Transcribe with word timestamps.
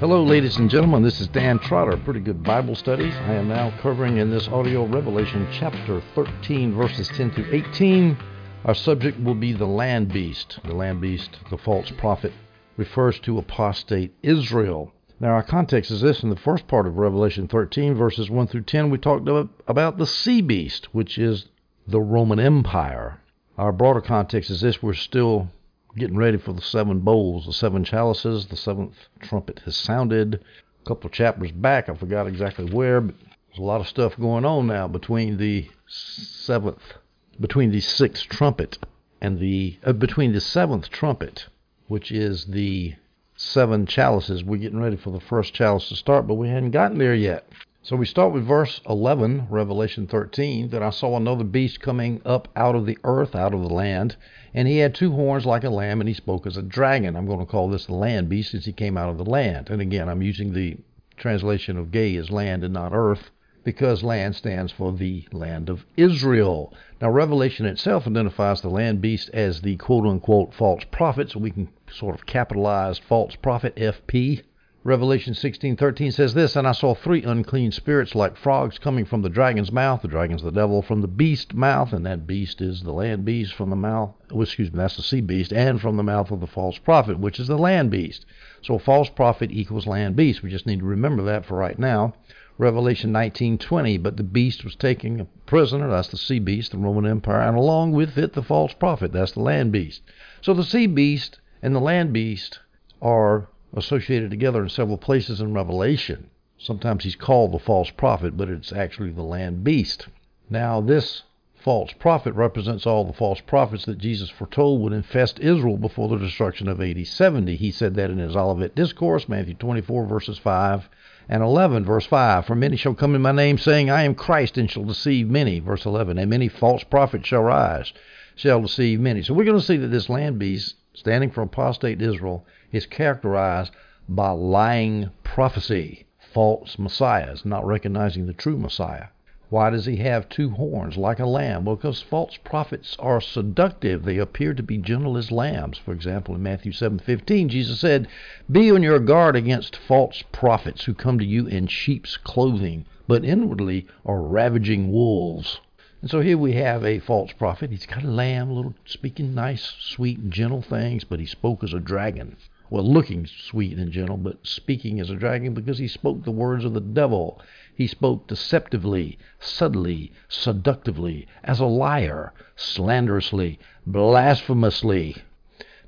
Hello, 0.00 0.22
ladies 0.22 0.58
and 0.58 0.70
gentlemen. 0.70 1.02
This 1.02 1.20
is 1.20 1.26
Dan 1.26 1.58
Trotter, 1.58 1.96
Pretty 1.96 2.20
Good 2.20 2.44
Bible 2.44 2.76
Studies. 2.76 3.12
I 3.14 3.34
am 3.34 3.48
now 3.48 3.76
covering 3.80 4.18
in 4.18 4.30
this 4.30 4.46
audio 4.46 4.86
Revelation 4.86 5.48
chapter 5.50 6.00
13, 6.14 6.72
verses 6.72 7.08
10 7.08 7.32
through 7.32 7.48
18. 7.50 8.16
Our 8.64 8.76
subject 8.76 9.18
will 9.18 9.34
be 9.34 9.52
the 9.52 9.66
land 9.66 10.12
beast. 10.12 10.60
The 10.62 10.72
land 10.72 11.00
beast, 11.00 11.38
the 11.50 11.58
false 11.58 11.90
prophet, 11.90 12.32
refers 12.76 13.18
to 13.18 13.38
apostate 13.38 14.14
Israel. 14.22 14.92
Now, 15.18 15.30
our 15.30 15.42
context 15.42 15.90
is 15.90 16.00
this 16.00 16.22
in 16.22 16.30
the 16.30 16.36
first 16.36 16.68
part 16.68 16.86
of 16.86 16.96
Revelation 16.96 17.48
13, 17.48 17.96
verses 17.96 18.30
1 18.30 18.46
through 18.46 18.62
10, 18.62 18.90
we 18.90 18.98
talked 18.98 19.28
about 19.66 19.98
the 19.98 20.06
sea 20.06 20.40
beast, 20.40 20.94
which 20.94 21.18
is 21.18 21.46
the 21.88 22.00
Roman 22.00 22.38
Empire. 22.38 23.20
Our 23.58 23.72
broader 23.72 24.00
context 24.00 24.48
is 24.48 24.60
this 24.60 24.80
we're 24.80 24.94
still 24.94 25.48
getting 25.96 26.16
ready 26.16 26.38
for 26.38 26.52
the 26.52 26.62
seven 26.62 27.00
bowls, 27.00 27.46
the 27.46 27.52
seven 27.52 27.84
chalices. 27.84 28.46
The 28.46 28.56
seventh 28.56 29.08
trumpet 29.20 29.60
has 29.64 29.76
sounded. 29.76 30.42
A 30.84 30.88
couple 30.88 31.08
of 31.08 31.12
chapters 31.12 31.52
back, 31.52 31.88
I 31.88 31.94
forgot 31.94 32.26
exactly 32.26 32.64
where, 32.64 33.00
but 33.00 33.14
there's 33.48 33.58
a 33.58 33.62
lot 33.62 33.80
of 33.80 33.88
stuff 33.88 34.18
going 34.18 34.44
on 34.44 34.66
now 34.66 34.88
between 34.88 35.36
the 35.36 35.68
seventh, 35.86 36.94
between 37.40 37.70
the 37.70 37.80
sixth 37.80 38.28
trumpet 38.28 38.78
and 39.20 39.38
the 39.38 39.78
uh, 39.84 39.92
between 39.92 40.32
the 40.32 40.40
seventh 40.40 40.90
trumpet, 40.90 41.46
which 41.88 42.12
is 42.12 42.46
the 42.46 42.94
seven 43.36 43.86
chalices. 43.86 44.44
We're 44.44 44.58
getting 44.58 44.80
ready 44.80 44.96
for 44.96 45.10
the 45.10 45.20
first 45.20 45.54
chalice 45.54 45.88
to 45.88 45.96
start, 45.96 46.26
but 46.26 46.34
we 46.34 46.48
hadn't 46.48 46.70
gotten 46.70 46.98
there 46.98 47.14
yet. 47.14 47.48
So 47.88 47.96
we 47.96 48.04
start 48.04 48.34
with 48.34 48.44
verse 48.44 48.82
11, 48.86 49.46
Revelation 49.48 50.06
13. 50.06 50.68
Then 50.68 50.82
I 50.82 50.90
saw 50.90 51.16
another 51.16 51.42
beast 51.42 51.80
coming 51.80 52.20
up 52.22 52.46
out 52.54 52.74
of 52.74 52.84
the 52.84 52.98
earth, 53.02 53.34
out 53.34 53.54
of 53.54 53.62
the 53.62 53.72
land, 53.72 54.16
and 54.52 54.68
he 54.68 54.76
had 54.76 54.94
two 54.94 55.12
horns 55.12 55.46
like 55.46 55.64
a 55.64 55.70
lamb, 55.70 56.02
and 56.02 56.06
he 56.06 56.12
spoke 56.12 56.46
as 56.46 56.58
a 56.58 56.62
dragon. 56.62 57.16
I'm 57.16 57.24
going 57.24 57.38
to 57.38 57.46
call 57.46 57.70
this 57.70 57.86
the 57.86 57.94
land 57.94 58.28
beast 58.28 58.50
since 58.50 58.66
he 58.66 58.72
came 58.74 58.98
out 58.98 59.08
of 59.08 59.16
the 59.16 59.24
land. 59.24 59.70
And 59.70 59.80
again, 59.80 60.06
I'm 60.06 60.20
using 60.20 60.52
the 60.52 60.76
translation 61.16 61.78
of 61.78 61.90
gay 61.90 62.14
as 62.16 62.30
land 62.30 62.62
and 62.62 62.74
not 62.74 62.92
earth 62.92 63.30
because 63.64 64.02
land 64.02 64.36
stands 64.36 64.70
for 64.70 64.92
the 64.92 65.26
land 65.32 65.70
of 65.70 65.86
Israel. 65.96 66.74
Now, 67.00 67.08
Revelation 67.08 67.64
itself 67.64 68.06
identifies 68.06 68.60
the 68.60 68.68
land 68.68 69.00
beast 69.00 69.30
as 69.32 69.62
the 69.62 69.76
quote 69.76 70.04
unquote 70.04 70.52
false 70.52 70.84
prophet, 70.90 71.30
so 71.30 71.38
we 71.38 71.52
can 71.52 71.70
sort 71.90 72.14
of 72.14 72.26
capitalize 72.26 72.98
false 72.98 73.34
prophet 73.34 73.74
FP 73.76 74.42
Revelation 74.88 75.34
16:13 75.34 76.10
says 76.12 76.32
this, 76.32 76.56
and 76.56 76.66
I 76.66 76.72
saw 76.72 76.94
three 76.94 77.22
unclean 77.22 77.72
spirits 77.72 78.14
like 78.14 78.38
frogs 78.38 78.78
coming 78.78 79.04
from 79.04 79.20
the 79.20 79.28
dragon's 79.28 79.70
mouth. 79.70 80.00
The 80.00 80.08
dragon's 80.08 80.42
the 80.42 80.50
devil 80.50 80.80
from 80.80 81.02
the 81.02 81.06
beast 81.06 81.52
mouth, 81.52 81.92
and 81.92 82.06
that 82.06 82.26
beast 82.26 82.62
is 82.62 82.82
the 82.82 82.94
land 82.94 83.26
beast 83.26 83.52
from 83.52 83.68
the 83.68 83.76
mouth. 83.76 84.14
Oh, 84.30 84.40
excuse 84.40 84.72
me, 84.72 84.78
that's 84.78 84.96
the 84.96 85.02
sea 85.02 85.20
beast, 85.20 85.52
and 85.52 85.78
from 85.78 85.98
the 85.98 86.02
mouth 86.02 86.30
of 86.30 86.40
the 86.40 86.46
false 86.46 86.78
prophet, 86.78 87.18
which 87.18 87.38
is 87.38 87.48
the 87.48 87.58
land 87.58 87.90
beast. 87.90 88.24
So 88.62 88.78
false 88.78 89.10
prophet 89.10 89.50
equals 89.52 89.86
land 89.86 90.16
beast. 90.16 90.42
We 90.42 90.48
just 90.48 90.66
need 90.66 90.78
to 90.78 90.86
remember 90.86 91.22
that 91.24 91.44
for 91.44 91.58
right 91.58 91.78
now. 91.78 92.14
Revelation 92.56 93.12
19:20, 93.12 93.98
but 93.98 94.16
the 94.16 94.22
beast 94.22 94.64
was 94.64 94.74
taken 94.74 95.20
a 95.20 95.26
prisoner. 95.44 95.90
That's 95.90 96.08
the 96.08 96.16
sea 96.16 96.38
beast, 96.38 96.72
the 96.72 96.78
Roman 96.78 97.04
Empire, 97.04 97.42
and 97.42 97.58
along 97.58 97.92
with 97.92 98.16
it 98.16 98.32
the 98.32 98.42
false 98.42 98.72
prophet. 98.72 99.12
That's 99.12 99.32
the 99.32 99.42
land 99.42 99.70
beast. 99.70 100.00
So 100.40 100.54
the 100.54 100.64
sea 100.64 100.86
beast 100.86 101.40
and 101.60 101.74
the 101.74 101.78
land 101.78 102.14
beast 102.14 102.60
are 103.02 103.48
associated 103.74 104.30
together 104.30 104.62
in 104.62 104.68
several 104.68 104.98
places 104.98 105.40
in 105.40 105.52
Revelation. 105.52 106.30
Sometimes 106.58 107.04
he's 107.04 107.16
called 107.16 107.52
the 107.52 107.58
false 107.58 107.90
prophet, 107.90 108.36
but 108.36 108.48
it's 108.48 108.72
actually 108.72 109.10
the 109.10 109.22
land 109.22 109.62
beast. 109.62 110.08
Now, 110.50 110.80
this 110.80 111.22
false 111.54 111.92
prophet 111.92 112.32
represents 112.34 112.86
all 112.86 113.04
the 113.04 113.12
false 113.12 113.40
prophets 113.40 113.84
that 113.84 113.98
Jesus 113.98 114.30
foretold 114.30 114.80
would 114.80 114.92
infest 114.92 115.38
Israel 115.40 115.76
before 115.76 116.08
the 116.08 116.16
destruction 116.16 116.68
of 116.68 116.80
AD 116.80 117.06
70. 117.06 117.56
He 117.56 117.70
said 117.70 117.94
that 117.94 118.10
in 118.10 118.18
his 118.18 118.34
Olivet 118.34 118.74
Discourse, 118.74 119.28
Matthew 119.28 119.54
24, 119.54 120.06
verses 120.06 120.38
5 120.38 120.88
and 121.28 121.42
11, 121.42 121.84
verse 121.84 122.06
5. 122.06 122.46
For 122.46 122.54
many 122.54 122.76
shall 122.76 122.94
come 122.94 123.14
in 123.14 123.22
my 123.22 123.32
name, 123.32 123.58
saying, 123.58 123.90
I 123.90 124.04
am 124.04 124.14
Christ, 124.14 124.56
and 124.56 124.70
shall 124.70 124.84
deceive 124.84 125.28
many. 125.28 125.60
Verse 125.60 125.84
11. 125.84 126.18
And 126.18 126.30
many 126.30 126.48
false 126.48 126.84
prophets 126.84 127.28
shall 127.28 127.42
rise, 127.42 127.92
shall 128.34 128.62
deceive 128.62 128.98
many. 129.00 129.22
So 129.22 129.34
we're 129.34 129.44
going 129.44 129.60
to 129.60 129.64
see 129.64 129.76
that 129.76 129.88
this 129.88 130.08
land 130.08 130.38
beast, 130.38 130.76
standing 130.94 131.30
for 131.30 131.42
apostate 131.42 132.00
Israel, 132.00 132.46
is 132.70 132.86
characterized 132.86 133.72
by 134.08 134.30
lying 134.30 135.10
prophecy, 135.22 136.06
false 136.18 136.78
messiahs, 136.78 137.44
not 137.44 137.66
recognizing 137.66 138.26
the 138.26 138.32
true 138.32 138.58
Messiah. 138.58 139.06
Why 139.50 139.70
does 139.70 139.86
he 139.86 139.96
have 139.96 140.28
two 140.28 140.50
horns 140.50 140.98
like 140.98 141.18
a 141.18 141.26
lamb? 141.26 141.64
Well, 141.64 141.76
because 141.76 142.02
false 142.02 142.36
prophets 142.36 142.94
are 142.98 143.20
seductive. 143.20 144.04
They 144.04 144.18
appear 144.18 144.52
to 144.52 144.62
be 144.62 144.76
gentle 144.76 145.16
as 145.16 145.32
lambs. 145.32 145.78
For 145.78 145.92
example, 145.92 146.34
in 146.34 146.42
Matthew 146.42 146.72
7:15, 146.72 147.48
Jesus 147.48 147.80
said, 147.80 148.08
"Be 148.50 148.70
on 148.70 148.82
your 148.82 148.98
guard 148.98 149.36
against 149.36 149.74
false 149.74 150.22
prophets 150.32 150.84
who 150.84 150.92
come 150.92 151.18
to 151.18 151.24
you 151.24 151.46
in 151.46 151.66
sheep's 151.66 152.18
clothing, 152.18 152.84
but 153.06 153.24
inwardly 153.24 153.86
are 154.04 154.20
ravaging 154.20 154.92
wolves." 154.92 155.60
And 156.02 156.10
so 156.10 156.20
here 156.20 156.36
we 156.36 156.52
have 156.52 156.84
a 156.84 156.98
false 156.98 157.32
prophet. 157.32 157.70
He's 157.70 157.86
got 157.86 158.04
a 158.04 158.10
lamb, 158.10 158.50
little 158.50 158.74
speaking 158.84 159.34
nice, 159.34 159.74
sweet, 159.80 160.28
gentle 160.28 160.60
things, 160.60 161.04
but 161.04 161.20
he 161.20 161.26
spoke 161.26 161.64
as 161.64 161.72
a 161.72 161.80
dragon 161.80 162.36
well, 162.70 162.84
looking 162.84 163.26
sweet 163.26 163.78
and 163.78 163.90
gentle, 163.90 164.16
but 164.18 164.46
speaking 164.46 165.00
as 165.00 165.08
a 165.08 165.16
dragon 165.16 165.54
because 165.54 165.78
he 165.78 165.88
spoke 165.88 166.24
the 166.24 166.30
words 166.30 166.64
of 166.64 166.74
the 166.74 166.80
devil. 166.80 167.40
He 167.74 167.86
spoke 167.86 168.26
deceptively, 168.26 169.18
subtly, 169.40 170.12
seductively, 170.28 171.26
as 171.42 171.60
a 171.60 171.66
liar, 171.66 172.32
slanderously, 172.56 173.58
blasphemously. 173.86 175.16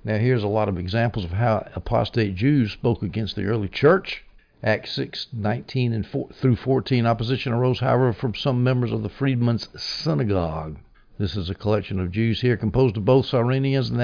Now, 0.05 0.17
here's 0.17 0.43
a 0.43 0.49
lot 0.49 0.69
of 0.69 0.79
examples 0.79 1.27
of 1.27 1.33
how 1.33 1.69
apostate 1.75 2.35
Jews 2.35 2.73
spoke 2.73 3.03
against 3.03 3.37
the 3.37 3.45
early 3.45 3.69
church. 3.69 4.25
Acts 4.63 4.93
6, 4.93 5.29
19 5.33 5.93
and 5.93 6.07
4, 6.07 6.29
through 6.33 6.57
14. 6.57 7.05
Opposition 7.05 7.53
arose, 7.53 7.81
however, 7.81 8.13
from 8.15 8.35
some 8.35 8.65
members 8.65 8.93
of 8.93 9.03
the 9.03 9.09
freedmen's 9.09 9.69
synagogue 9.77 10.79
this 11.21 11.37
is 11.37 11.51
a 11.51 11.55
collection 11.55 12.01
of 12.01 12.11
Jews 12.11 12.41
here 12.41 12.57
composed 12.57 12.97
of 12.97 13.05
both 13.05 13.27
Cyrenians 13.27 13.91
and 13.91 14.01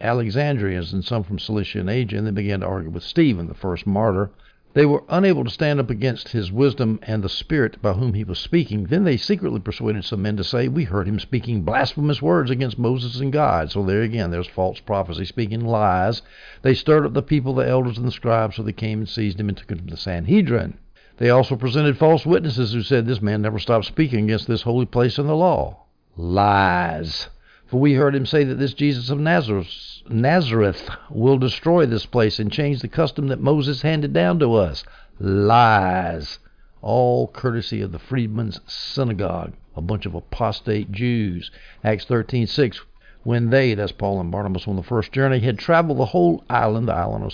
Alexandrians 0.00 0.92
and 0.92 1.04
some 1.04 1.24
from 1.24 1.40
Cilicia 1.40 1.80
and 1.80 1.90
Asia, 1.90 2.18
and 2.18 2.24
they 2.24 2.30
began 2.30 2.60
to 2.60 2.66
argue 2.66 2.90
with 2.90 3.02
Stephen, 3.02 3.48
the 3.48 3.54
first 3.54 3.84
martyr. 3.84 4.30
They 4.72 4.86
were 4.86 5.02
unable 5.08 5.42
to 5.42 5.50
stand 5.50 5.80
up 5.80 5.90
against 5.90 6.28
his 6.28 6.52
wisdom 6.52 7.00
and 7.02 7.24
the 7.24 7.28
spirit 7.28 7.82
by 7.82 7.94
whom 7.94 8.14
he 8.14 8.22
was 8.22 8.38
speaking. 8.38 8.84
Then 8.84 9.02
they 9.02 9.16
secretly 9.16 9.58
persuaded 9.58 10.04
some 10.04 10.22
men 10.22 10.36
to 10.36 10.44
say, 10.44 10.68
We 10.68 10.84
heard 10.84 11.08
him 11.08 11.18
speaking 11.18 11.62
blasphemous 11.62 12.22
words 12.22 12.48
against 12.48 12.78
Moses 12.78 13.18
and 13.18 13.32
God. 13.32 13.72
So 13.72 13.84
there 13.84 14.02
again, 14.02 14.30
there's 14.30 14.46
false 14.46 14.78
prophecy, 14.78 15.24
speaking 15.24 15.64
lies. 15.64 16.22
They 16.62 16.74
stirred 16.74 17.06
up 17.06 17.12
the 17.12 17.22
people, 17.22 17.54
the 17.54 17.66
elders 17.66 17.98
and 17.98 18.06
the 18.06 18.12
scribes, 18.12 18.54
so 18.54 18.62
they 18.62 18.72
came 18.72 19.00
and 19.00 19.08
seized 19.08 19.40
him 19.40 19.48
and 19.48 19.58
took 19.58 19.72
him 19.72 19.78
to 19.78 19.84
the 19.90 19.96
Sanhedrin. 19.96 20.74
They 21.16 21.28
also 21.28 21.56
presented 21.56 21.98
false 21.98 22.24
witnesses 22.24 22.72
who 22.72 22.82
said, 22.82 23.06
This 23.06 23.20
man 23.20 23.42
never 23.42 23.58
stopped 23.58 23.86
speaking 23.86 24.26
against 24.26 24.46
this 24.46 24.62
holy 24.62 24.86
place 24.86 25.18
and 25.18 25.28
the 25.28 25.34
law. 25.34 25.86
Lies. 26.16 27.28
For 27.66 27.78
we 27.78 27.94
heard 27.94 28.16
him 28.16 28.26
say 28.26 28.42
that 28.44 28.56
this 28.56 28.74
Jesus 28.74 29.10
of 29.10 29.20
Nazareth, 29.20 30.02
Nazareth 30.08 30.90
will 31.08 31.38
destroy 31.38 31.86
this 31.86 32.04
place 32.04 32.40
and 32.40 32.50
change 32.50 32.80
the 32.80 32.88
custom 32.88 33.28
that 33.28 33.40
Moses 33.40 33.82
handed 33.82 34.12
down 34.12 34.40
to 34.40 34.54
us. 34.54 34.82
Lies. 35.20 36.40
All 36.82 37.28
courtesy 37.28 37.80
of 37.80 37.92
the 37.92 37.98
freedmen's 37.98 38.60
synagogue, 38.66 39.52
a 39.76 39.80
bunch 39.80 40.04
of 40.04 40.14
apostate 40.14 40.90
Jews. 40.90 41.50
Acts 41.84 42.06
13:6. 42.06 42.80
When 43.22 43.50
they, 43.50 43.74
that's 43.74 43.92
Paul 43.92 44.20
and 44.20 44.32
Barnabas 44.32 44.66
on 44.66 44.76
the 44.76 44.82
first 44.82 45.12
journey, 45.12 45.40
had 45.40 45.58
traveled 45.58 45.98
the 45.98 46.06
whole 46.06 46.42
island, 46.50 46.88
the 46.88 46.94
island 46.94 47.24
of 47.24 47.32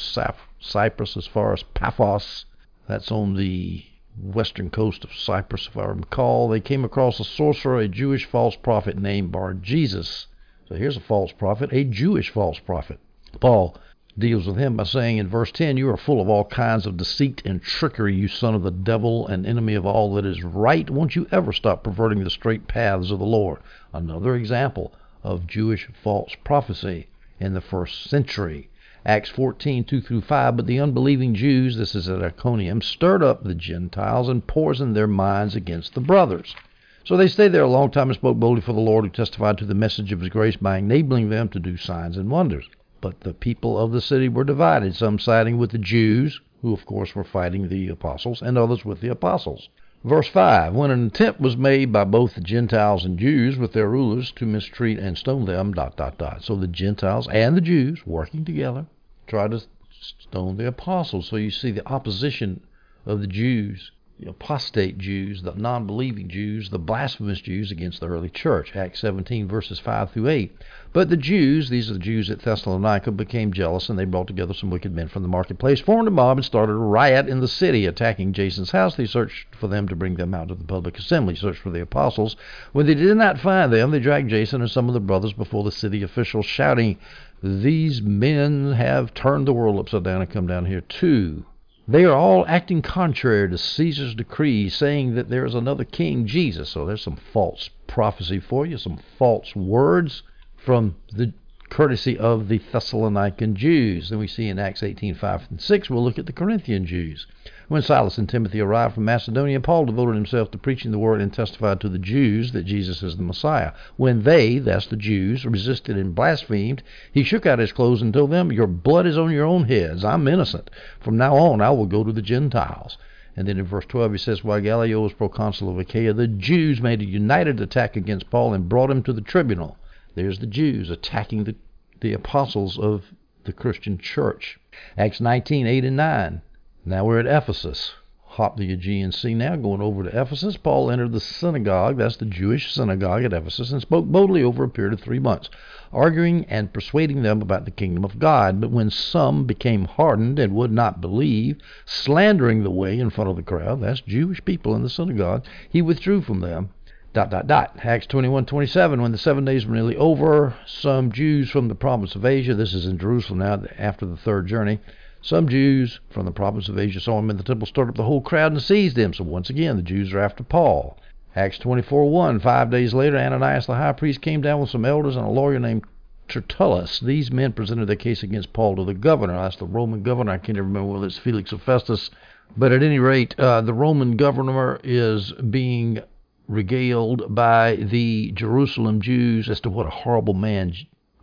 Cyprus, 0.61 1.17
as 1.17 1.27
far 1.27 1.53
as 1.53 1.63
Paphos, 1.63 2.45
that's 2.89 3.11
on 3.11 3.37
the 3.37 3.85
western 4.23 4.71
coast 4.71 5.05
of 5.05 5.13
Cyprus, 5.13 5.67
if 5.67 5.77
I 5.77 5.85
recall. 5.85 6.49
They 6.49 6.61
came 6.61 6.85
across 6.85 7.21
a 7.21 7.25
sorcerer, 7.25 7.81
a 7.81 7.89
Jewish 7.89 8.25
false 8.25 8.57
prophet 8.57 8.97
named 8.99 9.33
Bar 9.33 9.55
Jesus. 9.55 10.27
So 10.69 10.75
here's 10.75 10.97
a 10.97 11.01
false 11.01 11.33
prophet, 11.33 11.71
a 11.73 11.85
Jewish 11.85 12.31
false 12.31 12.59
prophet. 12.59 12.99
Paul 13.41 13.77
deals 14.19 14.47
with 14.47 14.57
him 14.57 14.77
by 14.77 14.85
saying 14.85 15.19
in 15.19 15.29
verse 15.29 15.53
10, 15.53 15.77
You 15.77 15.91
are 15.91 15.97
full 15.97 16.21
of 16.21 16.29
all 16.29 16.45
kinds 16.45 16.87
of 16.87 16.97
deceit 16.97 17.43
and 17.45 17.63
trickery, 17.63 18.15
you 18.15 18.29
son 18.29 18.55
of 18.55 18.63
the 18.63 18.71
devil, 18.71 19.27
and 19.27 19.47
enemy 19.47 19.75
of 19.75 19.85
all 19.85 20.15
that 20.15 20.25
is 20.25 20.43
right. 20.43 20.89
Won't 20.89 21.15
you 21.15 21.27
ever 21.31 21.53
stop 21.53 21.85
perverting 21.85 22.25
the 22.25 22.31
straight 22.31 22.67
paths 22.67 23.11
of 23.11 23.19
the 23.19 23.27
Lord? 23.27 23.59
Another 23.93 24.35
example 24.35 24.95
of 25.23 25.47
Jewish 25.47 25.89
false 26.03 26.35
prophecy 26.45 27.09
in 27.39 27.53
the 27.53 27.61
first 27.61 28.09
century. 28.09 28.71
Acts 29.09 29.31
14, 29.31 29.85
2 29.85 30.01
through 30.01 30.23
5. 30.23 30.57
But 30.57 30.67
the 30.67 30.81
unbelieving 30.81 31.33
Jews, 31.33 31.77
this 31.77 31.95
is 31.95 32.09
at 32.09 32.25
Iconium, 32.25 32.83
stirred 32.83 33.23
up 33.23 33.45
the 33.45 33.55
Gentiles 33.55 34.29
and 34.29 34.45
poisoned 34.45 34.97
their 34.97 35.07
minds 35.07 35.55
against 35.55 35.95
the 35.95 36.01
brothers. 36.01 36.57
So 37.05 37.17
they 37.17 37.29
stayed 37.29 37.53
there 37.53 37.63
a 37.63 37.69
long 37.69 37.93
time 37.93 38.09
and 38.09 38.17
spoke 38.17 38.37
boldly 38.37 38.63
for 38.63 38.73
the 38.73 38.81
Lord, 38.81 39.05
who 39.05 39.11
testified 39.11 39.59
to 39.59 39.65
the 39.65 39.77
message 39.77 40.11
of 40.11 40.19
his 40.19 40.29
grace 40.31 40.57
by 40.57 40.79
enabling 40.79 41.29
them 41.29 41.49
to 41.51 41.61
do 41.61 41.77
signs 41.77 42.17
and 42.17 42.33
wonders. 42.33 42.69
But 43.01 43.21
the 43.21 43.33
people 43.33 43.79
of 43.79 43.93
the 43.93 44.01
city 44.01 44.29
were 44.29 44.43
divided, 44.43 44.97
some 44.97 45.21
siding 45.21 45.57
with 45.57 45.71
the 45.71 45.79
Jews, 45.79 46.41
who 46.61 46.73
of 46.73 46.85
course 46.85 47.15
were 47.15 47.23
fighting 47.23 47.69
the 47.69 47.87
apostles, 47.87 48.43
and 48.43 48.59
others 48.59 48.85
with 48.85 49.03
the 49.03 49.13
apostles. 49.13 49.69
Verse 50.03 50.27
5 50.27 50.75
When 50.75 50.91
an 50.91 51.07
attempt 51.07 51.41
was 51.41 51.57
made 51.57 51.93
by 51.93 52.03
both 52.03 52.35
the 52.35 52.41
Gentiles 52.41 53.05
and 53.05 53.21
Jews 53.21 53.57
with 53.57 53.73
their 53.73 53.89
rulers 53.89 54.33
to 54.33 54.47
mistreat 54.47 54.99
and 54.99 55.17
stone 55.17 55.45
them, 55.45 55.73
dot, 55.73 55.97
dot, 55.97 56.19
dot. 56.19 56.43
So 56.43 56.57
the 56.57 56.67
Gentiles 56.67 57.29
and 57.31 57.57
the 57.57 57.61
Jews 57.61 58.05
working 58.05 58.45
together 58.45 58.87
tried 59.27 59.51
to 59.53 59.63
stone 59.91 60.57
the 60.57 60.67
apostles. 60.67 61.29
So 61.29 61.37
you 61.37 61.51
see 61.51 61.71
the 61.71 61.87
opposition 61.89 62.61
of 63.05 63.21
the 63.21 63.27
Jews 63.27 63.91
the 64.19 64.31
apostate 64.31 64.97
Jews, 64.97 65.43
the 65.43 65.53
non 65.53 65.87
believing 65.87 66.29
Jews, 66.29 66.71
the 66.71 66.79
blasphemous 66.79 67.43
Jews 67.43 67.71
against 67.71 68.01
the 68.01 68.09
early 68.09 68.31
church. 68.31 68.75
Acts 68.75 69.01
17, 69.01 69.47
verses 69.47 69.79
5 69.79 70.11
through 70.11 70.29
8. 70.29 70.53
But 70.95 71.11
the 71.11 71.19
Jews, 71.19 71.69
these 71.69 71.91
are 71.91 71.93
the 71.93 71.99
Jews 71.99 72.31
at 72.31 72.41
Thessalonica, 72.41 73.11
became 73.11 73.53
jealous 73.53 73.91
and 73.91 73.99
they 73.99 74.07
brought 74.07 74.27
together 74.27 74.55
some 74.55 74.71
wicked 74.71 74.95
men 74.95 75.09
from 75.09 75.21
the 75.21 75.29
marketplace, 75.29 75.81
formed 75.81 76.09
a 76.09 76.11
mob, 76.11 76.39
and 76.39 76.45
started 76.47 76.73
a 76.73 76.77
riot 76.77 77.29
in 77.29 77.41
the 77.41 77.49
city, 77.49 77.85
attacking 77.85 78.33
Jason's 78.33 78.71
house. 78.71 78.97
They 78.97 79.05
searched 79.05 79.55
for 79.55 79.69
them 79.69 79.87
to 79.89 79.97
bring 79.97 80.15
them 80.15 80.33
out 80.33 80.51
of 80.51 80.61
the 80.61 80.65
public 80.65 80.99
assembly, 80.99 81.35
searched 81.35 81.61
for 81.61 81.71
the 81.71 81.83
apostles. 81.83 82.37
When 82.73 82.87
they 82.87 82.95
did 82.95 83.19
not 83.19 83.39
find 83.39 83.71
them, 83.71 83.91
they 83.91 84.01
dragged 84.01 84.31
Jason 84.31 84.63
and 84.63 84.71
some 84.71 84.89
of 84.89 84.95
the 84.95 85.01
brothers 85.01 85.35
before 85.35 85.63
the 85.63 85.71
city 85.71 86.03
officials, 86.03 86.47
shouting, 86.47 86.97
These 87.43 88.01
men 88.01 88.73
have 88.73 89.13
turned 89.13 89.47
the 89.47 89.53
world 89.53 89.79
upside 89.79 90.05
down 90.05 90.23
and 90.23 90.31
come 90.31 90.47
down 90.47 90.65
here 90.67 90.81
too. 90.81 91.45
They 91.89 92.05
are 92.05 92.17
all 92.17 92.45
acting 92.49 92.83
contrary 92.83 93.49
to 93.49 93.59
Caesar's 93.59 94.15
decree, 94.15 94.69
saying 94.69 95.15
that 95.15 95.29
there 95.29 95.45
is 95.45 95.55
another 95.55 95.85
king, 95.85 96.27
Jesus. 96.27 96.71
So 96.71 96.85
there's 96.85 97.03
some 97.03 97.17
false 97.17 97.71
prophecy 97.87 98.41
for 98.41 98.67
you, 98.67 98.77
some 98.79 98.99
false 99.19 99.55
words 99.55 100.23
from 100.57 100.97
the 101.13 101.33
courtesy 101.69 102.19
of 102.19 102.49
the 102.49 102.59
Thessalonican 102.59 103.55
Jews. 103.55 104.09
Then 104.09 104.19
we 104.19 104.27
see 104.27 104.49
in 104.49 104.59
Acts 104.59 104.83
18 104.83 105.15
5 105.15 105.47
and 105.51 105.61
6, 105.61 105.91
we'll 105.91 106.03
look 106.03 106.19
at 106.19 106.27
the 106.27 106.33
Corinthian 106.33 106.87
Jews. 106.87 107.27
When 107.69 107.83
Silas 107.83 108.17
and 108.17 108.29
Timothy 108.29 108.61
arrived 108.61 108.95
from 108.95 109.07
Macedonia, 109.07 109.59
Paul 109.59 109.87
devoted 109.87 110.15
himself 110.15 110.53
to 110.53 110.59
preaching 110.59 110.93
the 110.93 111.01
word 111.01 111.21
and 111.21 111.33
testified 111.33 111.81
to 111.81 111.89
the 111.89 111.99
Jews 111.99 112.53
that 112.53 112.63
Jesus 112.63 113.03
is 113.03 113.17
the 113.17 113.25
Messiah. 113.25 113.73
When 113.97 114.23
they, 114.23 114.59
that's 114.59 114.87
the 114.87 114.97
Jews, 114.97 115.45
resisted 115.45 115.97
and 115.97 116.15
blasphemed, 116.15 116.85
he 117.11 117.25
shook 117.25 117.45
out 117.45 117.59
his 117.59 117.73
clothes 117.73 118.03
and 118.03 118.15
told 118.15 118.31
them, 118.31 118.53
Your 118.53 118.69
blood 118.69 119.05
is 119.05 119.19
on 119.19 119.33
your 119.33 119.45
own 119.45 119.65
heads. 119.65 120.05
I'm 120.05 120.29
innocent. 120.29 120.71
From 121.01 121.17
now 121.17 121.35
on, 121.37 121.61
I 121.61 121.71
will 121.71 121.87
go 121.87 122.05
to 122.05 122.13
the 122.13 122.23
Gentiles. 122.23 122.99
And 123.35 123.49
then 123.49 123.59
in 123.59 123.65
verse 123.65 123.87
12 123.87 124.13
he 124.13 124.19
says, 124.19 124.45
While 124.45 124.61
Gallio 124.61 125.01
was 125.01 125.15
proconsul 125.15 125.69
of 125.69 125.77
Achaia, 125.77 126.13
the 126.13 126.29
Jews 126.29 126.81
made 126.81 127.03
a 127.03 127.05
united 127.05 127.61
attack 127.61 127.97
against 127.97 128.31
Paul 128.31 128.55
and 128.55 128.69
brought 128.69 128.93
him 128.93 129.03
to 129.03 129.13
the 129.13 129.21
tribunal. 129.21 129.77
There's 130.15 130.39
the 130.39 130.47
Jews 130.47 130.89
attacking 130.89 131.43
the, 131.43 131.57
the 132.01 132.13
apostles 132.13 132.79
of 132.79 133.07
the 133.43 133.53
Christian 133.53 133.99
church. 133.99 134.61
Acts 134.97 135.21
19, 135.21 135.67
8 135.67 135.85
and 135.85 135.97
9. 135.97 136.43
Now 136.89 137.05
we're 137.05 137.19
at 137.19 137.27
Ephesus. 137.27 137.95
Hop 138.23 138.57
the 138.57 138.73
Aegean 138.73 139.11
Sea 139.11 139.35
now, 139.35 139.57
going 139.57 139.81
over 139.81 140.05
to 140.05 140.21
Ephesus. 140.21 140.57
Paul 140.57 140.89
entered 140.89 141.11
the 141.11 141.19
synagogue, 141.19 141.97
that's 141.97 142.17
the 142.17 142.27
Jewish 142.27 142.73
synagogue 142.73 143.25
at 143.25 143.33
Ephesus, 143.33 143.73
and 143.73 143.83
spoke 143.83 144.05
boldly 144.05 144.45
over 144.45 144.63
a 144.63 144.69
period 144.69 144.93
of 144.93 145.01
three 145.01 145.19
months, 145.19 145.51
arguing 145.93 146.45
and 146.45 146.73
persuading 146.73 147.25
them 147.25 147.43
about 147.43 147.65
the 147.65 147.73
kingdom 147.73 148.05
of 148.05 148.21
God. 148.21 148.61
But 148.61 148.71
when 148.71 148.91
some 148.91 149.47
became 149.47 149.87
hardened 149.87 150.39
and 150.39 150.55
would 150.55 150.71
not 150.71 151.01
believe, 151.01 151.57
slandering 151.87 152.63
the 152.63 152.71
way 152.71 153.01
in 153.01 153.11
front 153.11 153.31
of 153.31 153.35
the 153.35 153.43
crowd, 153.43 153.81
that's 153.81 154.01
Jewish 154.03 154.45
people 154.45 154.77
in 154.77 154.85
the 154.85 154.89
synagogue, 154.89 155.45
he 155.69 155.83
withdrew 155.83 156.21
from 156.21 156.39
them 156.39 156.69
dot 157.13 157.31
dot 157.31 157.49
dot. 157.49 157.77
Acts 157.83 158.07
21:27. 158.07 159.03
When 159.03 159.11
the 159.11 159.19
seven 159.19 159.45
days 159.45 159.67
were 159.67 159.75
nearly 159.75 159.97
over, 159.97 160.55
some 160.67 161.11
Jews 161.11 161.51
from 161.51 161.67
the 161.67 161.75
province 161.75 162.15
of 162.15 162.25
Asia, 162.25 162.55
this 162.55 162.75
is 162.75 162.87
in 162.87 162.97
Jerusalem 162.97 163.41
now, 163.41 163.65
after 163.77 164.07
the 164.07 164.17
third 164.17 164.47
journey, 164.47 164.79
some 165.23 165.49
Jews 165.49 166.01
from 166.11 166.25
the 166.25 166.33
province 166.33 166.69
of 166.69 166.79
Asia 166.79 167.01
saw 167.01 167.19
him 167.19 167.31
in 167.31 167.37
the 167.37 167.43
temple, 167.43 167.67
stirred 167.67 167.89
up 167.89 167.97
the 167.97 168.05
whole 168.05 168.21
crowd, 168.21 168.53
and 168.53 168.63
seized 168.63 168.97
him. 168.97 169.13
So 169.13 169.25
once 169.25 169.51
again, 169.51 169.77
the 169.77 169.83
Jews 169.83 170.13
are 170.13 170.21
after 170.21 170.45
Paul. 170.45 170.97
Acts 171.35 171.59
24:1. 171.59 172.41
Five 172.41 172.71
days 172.71 172.95
later, 172.95 173.19
Ananias 173.19 173.67
the 173.67 173.75
high 173.75 173.93
priest 173.93 174.21
came 174.23 174.41
down 174.41 174.61
with 174.61 174.71
some 174.71 174.85
elders 174.85 175.17
and 175.17 175.27
a 175.27 175.31
lawyer 175.31 175.59
named 175.59 175.85
Tertullus. 176.29 177.01
These 177.01 177.31
men 177.31 177.53
presented 177.53 177.87
their 177.87 177.97
case 177.97 178.23
against 178.23 178.53
Paul 178.53 178.77
to 178.77 178.85
the 178.85 178.95
governor. 178.95 179.35
That's 179.35 179.57
the 179.57 179.67
Roman 179.67 180.03
governor. 180.03 180.33
I 180.33 180.39
can't 180.39 180.59
remember 180.59 180.93
whether 180.93 181.07
it's 181.07 181.19
Felix 181.19 181.53
or 181.53 181.59
Festus. 181.59 182.11
But 182.57 182.73
at 182.73 182.83
any 182.83 182.99
rate, 182.99 183.39
uh, 183.39 183.61
the 183.61 183.75
Roman 183.75 184.17
governor 184.17 184.81
is 184.83 185.33
being 185.33 186.01
regaled 186.49 187.35
by 187.35 187.77
the 187.77 188.31
Jerusalem 188.33 189.01
Jews 189.01 189.49
as 189.49 189.61
to 189.61 189.71
what 189.71 189.87
a 189.87 189.91
horrible 189.91 190.35
man 190.35 190.73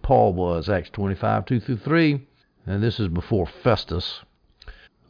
Paul 0.02 0.34
was. 0.34 0.70
Acts 0.70 0.90
25, 0.92 1.46
2 1.46 1.60
through 1.60 1.78
3 1.78 2.22
and 2.66 2.82
this 2.82 3.00
is 3.00 3.08
before 3.10 3.46
Festus, 3.46 4.22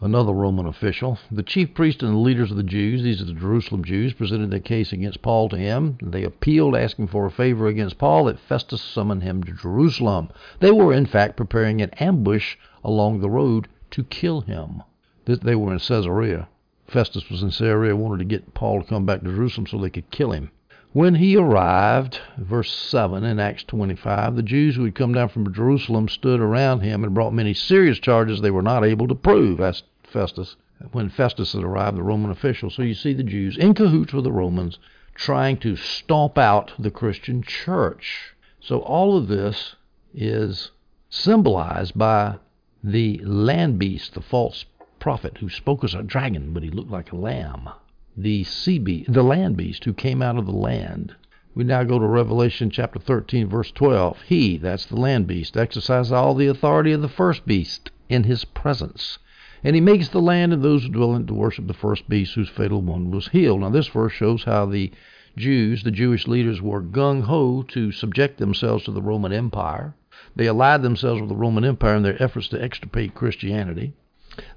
another 0.01 0.33
Roman 0.33 0.65
official. 0.65 1.19
The 1.31 1.43
chief 1.43 1.73
priest 1.73 2.01
and 2.01 2.13
the 2.13 2.17
leaders 2.17 2.51
of 2.51 2.57
the 2.57 2.63
Jews, 2.63 3.03
these 3.03 3.21
are 3.21 3.25
the 3.25 3.33
Jerusalem 3.33 3.83
Jews, 3.83 4.13
presented 4.13 4.51
their 4.51 4.59
case 4.59 4.91
against 4.91 5.21
Paul 5.21 5.49
to 5.49 5.57
him. 5.57 5.97
They 6.01 6.23
appealed, 6.23 6.75
asking 6.75 7.07
for 7.07 7.25
a 7.25 7.31
favor 7.31 7.67
against 7.67 7.97
Paul 7.97 8.25
that 8.25 8.39
Festus 8.39 8.81
summoned 8.81 9.23
him 9.23 9.43
to 9.43 9.53
Jerusalem. 9.53 10.29
They 10.59 10.71
were, 10.71 10.93
in 10.93 11.05
fact, 11.05 11.37
preparing 11.37 11.81
an 11.81 11.91
ambush 11.99 12.57
along 12.83 13.21
the 13.21 13.29
road 13.29 13.67
to 13.91 14.03
kill 14.03 14.41
him. 14.41 14.83
They 15.25 15.55
were 15.55 15.71
in 15.71 15.79
Caesarea. 15.79 16.49
Festus 16.87 17.29
was 17.29 17.41
in 17.41 17.49
Caesarea, 17.49 17.95
wanted 17.95 18.19
to 18.19 18.25
get 18.25 18.53
Paul 18.53 18.81
to 18.81 18.87
come 18.87 19.05
back 19.05 19.21
to 19.21 19.27
Jerusalem 19.27 19.67
so 19.67 19.77
they 19.77 19.89
could 19.89 20.11
kill 20.11 20.31
him. 20.31 20.51
When 20.93 21.15
he 21.15 21.35
arrived, 21.35 22.19
verse 22.37 22.71
7 22.71 23.23
in 23.23 23.39
Acts 23.39 23.63
25, 23.63 24.35
the 24.35 24.43
Jews 24.43 24.75
who 24.75 24.83
had 24.83 24.93
come 24.93 25.11
down 25.11 25.29
from 25.29 25.51
Jerusalem 25.51 26.07
stood 26.07 26.39
around 26.39 26.81
him 26.81 27.03
and 27.03 27.15
brought 27.15 27.33
many 27.33 27.55
serious 27.55 27.97
charges 27.97 28.41
they 28.41 28.51
were 28.51 28.61
not 28.61 28.85
able 28.85 29.07
to 29.07 29.15
prove. 29.15 29.57
That's 29.57 29.81
Festus. 30.03 30.55
When 30.91 31.09
Festus 31.09 31.53
had 31.53 31.63
arrived, 31.63 31.97
the 31.97 32.03
Roman 32.03 32.29
official. 32.29 32.69
So 32.69 32.83
you 32.83 32.93
see 32.93 33.13
the 33.13 33.23
Jews 33.23 33.57
in 33.57 33.73
cahoots 33.73 34.13
with 34.13 34.23
the 34.23 34.31
Romans 34.31 34.77
trying 35.15 35.57
to 35.61 35.75
stomp 35.75 36.37
out 36.37 36.73
the 36.77 36.91
Christian 36.91 37.41
church. 37.41 38.35
So 38.59 38.81
all 38.81 39.17
of 39.17 39.27
this 39.27 39.75
is 40.13 40.69
symbolized 41.09 41.97
by 41.97 42.35
the 42.83 43.17
land 43.23 43.79
beast, 43.79 44.13
the 44.13 44.21
false 44.21 44.65
prophet 44.99 45.39
who 45.39 45.49
spoke 45.49 45.83
as 45.83 45.95
a 45.95 46.03
dragon, 46.03 46.53
but 46.53 46.61
he 46.61 46.69
looked 46.69 46.91
like 46.91 47.11
a 47.11 47.17
lamb 47.17 47.69
the 48.15 48.43
sea 48.43 48.77
beast, 48.77 49.11
the 49.11 49.23
land 49.23 49.57
beast 49.57 49.85
who 49.85 49.93
came 49.93 50.21
out 50.21 50.37
of 50.37 50.45
the 50.45 50.51
land. 50.51 51.15
We 51.55 51.63
now 51.63 51.83
go 51.83 51.97
to 51.97 52.05
Revelation 52.05 52.69
chapter 52.69 52.99
13, 52.99 53.47
verse 53.47 53.71
12. 53.71 54.21
He, 54.21 54.57
that's 54.57 54.85
the 54.85 54.99
land 54.99 55.25
beast, 55.25 55.57
exercises 55.57 56.11
all 56.11 56.35
the 56.35 56.45
authority 56.45 56.91
of 56.91 57.01
the 57.01 57.09
first 57.09 57.47
beast 57.47 57.89
in 58.09 58.23
his 58.23 58.45
presence. 58.45 59.17
And 59.63 59.75
he 59.75 59.81
makes 59.81 60.09
the 60.09 60.21
land 60.21 60.53
and 60.53 60.61
those 60.61 60.83
who 60.83 60.89
dwell 60.89 61.15
in 61.15 61.23
it 61.23 61.27
to 61.27 61.33
worship 61.33 61.65
the 61.65 61.73
first 61.73 62.07
beast 62.07 62.35
whose 62.35 62.49
fatal 62.49 62.81
wound 62.81 63.11
was 63.13 63.29
healed. 63.29 63.61
Now, 63.61 63.69
this 63.69 63.87
verse 63.87 64.13
shows 64.13 64.43
how 64.43 64.67
the 64.67 64.91
Jews, 65.35 65.81
the 65.81 65.89
Jewish 65.89 66.27
leaders, 66.27 66.61
were 66.61 66.83
gung 66.83 67.23
ho 67.23 67.63
to 67.69 67.91
subject 67.91 68.37
themselves 68.37 68.83
to 68.83 68.91
the 68.91 69.01
Roman 69.01 69.33
Empire. 69.33 69.95
They 70.35 70.45
allied 70.45 70.83
themselves 70.83 71.19
with 71.19 71.29
the 71.29 71.35
Roman 71.35 71.65
Empire 71.65 71.95
in 71.95 72.03
their 72.03 72.21
efforts 72.21 72.47
to 72.49 72.61
extirpate 72.61 73.15
Christianity. 73.15 73.93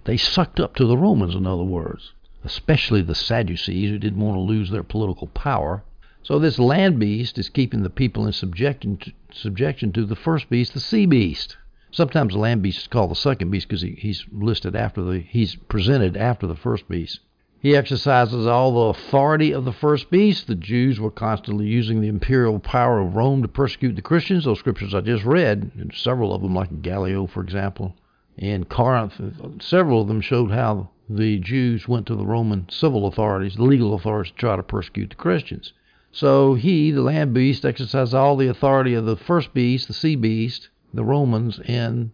They 0.04 0.18
sucked 0.18 0.60
up 0.60 0.74
to 0.76 0.84
the 0.84 0.98
Romans, 0.98 1.34
in 1.34 1.46
other 1.46 1.64
words 1.64 2.12
especially 2.46 3.02
the 3.02 3.14
Sadducees, 3.14 3.90
who 3.90 3.98
didn't 3.98 4.20
want 4.20 4.36
to 4.36 4.40
lose 4.40 4.70
their 4.70 4.84
political 4.84 5.26
power. 5.26 5.82
So 6.22 6.38
this 6.38 6.58
land 6.58 6.98
beast 6.98 7.38
is 7.38 7.48
keeping 7.48 7.82
the 7.82 7.90
people 7.90 8.24
in 8.26 8.32
subjection 8.32 8.96
to, 8.98 9.12
subjection 9.32 9.92
to 9.92 10.06
the 10.06 10.16
first 10.16 10.48
beast, 10.48 10.72
the 10.72 10.80
sea 10.80 11.06
beast. 11.06 11.56
Sometimes 11.90 12.34
the 12.34 12.38
land 12.38 12.62
beast 12.62 12.78
is 12.78 12.86
called 12.86 13.10
the 13.10 13.16
second 13.16 13.50
beast 13.50 13.68
because 13.68 13.82
he, 13.82 13.96
he's 13.98 14.24
listed 14.30 14.76
after 14.76 15.02
the 15.02 15.18
he's 15.18 15.56
presented 15.56 16.16
after 16.16 16.46
the 16.46 16.54
first 16.56 16.88
beast. 16.88 17.20
He 17.58 17.74
exercises 17.74 18.46
all 18.46 18.72
the 18.72 18.98
authority 18.98 19.50
of 19.50 19.64
the 19.64 19.72
first 19.72 20.08
beast. 20.08 20.46
The 20.46 20.54
Jews 20.54 21.00
were 21.00 21.10
constantly 21.10 21.66
using 21.66 22.00
the 22.00 22.08
imperial 22.08 22.60
power 22.60 23.00
of 23.00 23.16
Rome 23.16 23.42
to 23.42 23.48
persecute 23.48 23.96
the 23.96 24.02
Christians. 24.02 24.44
Those 24.44 24.60
scriptures 24.60 24.94
I 24.94 25.00
just 25.00 25.24
read, 25.24 25.90
several 25.94 26.32
of 26.32 26.42
them, 26.42 26.54
like 26.54 26.82
Gallio, 26.82 27.26
for 27.26 27.42
example, 27.42 27.96
and 28.38 28.68
Corinth, 28.68 29.20
several 29.60 30.02
of 30.02 30.06
them 30.08 30.20
showed 30.20 30.52
how 30.52 30.90
the 31.08 31.38
Jews 31.38 31.86
went 31.86 32.06
to 32.06 32.16
the 32.16 32.26
Roman 32.26 32.68
civil 32.68 33.06
authorities, 33.06 33.56
the 33.56 33.62
legal 33.62 33.94
authorities, 33.94 34.32
to 34.32 34.38
try 34.38 34.56
to 34.56 34.62
persecute 34.62 35.10
the 35.10 35.16
Christians. 35.16 35.72
So 36.12 36.54
he, 36.54 36.90
the 36.90 37.02
land 37.02 37.34
beast, 37.34 37.64
exercised 37.64 38.14
all 38.14 38.36
the 38.36 38.48
authority 38.48 38.94
of 38.94 39.04
the 39.04 39.16
first 39.16 39.52
beast, 39.52 39.86
the 39.86 39.94
sea 39.94 40.16
beast, 40.16 40.68
the 40.94 41.04
Romans, 41.04 41.60
in 41.60 42.12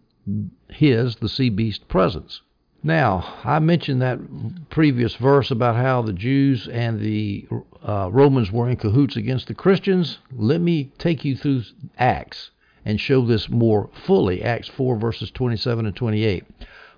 his, 0.69 1.15
the 1.17 1.29
sea 1.29 1.49
beast, 1.49 1.87
presence. 1.87 2.41
Now, 2.83 3.39
I 3.45 3.59
mentioned 3.59 4.01
that 4.01 4.19
previous 4.69 5.15
verse 5.15 5.51
about 5.51 5.77
how 5.77 6.01
the 6.01 6.11
Jews 6.11 6.67
and 6.67 6.99
the 6.99 7.47
uh, 7.81 8.09
Romans 8.11 8.51
were 8.51 8.69
in 8.69 8.75
cahoots 8.75 9.15
against 9.15 9.47
the 9.47 9.53
Christians. 9.53 10.19
Let 10.35 10.59
me 10.59 10.91
take 10.97 11.23
you 11.23 11.37
through 11.37 11.63
Acts 11.97 12.51
and 12.83 12.99
show 12.99 13.25
this 13.25 13.49
more 13.49 13.89
fully. 14.05 14.43
Acts 14.43 14.67
4, 14.67 14.97
verses 14.97 15.31
27 15.31 15.85
and 15.85 15.95
28. 15.95 16.43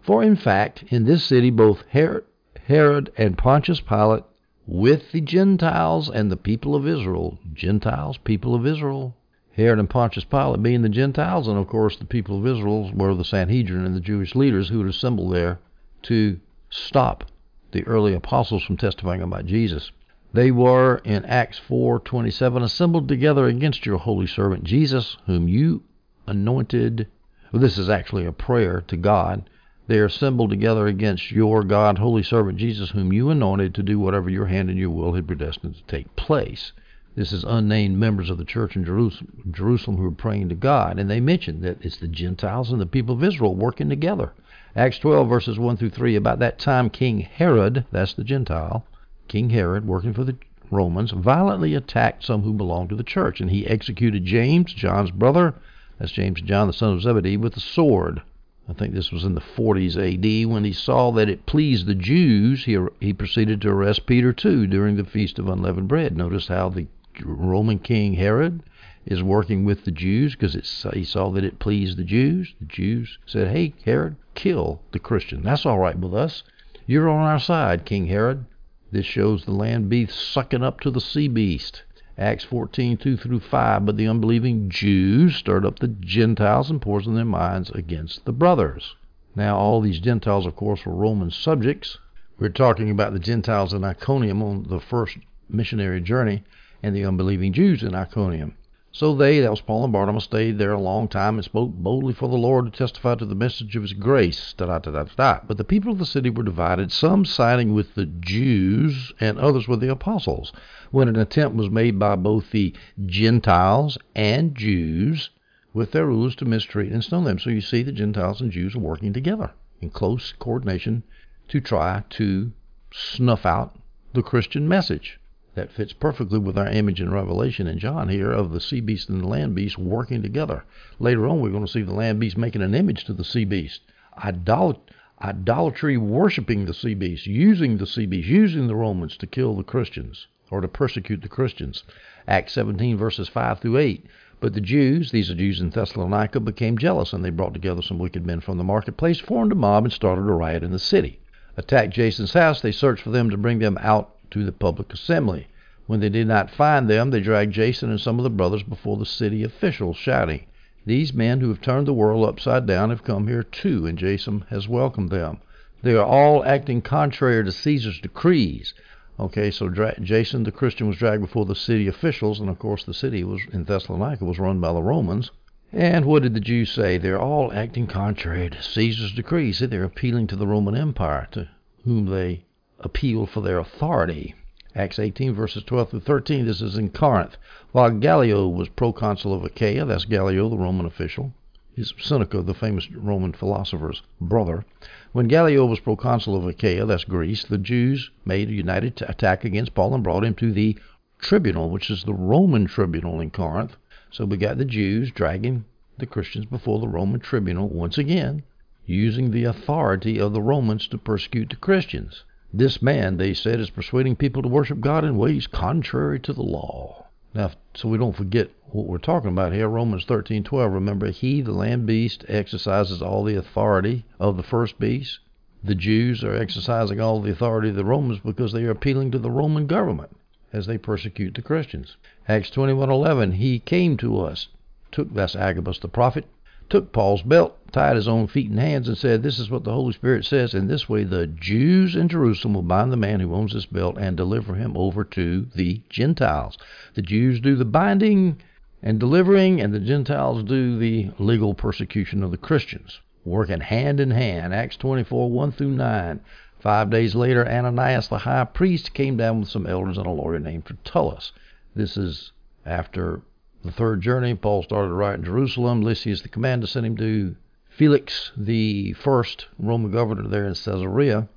For 0.06 0.22
in 0.22 0.36
fact, 0.36 0.84
in 0.90 1.06
this 1.06 1.24
city 1.24 1.50
both 1.50 1.84
Herod, 1.88 3.12
and 3.18 3.36
Pontius 3.36 3.80
Pilate, 3.80 4.24
with 4.68 5.12
the 5.12 5.20
Gentiles 5.20 6.12
and 6.12 6.32
the 6.32 6.38
people 6.38 6.76
of 6.76 6.88
Israel, 6.88 7.40
Gentiles, 7.56 8.20
people 8.20 8.54
of 8.54 8.68
Israel, 8.68 9.16
Herod 9.54 9.80
and 9.80 9.90
Pontius 9.90 10.24
Pilate 10.24 10.62
being 10.62 10.84
the 10.84 10.90
Gentiles, 10.90 11.48
and 11.48 11.58
of 11.58 11.66
course 11.66 11.98
the 11.98 12.06
people 12.06 12.38
of 12.38 12.46
Israel 12.46 12.92
were 12.94 13.16
the 13.16 13.26
Sanhedrin 13.26 13.84
and 13.84 13.96
the 13.96 14.00
Jewish 14.00 14.36
leaders 14.36 14.70
who 14.70 14.78
had 14.78 14.88
assembled 14.88 15.34
there 15.34 15.58
to 16.04 16.40
stop 16.70 17.24
the 17.72 17.84
early 17.88 18.14
apostles 18.14 18.64
from 18.64 18.78
testifying 18.78 19.24
about 19.24 19.48
Jesus. 19.48 19.92
They 20.32 20.52
were 20.52 21.02
in 21.04 21.26
Acts 21.26 21.60
4:27 21.68 22.62
assembled 22.62 23.08
together 23.08 23.48
against 23.48 23.88
your 23.88 23.98
holy 23.98 24.28
servant 24.28 24.66
Jesus, 24.66 25.18
whom 25.26 25.48
you 25.48 25.82
anointed. 26.28 27.08
Well, 27.52 27.60
this 27.60 27.80
is 27.80 27.90
actually 27.90 28.26
a 28.26 28.32
prayer 28.32 28.82
to 28.82 28.98
God 28.98 29.50
They 29.88 30.00
are 30.00 30.06
assembled 30.06 30.50
together 30.50 30.88
against 30.88 31.32
your 31.32 31.64
God, 31.64 32.00
holy 32.00 32.24
servant 32.24 32.58
Jesus, 32.58 32.90
whom 32.90 33.14
you 33.14 33.30
anointed 33.30 33.76
to 33.76 33.84
do 33.84 34.00
whatever 34.00 34.32
your 34.32 34.48
hand 34.48 34.70
and 34.70 34.80
your 34.80 34.90
will 34.90 35.14
had 35.14 35.28
predestined 35.28 35.76
to 35.76 35.84
take 35.84 36.16
place. 36.16 36.72
This 37.16 37.32
is 37.32 37.44
unnamed 37.44 37.98
members 37.98 38.30
of 38.30 38.38
the 38.40 38.46
church 38.46 38.76
in 38.76 38.84
Jerusalem 38.84 39.98
who 39.98 40.06
are 40.06 40.12
praying 40.12 40.50
to 40.50 40.56
God, 40.56 40.98
and 40.98 41.10
they 41.10 41.20
mention 41.20 41.62
that 41.62 41.78
it's 41.82 41.98
the 41.98 42.08
Gentiles 42.08 42.72
and 42.72 42.82
the 42.82 42.88
people 42.88 43.16
of 43.16 43.24
Israel 43.24 43.56
working 43.56 43.88
together. 43.88 44.34
Acts 44.76 44.98
12, 45.00 45.30
verses 45.30 45.60
1 45.60 45.78
through 45.78 45.92
3. 45.92 46.16
About 46.16 46.40
that 46.40 46.58
time, 46.58 46.90
King 46.90 47.20
Herod, 47.20 47.86
that's 47.92 48.14
the 48.16 48.24
Gentile, 48.24 48.86
King 49.28 49.52
Herod, 49.52 49.88
working 49.88 50.14
for 50.14 50.24
the 50.24 50.36
Romans, 50.72 51.12
violently 51.12 51.76
attacked 51.76 52.24
some 52.24 52.42
who 52.42 52.54
belonged 52.54 52.90
to 52.90 52.96
the 52.96 53.04
church, 53.04 53.40
and 53.40 53.52
he 53.52 53.68
executed 53.68 54.26
James, 54.26 54.74
John's 54.74 55.12
brother, 55.12 55.54
that's 56.00 56.12
James 56.12 56.40
and 56.40 56.50
John, 56.50 56.68
the 56.68 56.74
son 56.74 56.94
of 56.94 57.02
Zebedee, 57.04 57.38
with 57.38 57.56
a 57.56 57.62
sword. 57.62 58.24
I 58.68 58.74
think 58.74 58.94
this 58.94 59.12
was 59.12 59.24
in 59.24 59.36
the 59.36 59.42
40s 59.42 59.96
AD. 59.96 60.50
When 60.50 60.64
he 60.64 60.74
saw 60.74 61.12
that 61.12 61.30
it 61.30 61.46
pleased 61.46 61.86
the 61.86 61.94
Jews, 61.94 62.66
he, 62.66 62.78
he 63.00 63.14
proceeded 63.14 63.62
to 63.62 63.70
arrest 63.70 64.08
Peter 64.08 64.34
too 64.34 64.66
during 64.66 64.96
the 64.96 65.04
Feast 65.04 65.38
of 65.38 65.48
Unleavened 65.48 65.88
Bread. 65.88 66.18
Notice 66.18 66.48
how 66.48 66.70
the 66.70 66.88
Roman 67.24 67.78
King 67.78 68.16
Herod 68.16 68.64
is 69.06 69.22
working 69.22 69.66
with 69.66 69.86
the 69.86 69.92
Jews 69.92 70.34
because 70.34 70.56
he 70.94 71.04
saw 71.04 71.30
that 71.30 71.44
it 71.44 71.60
pleased 71.60 71.98
the 71.98 72.04
Jews. 72.04 72.56
The 72.60 72.66
Jews 72.66 73.20
said, 73.28 73.50
Hey, 73.50 73.74
Herod, 73.86 74.16
kill 74.34 74.82
the 74.92 75.00
Christian. 75.00 75.44
That's 75.44 75.66
all 75.66 75.78
right 75.78 75.98
with 75.98 76.16
us. 76.16 76.44
You're 76.88 77.08
on 77.08 77.20
our 77.20 77.40
side, 77.40 77.86
King 77.86 78.08
Herod. 78.08 78.46
This 78.92 79.06
shows 79.06 79.46
the 79.46 79.52
land 79.52 79.90
beast 79.90 80.18
sucking 80.18 80.64
up 80.64 80.80
to 80.82 80.90
the 80.90 81.02
sea 81.02 81.28
beast. 81.28 81.84
Acts 82.18 82.46
14, 82.46 82.98
2 82.98 83.18
through 83.18 83.42
5. 83.42 83.86
But 83.86 83.98
the 83.98 84.08
unbelieving 84.08 84.70
Jews 84.70 85.36
stirred 85.36 85.66
up 85.66 85.80
the 85.80 85.90
Gentiles 85.90 86.70
and 86.70 86.82
poisoned 86.82 87.18
their 87.18 87.26
minds 87.26 87.70
against 87.72 88.24
the 88.26 88.32
brothers. 88.32 88.96
Now, 89.36 89.58
all 89.58 89.82
these 89.82 90.00
Gentiles, 90.00 90.46
of 90.46 90.56
course, 90.56 90.86
were 90.86 90.96
Roman 90.96 91.30
subjects. 91.30 91.98
We're 92.40 92.50
talking 92.50 92.90
about 92.90 93.14
the 93.14 93.20
Gentiles 93.20 93.74
in 93.74 93.84
Iconium 93.84 94.42
on 94.42 94.64
the 94.70 94.80
first 94.80 95.18
missionary 95.50 96.00
journey 96.00 96.44
and 96.82 96.96
the 96.96 97.06
unbelieving 97.06 97.52
Jews 97.52 97.84
in 97.84 97.94
Iconium. 97.94 98.56
So 98.96 99.14
they, 99.14 99.42
that 99.42 99.52
was 99.52 99.60
Paul 99.60 99.84
and 99.84 99.92
Barnabas, 99.92 100.24
stayed 100.24 100.58
there 100.58 100.72
a 100.72 100.80
long 100.80 101.10
time 101.10 101.36
and 101.36 101.44
spoke 101.44 101.74
boldly 101.74 102.14
for 102.14 102.30
the 102.30 102.38
Lord 102.38 102.64
to 102.64 102.72
testify 102.72 103.16
to 103.16 103.26
the 103.26 103.36
message 103.36 103.76
of 103.76 103.82
his 103.82 103.92
grace. 103.92 104.54
Da, 104.54 104.68
da, 104.68 104.80
da, 104.80 105.04
da, 105.04 105.42
But 105.46 105.58
the 105.58 105.66
people 105.66 105.92
of 105.92 105.98
the 105.98 106.06
city 106.06 106.30
were 106.30 106.44
divided, 106.44 106.94
some 106.94 107.26
siding 107.26 107.74
with 107.74 107.96
the 107.96 108.06
Jews 108.06 109.12
and 109.20 109.38
others 109.38 109.68
with 109.68 109.82
the 109.82 109.92
apostles. 109.92 110.54
When 110.92 111.10
an 111.10 111.18
attempt 111.18 111.58
was 111.58 111.70
made 111.70 112.00
by 112.00 112.16
both 112.16 112.52
the 112.52 112.74
Gentiles 113.06 113.98
and 114.16 114.56
Jews 114.56 115.30
with 115.74 115.92
their 115.92 116.06
rulers 116.06 116.38
to 116.38 116.46
mistreat 116.46 116.94
and 116.94 117.04
stone 117.04 117.26
them. 117.26 117.38
So 117.38 117.50
you 117.50 117.60
see 117.60 117.84
the 117.84 117.92
Gentiles 117.92 118.40
and 118.40 118.50
Jews 118.50 118.78
are 118.78 118.80
working 118.80 119.12
together 119.12 119.52
in 119.82 119.90
close 119.90 120.32
coordination 120.40 121.04
to 121.50 121.60
try 121.60 122.06
to 122.12 122.54
snuff 122.94 123.46
out 123.46 123.78
the 124.14 124.24
Christian 124.24 124.70
message 124.70 125.20
that 125.56 125.72
fits 125.72 125.94
perfectly 125.94 126.38
with 126.38 126.58
our 126.58 126.68
image 126.68 127.02
in 127.02 127.12
Revelation 127.12 127.66
and 127.66 127.80
John 127.80 128.10
here 128.10 128.32
of 128.32 128.52
the 128.52 128.62
sea 128.62 128.82
beast 128.82 129.10
and 129.10 129.22
the 129.22 129.28
land 129.28 129.56
beast 129.56 129.78
working 129.78 130.22
together. 130.22 130.64
Later 131.00 131.28
on, 131.28 131.40
we're 131.40 131.50
going 131.50 131.66
to 131.66 131.72
see 131.72 131.82
the 131.82 131.94
land 131.94 132.20
beast 132.20 132.38
making 132.38 132.62
an 132.62 132.76
image 132.76 133.06
to 133.06 133.14
the 133.14 133.24
sea 133.24 133.46
beast. 133.46 133.82
Idolat- 134.24 134.92
idolatry 135.22 135.98
worshiping 135.98 136.66
the 136.66 136.74
sea 136.74 136.94
beast, 136.94 137.26
using 137.26 137.78
the 137.78 137.88
sea 137.88 138.06
beast, 138.06 138.28
using 138.28 138.68
the 138.68 138.76
Romans 138.76 139.16
to 139.18 139.28
kill 139.28 139.56
the 139.56 139.64
Christians 139.64 140.28
or 140.52 140.62
to 140.62 140.68
persecute 140.68 141.22
the 141.22 141.30
Christians. 141.30 141.84
Acts 142.28 142.54
17, 142.54 142.98
verses 142.98 143.30
5 143.30 143.60
through 143.60 143.78
8. 143.78 144.06
But 144.42 144.54
the 144.54 144.62
Jews, 144.62 145.12
these 145.12 145.32
are 145.32 145.36
Jews 145.36 145.62
in 145.62 145.70
Thessalonica, 145.70 146.42
became 146.42 146.78
jealous, 146.78 147.14
and 147.14 147.24
they 147.24 147.30
brought 147.30 147.54
together 147.54 147.82
some 147.82 147.98
wicked 147.98 148.26
men 148.26 148.42
from 148.42 148.58
the 148.58 148.64
marketplace, 148.64 149.20
formed 149.20 149.54
a 149.54 149.56
mob, 149.56 149.86
and 149.86 149.94
started 149.94 150.24
a 150.24 150.34
riot 150.34 150.64
in 150.64 150.72
the 150.72 150.80
city. 150.80 151.20
Attacked 151.58 151.94
Jason's 151.94 152.34
house, 152.34 152.60
they 152.60 152.74
searched 152.74 153.02
for 153.02 153.12
them 153.12 153.30
to 153.30 153.38
bring 153.38 153.60
them 153.60 153.78
out 153.80 154.15
to 154.36 154.44
the 154.44 154.52
public 154.52 154.92
assembly. 154.92 155.48
When 155.88 156.02
they 156.02 156.10
did 156.10 156.28
not 156.28 156.50
find 156.50 156.90
them, 156.90 157.10
they 157.10 157.22
dragged 157.22 157.54
Jason 157.54 157.90
and 157.90 158.02
some 158.02 158.20
of 158.20 158.24
the 158.24 158.30
brothers 158.30 158.64
before 158.64 158.98
the 158.98 159.06
city 159.06 159.44
officials, 159.44 159.96
shouting, 159.96 160.42
These 160.86 161.14
men 161.14 161.40
who 161.40 161.48
have 161.48 161.62
turned 161.62 161.88
the 161.88 161.94
world 161.94 162.28
upside 162.28 162.66
down 162.66 162.90
have 162.90 163.06
come 163.06 163.30
here 163.30 163.44
too, 163.44 163.86
and 163.86 163.98
Jason 163.98 164.44
has 164.50 164.68
welcomed 164.68 165.10
them. 165.10 165.38
They 165.84 165.94
are 165.96 166.04
all 166.04 166.44
acting 166.44 166.82
contrary 166.82 167.46
to 167.46 167.52
Caesar's 167.54 168.02
decrees. 168.02 168.74
Okay, 169.18 169.50
so 169.52 169.70
dra- 169.70 169.98
Jason 170.02 170.44
the 170.44 170.52
Christian 170.52 170.90
was 170.90 170.98
dragged 170.98 171.22
before 171.22 171.46
the 171.46 171.56
city 171.56 171.88
officials, 171.88 172.42
and 172.42 172.50
of 172.50 172.60
course 172.60 172.84
the 172.84 172.94
city 172.94 173.24
was 173.24 173.40
in 173.54 173.64
Thessalonica 173.64 174.26
was 174.26 174.38
run 174.38 174.60
by 174.60 174.74
the 174.74 174.84
Romans. 174.84 175.32
And 175.72 176.04
what 176.04 176.24
did 176.24 176.34
the 176.34 176.42
Jews 176.42 176.72
say? 176.72 176.98
They're 176.98 177.22
all 177.22 177.54
acting 177.54 177.88
contrary 177.88 178.50
to 178.50 178.62
Caesar's 178.62 179.14
decrees. 179.14 179.60
See, 179.60 179.66
they're 179.68 179.86
appealing 179.86 180.28
to 180.28 180.36
the 180.36 180.46
Roman 180.46 180.76
Empire, 180.76 181.30
to 181.32 181.48
whom 181.86 182.08
they 182.08 182.44
appeal 182.80 183.26
for 183.26 183.42
their 183.42 183.58
authority. 183.58 184.36
Acts 184.76 185.00
18, 185.00 185.34
verses 185.34 185.64
12 185.64 185.92
through 185.92 186.00
13. 186.02 186.46
This 186.46 186.62
is 186.62 186.78
in 186.78 186.90
Corinth. 186.90 187.38
While 187.72 187.92
Gallio 187.92 188.48
was 188.50 188.68
proconsul 188.68 189.34
of 189.34 189.46
Achaia, 189.46 189.86
that's 189.86 190.04
Gallio, 190.04 190.50
the 190.50 190.58
Roman 190.58 190.86
official, 190.86 191.34
is 191.78 191.94
Seneca, 191.98 192.42
the 192.42 192.54
famous 192.54 192.92
Roman 192.92 193.32
philosopher's 193.32 194.02
brother. 194.20 194.66
When 195.14 195.30
Gallio 195.30 195.66
was 195.66 195.80
proconsul 195.80 196.36
of 196.36 196.46
Achaia, 196.46 196.86
that's 196.86 197.06
Greece, 197.06 197.46
the 197.46 197.58
Jews 197.58 198.12
made 198.26 198.50
a 198.50 198.54
united 198.54 199.02
attack 199.02 199.46
against 199.46 199.74
Paul 199.74 199.94
and 199.94 200.04
brought 200.04 200.26
him 200.26 200.36
to 200.36 200.52
the 200.52 200.78
tribunal, 201.20 201.70
which 201.70 201.90
is 201.90 202.04
the 202.04 202.14
Roman 202.14 202.66
tribunal 202.66 203.22
in 203.22 203.32
Corinth. 203.32 203.78
So 204.12 204.26
we 204.26 204.36
got 204.36 204.58
the 204.58 204.66
Jews 204.66 205.12
dragging 205.12 205.64
the 205.98 206.06
Christians 206.06 206.46
before 206.46 206.80
the 206.80 206.90
Roman 206.90 207.22
tribunal 207.22 207.70
once 207.70 207.98
again, 207.98 208.44
using 208.86 209.32
the 209.32 209.46
authority 209.46 210.20
of 210.20 210.34
the 210.34 210.42
Romans 210.42 210.88
to 210.90 210.98
persecute 210.98 211.50
the 211.50 211.56
Christians. 211.56 212.26
This 212.58 212.82
man, 212.82 213.18
they 213.18 213.34
said, 213.34 213.60
is 213.60 213.70
persuading 213.70 214.16
people 214.16 214.42
to 214.42 214.48
worship 214.48 214.80
God 214.80 215.04
in 215.04 215.18
ways 215.18 215.46
contrary 215.46 216.22
to 216.22 216.32
the 216.32 216.42
law. 216.42 217.08
Now, 217.34 217.52
so 217.74 217.90
we 217.90 217.98
don't 217.98 218.16
forget 218.16 218.50
what 218.68 218.88
we're 218.88 218.98
talking 218.98 219.30
about 219.30 219.52
here, 219.52 219.68
Romans 219.68 220.06
13:12. 220.06 220.74
Remember, 220.74 221.08
he, 221.12 221.42
the 221.42 221.52
land 221.52 221.86
beast, 221.86 222.24
exercises 222.30 223.02
all 223.02 223.26
the 223.26 223.36
authority 223.36 224.06
of 224.22 224.38
the 224.38 224.44
first 224.44 224.80
beast. 224.80 225.20
The 225.66 225.76
Jews 225.76 226.24
are 226.24 226.34
exercising 226.34 227.02
all 227.02 227.20
the 227.20 227.34
authority 227.34 227.72
of 227.72 227.76
the 227.76 227.84
Romans 227.84 228.22
because 228.24 228.54
they 228.54 228.64
are 228.64 228.72
appealing 228.72 229.12
to 229.12 229.20
the 229.20 229.30
Roman 229.30 229.68
government 229.68 230.16
as 230.54 230.66
they 230.66 230.78
persecute 230.78 231.34
the 231.34 231.42
Christians. 231.42 231.98
Acts 232.26 232.52
21:11. 232.52 233.34
He 233.34 233.60
came 233.60 233.98
to 233.98 234.22
us, 234.22 234.48
took 234.94 235.14
that's 235.14 235.36
Agabus 235.36 235.80
the 235.80 235.90
prophet, 235.90 236.24
took 236.70 236.92
Paul's 236.92 237.22
belt, 237.22 237.58
tied 237.72 237.96
his 237.96 238.08
own 238.08 238.28
feet 238.28 238.50
and 238.50 238.60
hands, 238.60 238.88
and 238.88 238.98
said, 238.98 239.22
This 239.22 239.40
is 239.40 239.50
what 239.50 239.64
the 239.64 239.74
Holy 239.74 239.94
Spirit 239.94 240.26
says. 240.26 240.54
In 240.54 240.68
this 240.68 240.90
way, 240.90 241.04
the 241.04 241.28
Jews 241.28 241.96
in 241.96 242.08
Jerusalem 242.08 242.54
will 242.54 242.62
bind 242.62 242.92
the 242.92 242.98
man 242.98 243.20
who 243.20 243.34
owns 243.34 243.54
this 243.54 243.66
belt 243.66 243.98
and 243.98 244.18
deliver 244.18 244.56
him 244.56 244.76
over 244.76 245.04
to 245.04 245.48
the 245.56 245.82
Gentiles. 245.90 246.58
The 246.94 247.02
Jews 247.02 247.40
do 247.40 247.56
the 247.56 247.66
binding 247.66 248.38
and 248.82 249.00
delivering, 249.00 249.62
and 249.62 249.74
the 249.74 249.80
Gentiles 249.80 250.44
do 250.44 250.78
the 250.78 251.12
legal 251.20 251.54
persecution 251.54 252.24
of 252.24 252.32
the 252.32 252.38
Christians, 252.38 253.00
working 253.24 253.62
hand 253.62 254.00
in 254.00 254.12
hand. 254.12 254.54
Acts 254.54 254.78
24 254.78 255.30
1 255.30 255.52
through 255.52 255.72
9. 255.72 256.20
Five 256.60 256.90
days 256.90 257.14
later, 257.14 257.48
Ananias 257.48 258.08
the 258.08 258.20
high 258.20 258.46
priest 258.46 258.94
came 258.94 259.18
down 259.18 259.40
with 259.40 259.50
some 259.50 259.68
elders 259.68 259.98
and 259.98 260.08
a 260.08 260.12
lawyer 260.12 260.40
named 260.40 260.66
Tertullus. 260.66 261.32
This 261.76 261.96
is 261.96 262.32
after 262.66 263.22
the 263.66 263.72
third 263.72 264.02
journey, 264.02 264.36
Paul 264.36 264.62
started 264.64 264.94
write 264.94 265.20
in 265.20 265.26
Jerusalem. 265.26 265.82
Lysias, 265.82 266.22
the 266.22 266.30
commander, 266.30 266.68
sent 266.68 266.86
him 266.86 266.98
to 266.98 267.36
Felix, 267.68 268.32
the 268.38 268.94
first 268.94 269.48
Roman 269.58 269.92
governor 269.92 270.28
there 270.28 270.46
in 270.46 270.54
Caesarea. 270.54 271.28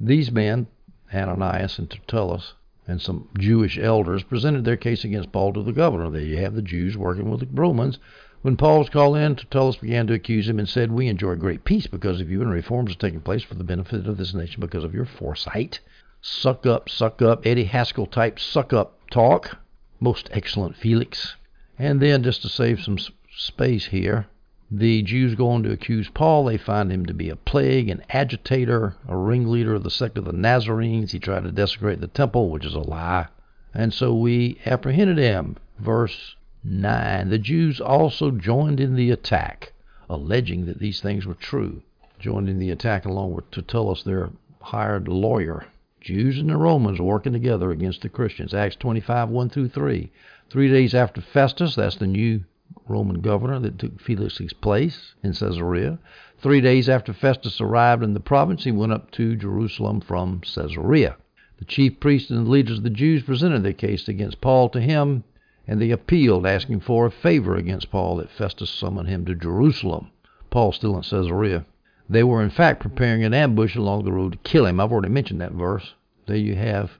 These 0.00 0.30
men, 0.30 0.68
Ananias 1.12 1.78
and 1.78 1.90
Tertullus, 1.90 2.54
and 2.86 3.02
some 3.02 3.28
Jewish 3.36 3.78
elders, 3.78 4.22
presented 4.22 4.64
their 4.64 4.76
case 4.76 5.04
against 5.04 5.32
Paul 5.32 5.52
to 5.54 5.62
the 5.62 5.72
governor. 5.72 6.08
There 6.08 6.22
you 6.22 6.36
have 6.38 6.54
the 6.54 6.62
Jews 6.62 6.96
working 6.96 7.30
with 7.30 7.40
the 7.40 7.48
Romans. 7.52 7.98
When 8.42 8.56
Paul 8.56 8.78
was 8.78 8.88
called 8.88 9.16
in, 9.16 9.34
Tertullus 9.34 9.76
began 9.76 10.06
to 10.06 10.14
accuse 10.14 10.48
him 10.48 10.58
and 10.58 10.68
said, 10.68 10.92
We 10.92 11.08
enjoy 11.08 11.34
great 11.34 11.64
peace 11.64 11.88
because 11.88 12.20
of 12.20 12.30
you, 12.30 12.42
and 12.42 12.50
reforms 12.50 12.92
are 12.92 12.98
taking 12.98 13.20
place 13.20 13.42
for 13.42 13.54
the 13.54 13.64
benefit 13.64 14.06
of 14.06 14.18
this 14.18 14.34
nation 14.34 14.60
because 14.60 14.84
of 14.84 14.94
your 14.94 15.04
foresight. 15.04 15.80
Suck 16.20 16.64
up, 16.64 16.88
suck 16.88 17.20
up, 17.20 17.44
Eddie 17.44 17.64
Haskell 17.64 18.06
type 18.06 18.38
suck 18.38 18.72
up 18.72 19.10
talk. 19.10 19.58
Most 20.00 20.28
excellent 20.32 20.76
Felix. 20.76 21.34
And 21.78 22.00
then, 22.00 22.22
just 22.22 22.42
to 22.42 22.48
save 22.48 22.80
some 22.80 22.98
space 23.36 23.86
here, 23.86 24.26
the 24.70 25.02
Jews 25.02 25.34
go 25.34 25.50
on 25.50 25.62
to 25.62 25.70
accuse 25.70 26.08
Paul. 26.08 26.46
They 26.46 26.56
find 26.56 26.90
him 26.90 27.06
to 27.06 27.14
be 27.14 27.28
a 27.28 27.36
plague, 27.36 27.88
an 27.88 28.02
agitator, 28.08 28.96
a 29.06 29.16
ringleader 29.16 29.74
of 29.74 29.82
the 29.82 29.90
sect 29.90 30.18
of 30.18 30.24
the 30.24 30.32
Nazarenes. 30.32 31.12
He 31.12 31.18
tried 31.18 31.44
to 31.44 31.52
desecrate 31.52 32.00
the 32.00 32.08
temple, 32.08 32.50
which 32.50 32.64
is 32.64 32.74
a 32.74 32.80
lie. 32.80 33.28
And 33.74 33.92
so 33.92 34.14
we 34.14 34.58
apprehended 34.64 35.18
him. 35.18 35.56
Verse 35.78 36.34
9. 36.64 37.28
The 37.28 37.38
Jews 37.38 37.80
also 37.80 38.30
joined 38.30 38.80
in 38.80 38.96
the 38.96 39.10
attack, 39.10 39.72
alleging 40.08 40.66
that 40.66 40.78
these 40.78 41.00
things 41.00 41.26
were 41.26 41.34
true. 41.34 41.82
Joined 42.18 42.48
in 42.48 42.58
the 42.58 42.70
attack 42.70 43.04
along 43.04 43.34
with 43.34 43.50
Tertullus, 43.50 44.02
their 44.02 44.30
hired 44.62 45.06
lawyer. 45.06 45.66
Jews 46.00 46.38
and 46.38 46.48
the 46.48 46.56
Romans 46.56 47.00
working 47.00 47.32
together 47.32 47.70
against 47.70 48.02
the 48.02 48.08
Christians. 48.08 48.54
Acts 48.54 48.76
25, 48.76 49.28
1 49.28 49.50
through 49.50 49.68
3. 49.68 50.10
Three 50.48 50.68
days 50.68 50.94
after 50.94 51.20
Festus, 51.20 51.74
that's 51.74 51.96
the 51.96 52.06
new 52.06 52.44
Roman 52.86 53.20
governor 53.20 53.58
that 53.58 53.80
took 53.80 54.00
Felix's 54.00 54.52
place 54.52 55.14
in 55.24 55.32
Caesarea. 55.32 55.98
Three 56.38 56.60
days 56.60 56.88
after 56.88 57.12
Festus 57.12 57.60
arrived 57.60 58.04
in 58.04 58.14
the 58.14 58.20
province, 58.20 58.62
he 58.62 58.70
went 58.70 58.92
up 58.92 59.10
to 59.12 59.34
Jerusalem 59.34 60.00
from 60.00 60.42
Caesarea. 60.42 61.16
The 61.58 61.64
chief 61.64 61.98
priests 61.98 62.30
and 62.30 62.46
the 62.46 62.50
leaders 62.50 62.78
of 62.78 62.84
the 62.84 62.90
Jews 62.90 63.24
presented 63.24 63.64
their 63.64 63.72
case 63.72 64.06
against 64.06 64.40
Paul 64.40 64.68
to 64.68 64.80
him, 64.80 65.24
and 65.66 65.80
they 65.80 65.90
appealed, 65.90 66.46
asking 66.46 66.78
for 66.78 67.06
a 67.06 67.10
favor 67.10 67.56
against 67.56 67.90
Paul 67.90 68.16
that 68.18 68.30
Festus 68.30 68.70
summon 68.70 69.06
him 69.06 69.24
to 69.24 69.34
Jerusalem. 69.34 70.12
Paul 70.50 70.70
still 70.70 70.96
in 70.96 71.02
Caesarea. 71.02 71.66
They 72.08 72.22
were 72.22 72.40
in 72.40 72.50
fact 72.50 72.78
preparing 72.78 73.24
an 73.24 73.34
ambush 73.34 73.74
along 73.74 74.04
the 74.04 74.12
road 74.12 74.32
to 74.34 74.38
kill 74.48 74.66
him. 74.66 74.78
I've 74.78 74.92
already 74.92 75.08
mentioned 75.08 75.40
that 75.40 75.52
verse. 75.52 75.94
There 76.26 76.36
you 76.36 76.54
have 76.54 76.92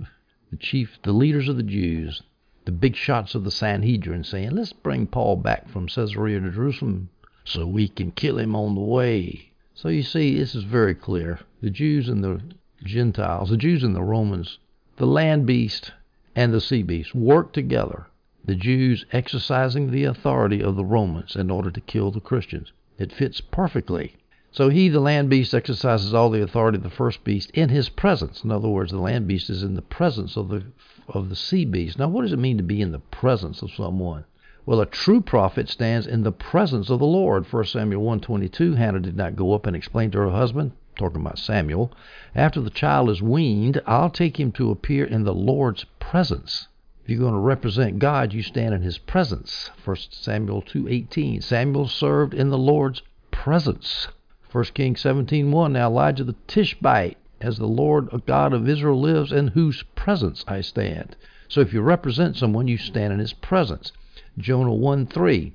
the 0.51 0.57
chief, 0.57 0.99
the 1.05 1.13
leaders 1.13 1.49
of 1.49 1.57
the 1.57 1.63
Jews, 1.63 2.23
the 2.67 2.73
big 2.73 2.97
shots 2.97 3.37
of 3.37 3.45
the 3.45 3.51
Sanhedrin 3.51 4.25
saying, 4.25 4.51
let's 4.51 4.73
bring 4.73 5.07
Paul 5.07 5.37
back 5.37 5.69
from 5.69 5.87
Caesarea 5.87 6.41
to 6.41 6.51
Jerusalem 6.51 7.09
so 7.45 7.65
we 7.65 7.87
can 7.87 8.11
kill 8.11 8.39
him 8.39 8.57
on 8.57 8.75
the 8.75 8.81
way. 8.81 9.53
So 9.73 9.89
you 9.89 10.03
see, 10.03 10.37
this 10.37 10.57
is 10.57 10.65
very 10.65 10.97
clear. 10.97 11.39
The 11.61 11.71
Jews 11.71 12.09
and 12.09 12.25
the 12.25 12.41
Gentiles, 12.83 13.51
the 13.51 13.57
Jews 13.57 13.85
and 13.85 13.95
the 13.95 14.03
Romans, 14.03 14.59
the 14.97 15.07
land 15.07 15.47
beast 15.47 15.93
and 16.35 16.53
the 16.53 16.61
sea 16.61 16.83
beast 16.83 17.15
work 17.15 17.53
together. 17.53 18.07
The 18.45 18.57
Jews 18.57 19.07
exercising 19.13 19.93
the 19.93 20.05
authority 20.05 20.61
of 20.61 20.75
the 20.75 20.85
Romans 20.85 21.37
in 21.37 21.53
order 21.53 21.71
to 21.71 21.81
kill 21.81 22.11
the 22.11 22.21
Christians. 22.21 22.73
It 22.99 23.13
fits 23.13 23.41
perfectly. 23.41 24.17
So 24.57 24.71
he, 24.71 24.89
the 24.89 25.01
land 25.01 25.29
beast, 25.29 25.53
exercises 25.53 26.15
all 26.15 26.31
the 26.31 26.43
authority 26.43 26.79
of 26.79 26.83
the 26.83 26.89
first 26.89 27.23
beast 27.25 27.51
in 27.51 27.69
his 27.69 27.91
presence. 27.91 28.43
In 28.43 28.51
other 28.51 28.71
words, 28.71 28.91
the 28.91 28.99
land 28.99 29.27
beast 29.27 29.51
is 29.51 29.63
in 29.63 29.75
the 29.75 29.83
presence 29.83 30.35
of 30.35 30.49
the 30.49 30.63
of 31.09 31.29
the 31.29 31.37
sea 31.37 31.67
beast. 31.67 31.99
Now, 31.99 32.09
what 32.09 32.23
does 32.23 32.33
it 32.33 32.39
mean 32.39 32.57
to 32.57 32.63
be 32.63 32.81
in 32.81 32.91
the 32.91 32.99
presence 32.99 33.61
of 33.61 33.71
someone? 33.71 34.25
Well, 34.65 34.81
a 34.81 34.87
true 34.87 35.21
prophet 35.21 35.69
stands 35.69 36.07
in 36.07 36.23
the 36.23 36.33
presence 36.33 36.89
of 36.89 37.01
the 37.01 37.07
Lord. 37.07 37.45
1 37.45 37.65
Samuel 37.67 38.03
1:22. 38.03 38.77
Hannah 38.77 39.01
did 39.01 39.15
not 39.15 39.37
go 39.37 39.53
up 39.53 39.67
and 39.67 39.77
explain 39.77 40.11
to 40.13 40.21
her 40.21 40.31
husband, 40.31 40.73
talking 40.99 41.21
about 41.21 41.39
Samuel, 41.39 41.93
after 42.35 42.63
the 42.63 42.71
child 42.71 43.11
is 43.11 43.21
weaned, 43.21 43.83
I'll 43.87 44.09
take 44.09 44.41
him 44.41 44.53
to 44.53 44.71
appear 44.71 45.05
in 45.05 45.25
the 45.25 45.35
Lord's 45.35 45.85
presence. 46.01 46.69
If 47.05 47.11
you're 47.11 47.21
going 47.21 47.35
to 47.35 47.41
represent 47.41 47.99
God, 47.99 48.33
you 48.33 48.41
stand 48.41 48.73
in 48.73 48.81
his 48.81 48.97
presence. 48.97 49.71
1 49.85 49.97
Samuel 50.13 50.63
2:18. 50.63 51.43
Samuel 51.43 51.89
served 51.89 52.33
in 52.33 52.49
the 52.49 52.57
Lord's 52.57 53.03
presence. 53.31 54.09
1 54.57 54.65
Kings 54.73 55.03
17:1. 55.03 55.73
Now 55.73 55.89
Elijah 55.89 56.25
the 56.25 56.35
Tishbite 56.47 57.19
as 57.43 57.59
the 57.59 57.69
Lord 57.69 58.09
God 58.25 58.55
of 58.55 58.67
Israel 58.67 58.99
lives, 58.99 59.31
in 59.31 59.49
whose 59.49 59.83
presence 59.95 60.47
I 60.49 60.63
stand. 60.63 61.15
So 61.47 61.61
if 61.61 61.75
you 61.75 61.83
represent 61.83 62.37
someone, 62.37 62.67
you 62.67 62.79
stand 62.79 63.13
in 63.13 63.19
his 63.19 63.35
presence. 63.35 63.93
Jonah 64.39 64.73
1 64.73 65.09
3. 65.09 65.53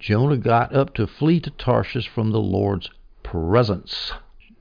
Jonah 0.00 0.36
got 0.36 0.74
up 0.74 0.94
to 0.94 1.06
flee 1.06 1.38
to 1.38 1.50
Tarshish 1.50 2.08
from 2.08 2.32
the 2.32 2.40
Lord's 2.40 2.90
presence. 3.22 4.12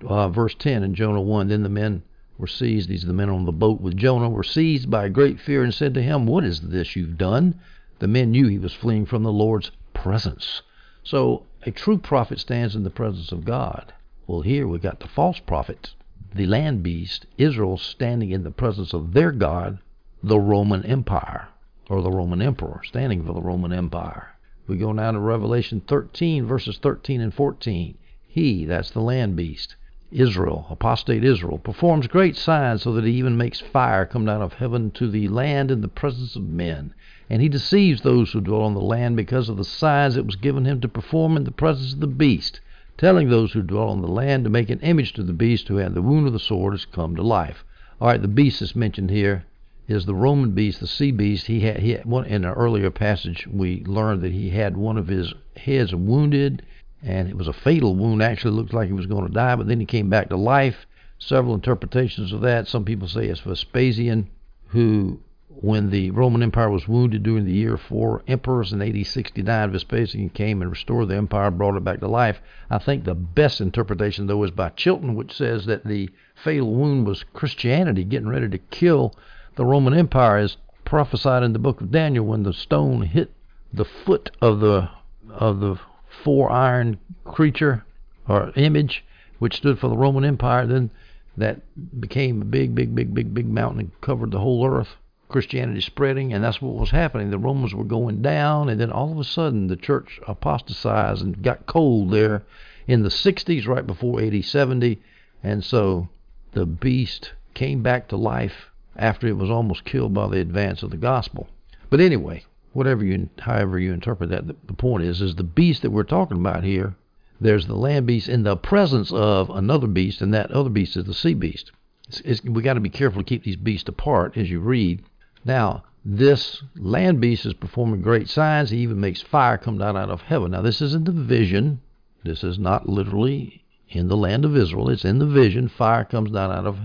Uh, 0.06 0.30
verse 0.30 0.54
10 0.54 0.84
in 0.84 0.94
Jonah 0.94 1.20
1 1.20 1.48
Then 1.48 1.64
the 1.64 1.68
men 1.68 2.04
were 2.38 2.46
seized, 2.46 2.88
these 2.88 3.06
are 3.06 3.08
the 3.08 3.14
men 3.14 3.32
on 3.32 3.46
the 3.46 3.52
boat 3.52 3.82
with 3.82 3.98
Jonah, 3.98 4.30
were 4.30 4.44
seized 4.44 4.92
by 4.92 5.06
a 5.06 5.10
great 5.10 5.40
fear 5.40 5.64
and 5.64 5.74
said 5.74 5.96
to 5.96 6.04
him, 6.04 6.28
What 6.28 6.44
is 6.44 6.62
this 6.62 6.96
you've 6.96 7.18
done? 7.18 7.56
The 7.98 8.08
men 8.08 8.30
knew 8.30 8.48
he 8.48 8.60
was 8.60 8.76
fleeing 8.76 9.08
from 9.08 9.24
the 9.24 9.32
Lord's 9.32 9.72
presence. 9.96 10.62
So 11.10 11.44
a 11.66 11.72
true 11.72 11.98
prophet 11.98 12.38
stands 12.38 12.76
in 12.76 12.84
the 12.84 12.90
presence 12.90 13.32
of 13.32 13.46
God. 13.46 13.94
Well, 14.28 14.42
here 14.42 14.68
we 14.68 14.78
got 14.78 15.00
the 15.00 15.08
false 15.08 15.40
prophet 15.40 15.94
the 16.36 16.46
land 16.46 16.84
beast, 16.84 17.26
Israel 17.38 17.78
standing 17.78 18.32
in 18.32 18.44
the 18.44 18.52
presence 18.52 18.94
of 18.94 19.14
their 19.14 19.32
God, 19.32 19.80
the 20.22 20.38
Roman 20.38 20.84
Empire, 20.86 21.48
or 21.90 22.02
the 22.02 22.12
Roman 22.12 22.42
Emperor, 22.42 22.82
standing 22.84 23.24
for 23.24 23.32
the 23.32 23.42
Roman 23.42 23.72
Empire. 23.72 24.36
We 24.68 24.76
go 24.76 24.92
now 24.92 25.12
to 25.12 25.20
Revelation 25.20 25.80
13, 25.80 26.46
verses 26.46 26.78
13 26.78 27.22
and 27.22 27.34
14. 27.34 27.98
He, 28.28 28.66
that's 28.66 28.92
the 28.92 29.00
land 29.00 29.38
beast, 29.38 29.78
Israel, 30.11 30.65
apostate 30.70 31.24
Israel, 31.24 31.57
performs 31.57 32.07
great 32.07 32.35
signs 32.35 32.81
so 32.81 32.93
that 32.93 33.03
he 33.03 33.11
even 33.13 33.37
makes 33.37 33.59
fire 33.59 34.05
come 34.05 34.25
down 34.25 34.41
of 34.41 34.53
heaven 34.53 34.91
to 34.91 35.09
the 35.09 35.27
land 35.27 35.72
in 35.72 35.81
the 35.81 35.87
presence 35.87 36.35
of 36.35 36.48
men. 36.48 36.93
And 37.29 37.41
he 37.41 37.50
deceives 37.50 38.01
those 38.01 38.31
who 38.31 38.41
dwell 38.41 38.61
on 38.61 38.74
the 38.74 38.81
land 38.81 39.15
because 39.15 39.50
of 39.50 39.57
the 39.57 39.63
signs 39.63 40.15
it 40.15 40.25
was 40.25 40.35
given 40.35 40.65
him 40.65 40.81
to 40.81 40.87
perform 40.87 41.35
in 41.35 41.43
the 41.43 41.51
presence 41.51 41.93
of 41.93 42.00
the 42.00 42.07
beast 42.07 42.61
telling 42.98 43.29
those 43.29 43.53
who 43.53 43.61
dwell 43.61 43.89
on 43.89 44.01
the 44.01 44.07
land 44.07 44.43
to 44.43 44.50
make 44.50 44.72
an 44.72 44.79
image 44.79 45.13
to 45.13 45.22
the 45.22 45.33
beast 45.33 45.67
who 45.67 45.77
had 45.77 45.93
the 45.93 46.01
wound 46.01 46.25
of 46.25 46.33
the 46.33 46.39
sword 46.39 46.74
has 46.74 46.85
come 46.85 47.15
to 47.15 47.22
life. 47.22 47.63
All 48.01 48.07
right, 48.07 48.22
the 48.22 48.27
beast 48.27 48.59
that's 48.59 48.75
mentioned 48.75 49.11
here 49.11 49.46
is 49.87 50.05
the 50.05 50.15
Roman 50.15 50.51
beast, 50.51 50.79
the 50.79 50.87
sea 50.87 51.11
beast. 51.11 51.46
He 51.46 51.61
had, 51.61 51.79
he 51.79 51.91
had 51.91 52.05
one, 52.05 52.25
in 52.25 52.43
an 52.43 52.53
earlier 52.53 52.89
passage 52.89 53.48
we 53.48 53.83
learned 53.85 54.22
that 54.22 54.31
he 54.31 54.50
had 54.50 54.75
one 54.75 54.98
of 54.98 55.07
his 55.07 55.33
heads 55.55 55.93
wounded, 55.93 56.63
and 57.03 57.27
it 57.27 57.38
was 57.38 57.48
a 57.48 57.53
fatal 57.53 57.96
wound. 57.96 58.22
Actually, 58.22 58.55
looked 58.55 58.74
like 58.74 58.88
he 58.88 58.94
was 58.94 59.05
going 59.05 59.27
to 59.27 59.33
die, 59.33 59.55
but 59.55 59.68
then 59.68 59.79
he 59.79 59.86
came 59.86 60.10
back 60.10 60.29
to 60.29 60.38
life. 60.38 60.86
Several 61.20 61.55
interpretations 61.55 62.31
of 62.31 62.42
that. 62.42 62.68
Some 62.68 62.86
people 62.86 63.07
say 63.07 63.27
it's 63.27 63.40
Vespasian, 63.40 64.29
who 64.68 65.20
when 65.62 65.90
the 65.90 66.12
Roman 66.12 66.44
Empire 66.44 66.70
was 66.70 66.88
wounded 66.88 67.24
during 67.24 67.46
the 67.46 67.53
year 67.53 67.77
four 67.77 68.22
emperors 68.27 68.72
in 68.72 68.81
AD 68.81 69.07
69, 69.07 69.72
Vespasian 69.72 70.29
came 70.29 70.62
and 70.62 70.70
restored 70.70 71.07
the 71.07 71.16
empire, 71.16 71.50
brought 71.50 71.75
it 71.75 71.83
back 71.83 72.00
to 72.00 72.07
life. 72.07 72.40
I 72.70 72.77
think 72.77 73.03
the 73.03 73.16
best 73.16 73.60
interpretation, 73.60 74.27
though, 74.27 74.44
is 74.44 74.51
by 74.51 74.70
Chilton, 74.70 75.16
which 75.16 75.33
says 75.36 75.66
that 75.66 75.83
the 75.83 76.12
fatal 76.36 76.75
wound 76.75 77.07
was 77.07 77.25
Christianity 77.33 78.03
getting 78.03 78.29
ready 78.29 78.50
to 78.50 78.57
kill 78.57 79.16
the 79.55 79.66
Roman 79.66 79.96
Empire, 79.96 80.38
as 80.38 80.57
prophesied 80.86 81.42
in 81.42 81.53
the 81.53 81.60
book 81.60 81.81
of 81.81 81.92
Daniel, 81.92 82.25
when 82.25 82.44
the 82.44 82.53
stone 82.53 83.01
hit 83.01 83.31
the 83.74 83.86
foot 83.86 84.29
of 84.42 84.60
the 84.60 84.90
of 85.29 85.60
the 85.60 85.79
four 86.24 86.51
iron 86.51 86.98
creature 87.25 87.86
or 88.27 88.51
image, 88.56 89.03
which 89.40 89.58
stood 89.58 89.80
for 89.80 89.88
the 89.88 89.98
Roman 89.98 90.25
Empire. 90.25 90.66
Then 90.66 90.92
that 91.38 91.62
became 92.00 92.42
a 92.42 92.46
big, 92.46 92.74
big, 92.74 92.96
big, 92.96 93.14
big, 93.14 93.34
big 93.34 93.48
mountain 93.48 93.80
and 93.80 94.01
covered 94.01 94.32
the 94.32 94.40
whole 94.40 94.68
earth. 94.68 94.96
Christianity 95.30 95.82
spreading, 95.82 96.32
and 96.34 96.42
that's 96.42 96.62
what 96.62 96.75
was 96.75 96.92
happening. 96.92 97.30
The 97.30 97.38
Romans 97.38 97.75
were 97.75 97.84
going 97.84 98.22
down, 98.22 98.70
and 98.70 98.80
then 98.80 98.92
all 98.92 99.12
of 99.12 99.20
a 99.20 99.25
sudden 99.25 99.68
the 99.68 99.75
church 99.75 100.22
apostatized 100.25 101.22
and 101.22 101.44
got 101.44 101.66
cold 101.66 102.12
there 102.12 102.44
in 102.88 103.03
the 103.03 103.10
60s, 103.10 103.68
right 103.68 103.86
before 103.86 104.22
AD 104.22 104.46
70, 104.46 105.01
and 105.44 105.66
so 105.66 106.08
the 106.53 106.66
beast 106.66 107.34
came 107.53 107.84
back 107.84 108.08
to 108.08 108.16
life 108.16 108.72
after 108.96 109.27
it 109.27 109.38
was 109.38 109.50
almost 109.50 109.84
killed 109.84 110.14
by 110.14 110.27
the 110.27 110.40
advance 110.40 110.82
of 110.82 110.92
the 110.92 110.98
gospel. 110.98 111.50
But 111.90 112.00
anyway, 112.00 112.46
whatever 112.77 113.03
you, 113.03 113.29
however 113.40 113.79
you 113.79 113.92
interpret 113.92 114.29
that, 114.29 114.48
the, 114.48 114.74
point 114.74 115.03
is, 115.03 115.22
is 115.22 115.35
the 115.35 115.44
beast 115.44 115.81
that 115.81 115.92
we're 115.92 116.03
talking 116.03 116.37
about 116.37 116.63
here. 116.63 116.96
There's 117.42 117.68
the 117.68 117.75
land 117.75 118.05
beast 118.05 118.29
in 118.29 118.44
the 118.44 118.55
presence 118.55 119.11
of 119.11 119.50
another 119.50 119.87
beast, 119.87 120.22
and 120.22 120.33
that 120.33 120.51
other 120.51 120.70
beast 120.70 120.96
is 120.96 121.05
the 121.05 121.13
sea 121.13 121.33
beast. 121.33 121.72
It's, 122.07 122.22
it's, 122.22 122.44
we 122.44 122.61
got 122.61 122.75
to 122.75 122.79
be 122.79 122.90
careful 122.90 123.22
to 123.22 123.27
keep 123.27 123.44
these 123.44 123.55
beasts 123.55 123.90
apart 123.90 124.37
as 124.37 124.50
you 124.50 124.59
read 124.59 125.03
now, 125.48 125.83
this 126.03 126.61
land 126.75 127.22
beast 127.22 127.46
is 127.46 127.53
performing 127.53 128.01
great 128.01 128.27
signs. 128.27 128.70
He 128.70 128.79
even 128.79 129.00
makes 129.00 129.22
fire 129.22 129.57
come 129.57 129.77
down 129.77 129.96
out 129.96 130.09
of 130.09 130.22
heaven. 130.22 130.51
Now, 130.51 130.61
this 130.61 130.81
is 130.81 130.94
in 130.94 131.05
the 131.05 131.11
vision. 131.11 131.79
This 132.24 132.44
is 132.44 132.59
not 132.59 132.90
literally 132.90 133.63
in 133.87 134.09
the 134.09 134.18
land 134.18 134.44
of 134.44 134.57
Israel. 134.57 134.90
It's 134.90 135.05
in 135.05 135.20
the 135.20 135.25
vision. 135.25 135.70
Fire 135.70 136.03
comes 136.03 136.31
down 136.31 136.51
out 136.51 136.68
of 136.68 136.79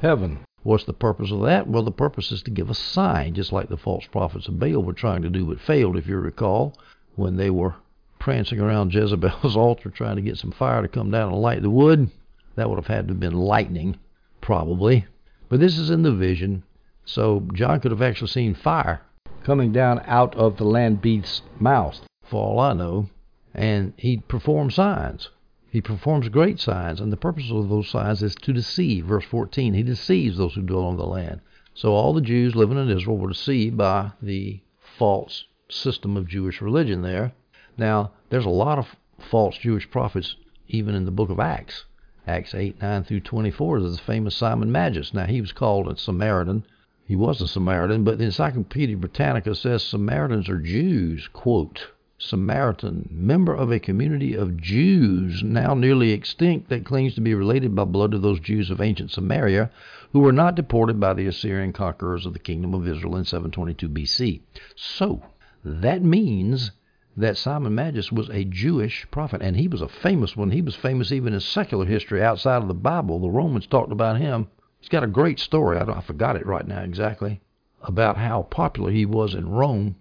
heaven. 0.00 0.45
What's 0.66 0.82
the 0.82 0.92
purpose 0.92 1.30
of 1.30 1.42
that? 1.42 1.68
Well, 1.68 1.84
the 1.84 1.92
purpose 1.92 2.32
is 2.32 2.42
to 2.42 2.50
give 2.50 2.70
a 2.70 2.74
sign, 2.74 3.34
just 3.34 3.52
like 3.52 3.68
the 3.68 3.76
false 3.76 4.04
prophets 4.06 4.48
of 4.48 4.58
Baal 4.58 4.82
were 4.82 4.92
trying 4.92 5.22
to 5.22 5.30
do, 5.30 5.46
but 5.46 5.60
failed, 5.60 5.96
if 5.96 6.08
you 6.08 6.16
recall, 6.16 6.76
when 7.14 7.36
they 7.36 7.50
were 7.50 7.76
prancing 8.18 8.58
around 8.58 8.92
Jezebel's 8.92 9.56
altar 9.56 9.90
trying 9.90 10.16
to 10.16 10.22
get 10.22 10.38
some 10.38 10.50
fire 10.50 10.82
to 10.82 10.88
come 10.88 11.12
down 11.12 11.32
and 11.32 11.40
light 11.40 11.62
the 11.62 11.70
wood. 11.70 12.10
That 12.56 12.68
would 12.68 12.80
have 12.80 12.88
had 12.88 13.06
to 13.06 13.12
have 13.14 13.20
been 13.20 13.36
lightning, 13.36 13.96
probably. 14.40 15.06
But 15.48 15.60
this 15.60 15.78
is 15.78 15.88
in 15.88 16.02
the 16.02 16.10
vision. 16.10 16.64
So 17.04 17.46
John 17.54 17.78
could 17.78 17.92
have 17.92 18.02
actually 18.02 18.32
seen 18.32 18.52
fire 18.52 19.02
coming 19.44 19.70
down 19.70 20.02
out 20.04 20.34
of 20.34 20.56
the 20.56 20.64
land 20.64 21.00
beast's 21.00 21.42
mouth, 21.60 22.00
for 22.24 22.42
all 22.42 22.58
I 22.58 22.72
know, 22.72 23.08
and 23.54 23.92
he 23.96 24.16
performed 24.16 24.72
signs. 24.72 25.28
He 25.76 25.82
performs 25.82 26.30
great 26.30 26.58
signs, 26.58 27.02
and 27.02 27.12
the 27.12 27.18
purpose 27.18 27.50
of 27.50 27.68
those 27.68 27.90
signs 27.90 28.22
is 28.22 28.34
to 28.36 28.54
deceive. 28.54 29.04
Verse 29.04 29.26
14, 29.26 29.74
he 29.74 29.82
deceives 29.82 30.38
those 30.38 30.54
who 30.54 30.62
dwell 30.62 30.86
on 30.86 30.96
the 30.96 31.04
land. 31.04 31.42
So 31.74 31.92
all 31.92 32.14
the 32.14 32.22
Jews 32.22 32.56
living 32.56 32.78
in 32.78 32.88
Israel 32.88 33.18
were 33.18 33.28
deceived 33.28 33.76
by 33.76 34.12
the 34.22 34.62
false 34.78 35.44
system 35.68 36.16
of 36.16 36.28
Jewish 36.28 36.62
religion 36.62 37.02
there. 37.02 37.34
Now, 37.76 38.12
there's 38.30 38.46
a 38.46 38.48
lot 38.48 38.78
of 38.78 38.96
false 39.18 39.58
Jewish 39.58 39.90
prophets 39.90 40.36
even 40.66 40.94
in 40.94 41.04
the 41.04 41.10
book 41.10 41.28
of 41.28 41.38
Acts. 41.38 41.84
Acts 42.26 42.54
8, 42.54 42.80
9 42.80 43.04
through 43.04 43.20
24 43.20 43.76
is 43.76 43.96
the 43.98 44.02
famous 44.02 44.34
Simon 44.34 44.72
Magus. 44.72 45.12
Now, 45.12 45.26
he 45.26 45.42
was 45.42 45.52
called 45.52 45.88
a 45.88 45.98
Samaritan 45.98 46.64
he 47.08 47.14
was 47.14 47.42
a 47.42 47.46
Samaritan, 47.46 48.02
but 48.02 48.16
the 48.16 48.24
Encyclopedia 48.24 48.96
Britannica 48.96 49.54
says 49.54 49.84
Samaritans 49.84 50.48
are 50.48 50.58
Jews, 50.58 51.28
quote, 51.28 51.92
Samaritan, 52.18 53.10
member 53.12 53.54
of 53.54 53.70
a 53.70 53.78
community 53.78 54.34
of 54.34 54.56
Jews 54.56 55.42
now 55.42 55.74
nearly 55.74 56.12
extinct 56.12 56.70
that 56.70 56.84
claims 56.84 57.14
to 57.14 57.20
be 57.20 57.34
related 57.34 57.74
by 57.74 57.84
blood 57.84 58.12
to 58.12 58.18
those 58.18 58.40
Jews 58.40 58.70
of 58.70 58.80
ancient 58.80 59.10
Samaria 59.10 59.70
who 60.12 60.20
were 60.20 60.32
not 60.32 60.54
deported 60.54 60.98
by 60.98 61.12
the 61.12 61.26
Assyrian 61.26 61.74
conquerors 61.74 62.24
of 62.24 62.32
the 62.32 62.38
kingdom 62.38 62.72
of 62.72 62.88
Israel 62.88 63.16
in 63.16 63.24
722 63.24 63.88
BC. 63.90 64.40
So, 64.74 65.24
that 65.62 66.02
means 66.02 66.70
that 67.18 67.36
Simon 67.36 67.74
Magus 67.74 68.12
was 68.12 68.30
a 68.30 68.44
Jewish 68.44 69.06
prophet, 69.10 69.42
and 69.42 69.56
he 69.56 69.68
was 69.68 69.82
a 69.82 69.88
famous 69.88 70.36
one. 70.36 70.52
He 70.52 70.62
was 70.62 70.74
famous 70.74 71.12
even 71.12 71.34
in 71.34 71.40
secular 71.40 71.84
history 71.84 72.22
outside 72.22 72.62
of 72.62 72.68
the 72.68 72.74
Bible. 72.74 73.18
The 73.18 73.28
Romans 73.28 73.66
talked 73.66 73.92
about 73.92 74.18
him. 74.18 74.48
He's 74.80 74.88
got 74.88 75.04
a 75.04 75.08
great 75.08 75.38
story. 75.38 75.76
I, 75.76 75.84
I 75.84 76.00
forgot 76.00 76.36
it 76.36 76.46
right 76.46 76.66
now 76.66 76.80
exactly 76.80 77.40
about 77.82 78.16
how 78.16 78.42
popular 78.42 78.90
he 78.90 79.04
was 79.04 79.34
in 79.34 79.48
Rome, 79.48 79.96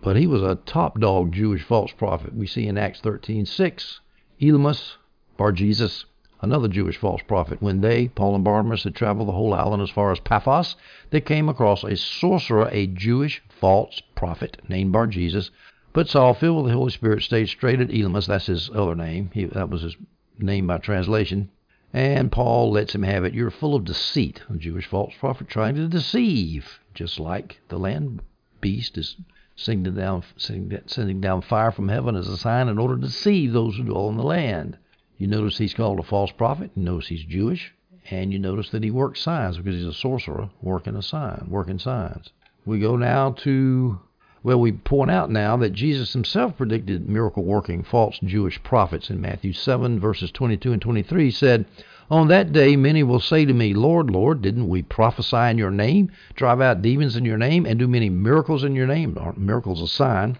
but 0.00 0.16
he 0.16 0.26
was 0.26 0.42
a 0.42 0.54
top 0.54 0.98
dog 0.98 1.30
Jewish 1.32 1.62
false 1.62 1.92
prophet. 1.92 2.34
We 2.34 2.46
see 2.46 2.66
in 2.66 2.78
Acts 2.78 3.02
13:6, 3.02 4.00
Elymas, 4.40 4.96
Bar 5.36 5.52
Jesus, 5.52 6.06
another 6.40 6.68
Jewish 6.68 6.96
false 6.96 7.20
prophet. 7.28 7.60
When 7.60 7.82
they, 7.82 8.08
Paul 8.08 8.34
and 8.34 8.42
Barnabas, 8.42 8.84
had 8.84 8.94
traveled 8.94 9.28
the 9.28 9.32
whole 9.32 9.52
island 9.52 9.82
as 9.82 9.90
far 9.90 10.10
as 10.10 10.20
Paphos, 10.20 10.74
they 11.10 11.20
came 11.20 11.50
across 11.50 11.84
a 11.84 11.96
sorcerer, 11.96 12.70
a 12.72 12.86
Jewish 12.86 13.42
false 13.48 14.00
prophet 14.14 14.62
named 14.68 14.92
Bar 14.92 15.08
Jesus. 15.08 15.50
But 15.92 16.08
Saul, 16.08 16.32
filled 16.32 16.64
with 16.64 16.72
the 16.72 16.78
Holy 16.78 16.90
Spirit, 16.90 17.22
stayed 17.22 17.48
straight 17.48 17.80
at 17.80 17.90
Elymas. 17.90 18.26
That's 18.26 18.46
his 18.46 18.70
other 18.70 18.94
name. 18.94 19.30
He, 19.34 19.44
that 19.44 19.68
was 19.68 19.82
his 19.82 19.96
name 20.38 20.66
by 20.66 20.78
translation. 20.78 21.50
And 21.92 22.32
Paul 22.32 22.70
lets 22.70 22.94
him 22.94 23.02
have 23.02 23.24
it. 23.24 23.34
You're 23.34 23.50
full 23.50 23.74
of 23.74 23.84
deceit, 23.84 24.42
a 24.48 24.56
Jewish 24.56 24.86
false 24.86 25.14
prophet 25.18 25.48
trying 25.48 25.74
to 25.74 25.88
deceive, 25.88 26.80
just 26.94 27.18
like 27.18 27.60
the 27.68 27.78
land 27.78 28.22
beast 28.60 28.96
is 28.96 29.16
sending 29.58 29.92
down, 29.92 30.22
sending 30.36 31.20
down 31.20 31.42
fire 31.42 31.72
from 31.72 31.88
heaven 31.88 32.14
as 32.14 32.28
a 32.28 32.36
sign 32.36 32.68
in 32.68 32.78
order 32.78 32.94
to 32.94 33.02
deceive 33.02 33.52
those 33.52 33.76
who 33.76 33.82
dwell 33.82 34.08
in 34.08 34.16
the 34.16 34.22
land. 34.22 34.78
You 35.16 35.26
notice 35.26 35.58
he's 35.58 35.74
called 35.74 35.98
a 35.98 36.04
false 36.04 36.30
prophet. 36.30 36.70
You 36.76 36.84
notice 36.84 37.08
he's 37.08 37.24
Jewish. 37.24 37.74
And 38.08 38.32
you 38.32 38.38
notice 38.38 38.70
that 38.70 38.84
he 38.84 38.90
works 38.90 39.20
signs 39.20 39.58
because 39.58 39.74
he's 39.74 39.84
a 39.84 39.92
sorcerer 39.92 40.48
working 40.62 40.94
a 40.94 41.02
sign, 41.02 41.48
working 41.50 41.78
signs. 41.78 42.32
We 42.64 42.78
go 42.78 42.96
now 42.96 43.32
to 43.32 43.98
well, 44.44 44.60
we 44.60 44.70
point 44.70 45.10
out 45.10 45.30
now 45.30 45.56
that 45.56 45.72
Jesus 45.72 46.12
himself 46.12 46.56
predicted 46.56 47.08
miracle 47.08 47.44
working 47.44 47.82
false 47.82 48.20
Jewish 48.20 48.62
prophets 48.62 49.10
in 49.10 49.20
Matthew 49.20 49.52
7, 49.52 49.98
verses 49.98 50.30
22 50.30 50.72
and 50.72 50.80
23. 50.80 51.24
He 51.24 51.30
said, 51.32 51.66
On 52.10 52.28
that 52.28 52.52
day 52.52 52.74
many 52.74 53.02
will 53.02 53.20
say 53.20 53.44
to 53.44 53.52
me, 53.52 53.74
Lord, 53.74 54.10
Lord, 54.10 54.40
didn't 54.40 54.68
we 54.68 54.82
prophesy 54.82 55.36
in 55.50 55.58
your 55.58 55.70
name, 55.70 56.10
drive 56.34 56.60
out 56.60 56.80
demons 56.80 57.16
in 57.16 57.26
your 57.26 57.36
name, 57.36 57.66
and 57.66 57.78
do 57.78 57.86
many 57.86 58.08
miracles 58.08 58.64
in 58.64 58.74
your 58.74 58.86
name? 58.86 59.18
Aren't 59.20 59.38
miracles 59.38 59.82
a 59.82 59.86
sign? 59.86 60.38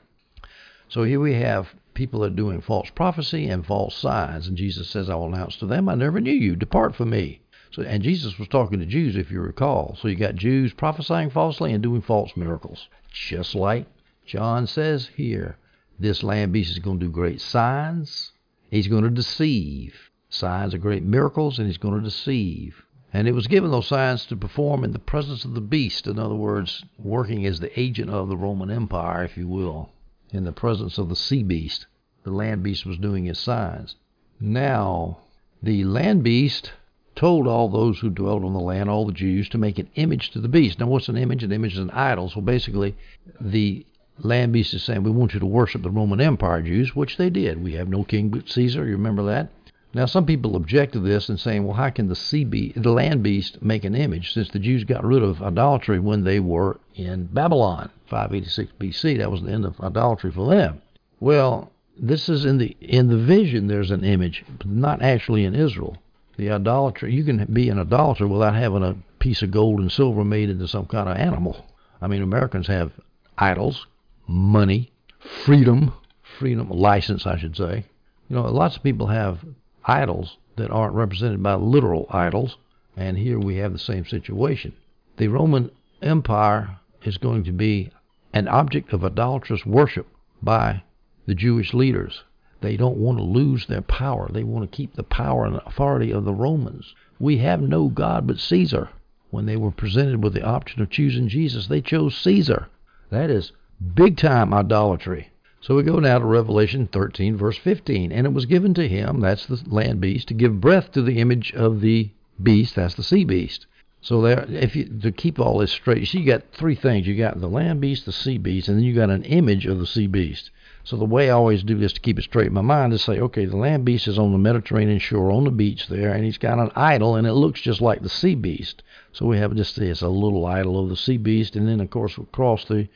So 0.88 1.02
here 1.02 1.20
we 1.20 1.34
have 1.34 1.74
people 1.92 2.20
that 2.20 2.32
are 2.32 2.36
doing 2.36 2.62
false 2.62 2.88
prophecy 2.90 3.48
and 3.48 3.66
false 3.66 3.94
signs. 3.94 4.48
And 4.48 4.56
Jesus 4.56 4.88
says, 4.88 5.10
I 5.10 5.14
will 5.16 5.26
announce 5.26 5.56
to 5.56 5.66
them, 5.66 5.90
I 5.90 5.94
never 5.94 6.20
knew 6.20 6.32
you. 6.32 6.56
Depart 6.56 6.96
from 6.96 7.10
me. 7.10 7.42
So, 7.70 7.82
and 7.82 8.02
Jesus 8.02 8.38
was 8.38 8.48
talking 8.48 8.78
to 8.78 8.86
Jews, 8.86 9.14
if 9.14 9.30
you 9.30 9.40
recall. 9.40 9.94
So 10.00 10.08
you 10.08 10.14
got 10.14 10.36
Jews 10.36 10.72
prophesying 10.72 11.28
falsely 11.28 11.74
and 11.74 11.82
doing 11.82 12.00
false 12.00 12.34
miracles. 12.34 12.88
Just 13.12 13.54
like 13.54 13.86
John 14.24 14.66
says 14.66 15.10
here, 15.16 15.58
this 15.98 16.22
land 16.22 16.52
beast 16.52 16.70
is 16.70 16.78
going 16.78 16.98
to 16.98 17.06
do 17.06 17.12
great 17.12 17.42
signs. 17.42 18.32
He's 18.70 18.88
going 18.88 19.04
to 19.04 19.10
deceive. 19.10 20.07
Signs 20.28 20.74
of 20.74 20.80
great 20.80 21.02
miracles, 21.02 21.58
and 21.58 21.66
he's 21.66 21.78
going 21.78 21.98
to 21.98 22.04
deceive. 22.04 22.84
And 23.12 23.26
it 23.26 23.32
was 23.32 23.46
given 23.46 23.70
those 23.70 23.86
signs 23.86 24.26
to 24.26 24.36
perform 24.36 24.84
in 24.84 24.92
the 24.92 24.98
presence 24.98 25.44
of 25.44 25.54
the 25.54 25.60
beast. 25.60 26.06
In 26.06 26.18
other 26.18 26.34
words, 26.34 26.84
working 26.98 27.46
as 27.46 27.60
the 27.60 27.80
agent 27.80 28.10
of 28.10 28.28
the 28.28 28.36
Roman 28.36 28.70
Empire, 28.70 29.24
if 29.24 29.38
you 29.38 29.48
will, 29.48 29.90
in 30.30 30.44
the 30.44 30.52
presence 30.52 30.98
of 30.98 31.08
the 31.08 31.16
sea 31.16 31.42
beast. 31.42 31.86
The 32.24 32.30
land 32.30 32.62
beast 32.62 32.84
was 32.84 32.98
doing 32.98 33.24
his 33.24 33.38
signs. 33.38 33.96
Now, 34.38 35.18
the 35.62 35.84
land 35.84 36.22
beast 36.22 36.72
told 37.16 37.48
all 37.48 37.68
those 37.68 37.98
who 37.98 38.10
dwelt 38.10 38.44
on 38.44 38.52
the 38.52 38.60
land, 38.60 38.90
all 38.90 39.06
the 39.06 39.12
Jews, 39.12 39.48
to 39.48 39.58
make 39.58 39.78
an 39.78 39.88
image 39.94 40.30
to 40.30 40.40
the 40.40 40.48
beast. 40.48 40.78
Now, 40.78 40.86
what's 40.86 41.08
an 41.08 41.16
image? 41.16 41.42
An 41.42 41.52
image 41.52 41.72
is 41.72 41.78
an 41.78 41.90
idol. 41.90 42.28
So 42.28 42.42
basically, 42.42 42.94
the 43.40 43.86
land 44.18 44.52
beast 44.52 44.74
is 44.74 44.82
saying, 44.82 45.02
We 45.02 45.10
want 45.10 45.34
you 45.34 45.40
to 45.40 45.46
worship 45.46 45.82
the 45.82 45.90
Roman 45.90 46.20
Empire 46.20 46.62
Jews, 46.62 46.94
which 46.94 47.16
they 47.16 47.30
did. 47.30 47.62
We 47.62 47.72
have 47.72 47.88
no 47.88 48.04
king 48.04 48.28
but 48.28 48.48
Caesar. 48.48 48.84
You 48.84 48.92
remember 48.92 49.24
that? 49.24 49.48
Now, 49.94 50.04
some 50.04 50.26
people 50.26 50.54
object 50.54 50.92
to 50.92 51.00
this 51.00 51.30
and 51.30 51.40
saying, 51.40 51.64
well, 51.64 51.76
how 51.76 51.88
can 51.88 52.08
the 52.08 52.14
sea 52.14 52.44
beast, 52.44 52.82
the 52.82 52.92
land 52.92 53.22
beast 53.22 53.62
make 53.62 53.84
an 53.84 53.94
image 53.94 54.34
since 54.34 54.50
the 54.50 54.58
Jews 54.58 54.84
got 54.84 55.02
rid 55.02 55.22
of 55.22 55.42
idolatry 55.42 55.98
when 55.98 56.24
they 56.24 56.40
were 56.40 56.78
in 56.94 57.24
Babylon, 57.24 57.90
586 58.06 58.72
BC? 58.78 59.18
That 59.18 59.30
was 59.30 59.42
the 59.42 59.50
end 59.50 59.64
of 59.64 59.80
idolatry 59.80 60.30
for 60.30 60.54
them. 60.54 60.82
Well, 61.20 61.72
this 61.98 62.28
is 62.28 62.44
in 62.44 62.58
the 62.58 62.76
in 62.80 63.08
the 63.08 63.16
vision. 63.16 63.66
There's 63.66 63.90
an 63.90 64.04
image, 64.04 64.44
but 64.58 64.68
not 64.68 65.02
actually 65.02 65.44
in 65.44 65.54
Israel. 65.54 65.96
The 66.36 66.50
idolatry. 66.50 67.14
You 67.14 67.24
can 67.24 67.46
be 67.46 67.70
an 67.70 67.78
idolater 67.78 68.28
without 68.28 68.54
having 68.54 68.84
a 68.84 68.96
piece 69.18 69.42
of 69.42 69.50
gold 69.50 69.80
and 69.80 69.90
silver 69.90 70.22
made 70.22 70.50
into 70.50 70.68
some 70.68 70.86
kind 70.86 71.08
of 71.08 71.16
animal. 71.16 71.66
I 72.00 72.06
mean, 72.06 72.22
Americans 72.22 72.66
have 72.68 72.92
idols, 73.36 73.86
money, 74.26 74.92
freedom, 75.18 75.92
freedom 76.38 76.68
license, 76.70 77.26
I 77.26 77.38
should 77.38 77.56
say. 77.56 77.86
You 78.28 78.36
know, 78.36 78.42
lots 78.42 78.76
of 78.76 78.82
people 78.82 79.06
have 79.08 79.40
idols 79.88 80.36
that 80.56 80.70
aren't 80.70 80.94
represented 80.94 81.42
by 81.42 81.54
literal 81.54 82.06
idols, 82.10 82.58
and 82.96 83.16
here 83.16 83.38
we 83.38 83.56
have 83.56 83.72
the 83.72 83.78
same 83.78 84.04
situation. 84.04 84.74
The 85.16 85.28
Roman 85.28 85.70
Empire 86.02 86.78
is 87.04 87.16
going 87.16 87.44
to 87.44 87.52
be 87.52 87.90
an 88.32 88.46
object 88.48 88.92
of 88.92 89.04
idolatrous 89.04 89.64
worship 89.64 90.06
by 90.42 90.82
the 91.26 91.34
Jewish 91.34 91.74
leaders. 91.74 92.22
They 92.60 92.76
don't 92.76 92.98
want 92.98 93.18
to 93.18 93.24
lose 93.24 93.66
their 93.66 93.82
power. 93.82 94.28
They 94.30 94.44
want 94.44 94.70
to 94.70 94.76
keep 94.76 94.94
the 94.94 95.04
power 95.04 95.44
and 95.46 95.56
authority 95.56 96.10
of 96.10 96.24
the 96.24 96.34
Romans. 96.34 96.94
We 97.18 97.38
have 97.38 97.60
no 97.60 97.88
God 97.88 98.26
but 98.26 98.38
Caesar. 98.38 98.90
When 99.30 99.46
they 99.46 99.56
were 99.56 99.70
presented 99.70 100.22
with 100.22 100.34
the 100.34 100.44
option 100.44 100.82
of 100.82 100.90
choosing 100.90 101.28
Jesus, 101.28 101.66
they 101.66 101.80
chose 101.80 102.16
Caesar. 102.16 102.68
That 103.10 103.30
is 103.30 103.52
big 103.94 104.16
time 104.16 104.52
idolatry. 104.52 105.30
So 105.60 105.74
we 105.74 105.82
go 105.82 105.98
now 105.98 106.18
to 106.18 106.24
Revelation 106.24 106.86
13, 106.86 107.36
verse 107.36 107.58
15. 107.58 108.12
And 108.12 108.26
it 108.26 108.32
was 108.32 108.46
given 108.46 108.74
to 108.74 108.88
him, 108.88 109.20
that's 109.20 109.46
the 109.46 109.60
land 109.66 110.00
beast, 110.00 110.28
to 110.28 110.34
give 110.34 110.60
breath 110.60 110.92
to 110.92 111.02
the 111.02 111.18
image 111.18 111.52
of 111.52 111.80
the 111.80 112.10
beast, 112.42 112.76
that's 112.76 112.94
the 112.94 113.02
sea 113.02 113.24
beast. 113.24 113.66
So 114.00 114.22
there, 114.22 114.46
if 114.48 114.76
you 114.76 114.84
to 114.84 115.10
keep 115.10 115.40
all 115.40 115.58
this 115.58 115.72
straight, 115.72 115.98
you 115.98 116.06
see, 116.06 116.20
you 116.20 116.26
got 116.26 116.52
three 116.52 116.76
things. 116.76 117.06
You 117.06 117.16
got 117.16 117.40
the 117.40 117.48
land 117.48 117.80
beast, 117.80 118.06
the 118.06 118.12
sea 118.12 118.38
beast, 118.38 118.68
and 118.68 118.78
then 118.78 118.84
you 118.84 118.94
got 118.94 119.10
an 119.10 119.24
image 119.24 119.66
of 119.66 119.80
the 119.80 119.86
sea 119.86 120.06
beast. 120.06 120.50
So 120.84 120.96
the 120.96 121.04
way 121.04 121.28
I 121.28 121.34
always 121.34 121.62
do 121.62 121.76
this 121.76 121.92
to 121.94 122.00
keep 122.00 122.18
it 122.18 122.22
straight 122.22 122.46
in 122.46 122.54
my 122.54 122.62
mind 122.62 122.92
is 122.92 123.02
say, 123.02 123.20
okay, 123.20 123.44
the 123.44 123.56
land 123.56 123.84
beast 123.84 124.08
is 124.08 124.18
on 124.18 124.32
the 124.32 124.38
Mediterranean 124.38 124.98
shore 124.98 125.30
on 125.30 125.44
the 125.44 125.50
beach 125.50 125.88
there, 125.88 126.12
and 126.12 126.24
he's 126.24 126.38
got 126.38 126.58
an 126.58 126.70
idol, 126.74 127.16
and 127.16 127.26
it 127.26 127.34
looks 127.34 127.60
just 127.60 127.80
like 127.80 128.02
the 128.02 128.08
sea 128.08 128.34
beast. 128.34 128.82
So 129.12 129.26
we 129.26 129.38
have 129.38 129.54
just 129.54 129.76
this 129.76 130.00
a 130.00 130.08
little 130.08 130.46
idol 130.46 130.78
of 130.82 130.88
the 130.88 130.96
sea 130.96 131.16
beast, 131.16 131.56
and 131.56 131.68
then 131.68 131.80
of 131.80 131.90
course 131.90 132.16
across 132.16 132.64
the 132.64 132.88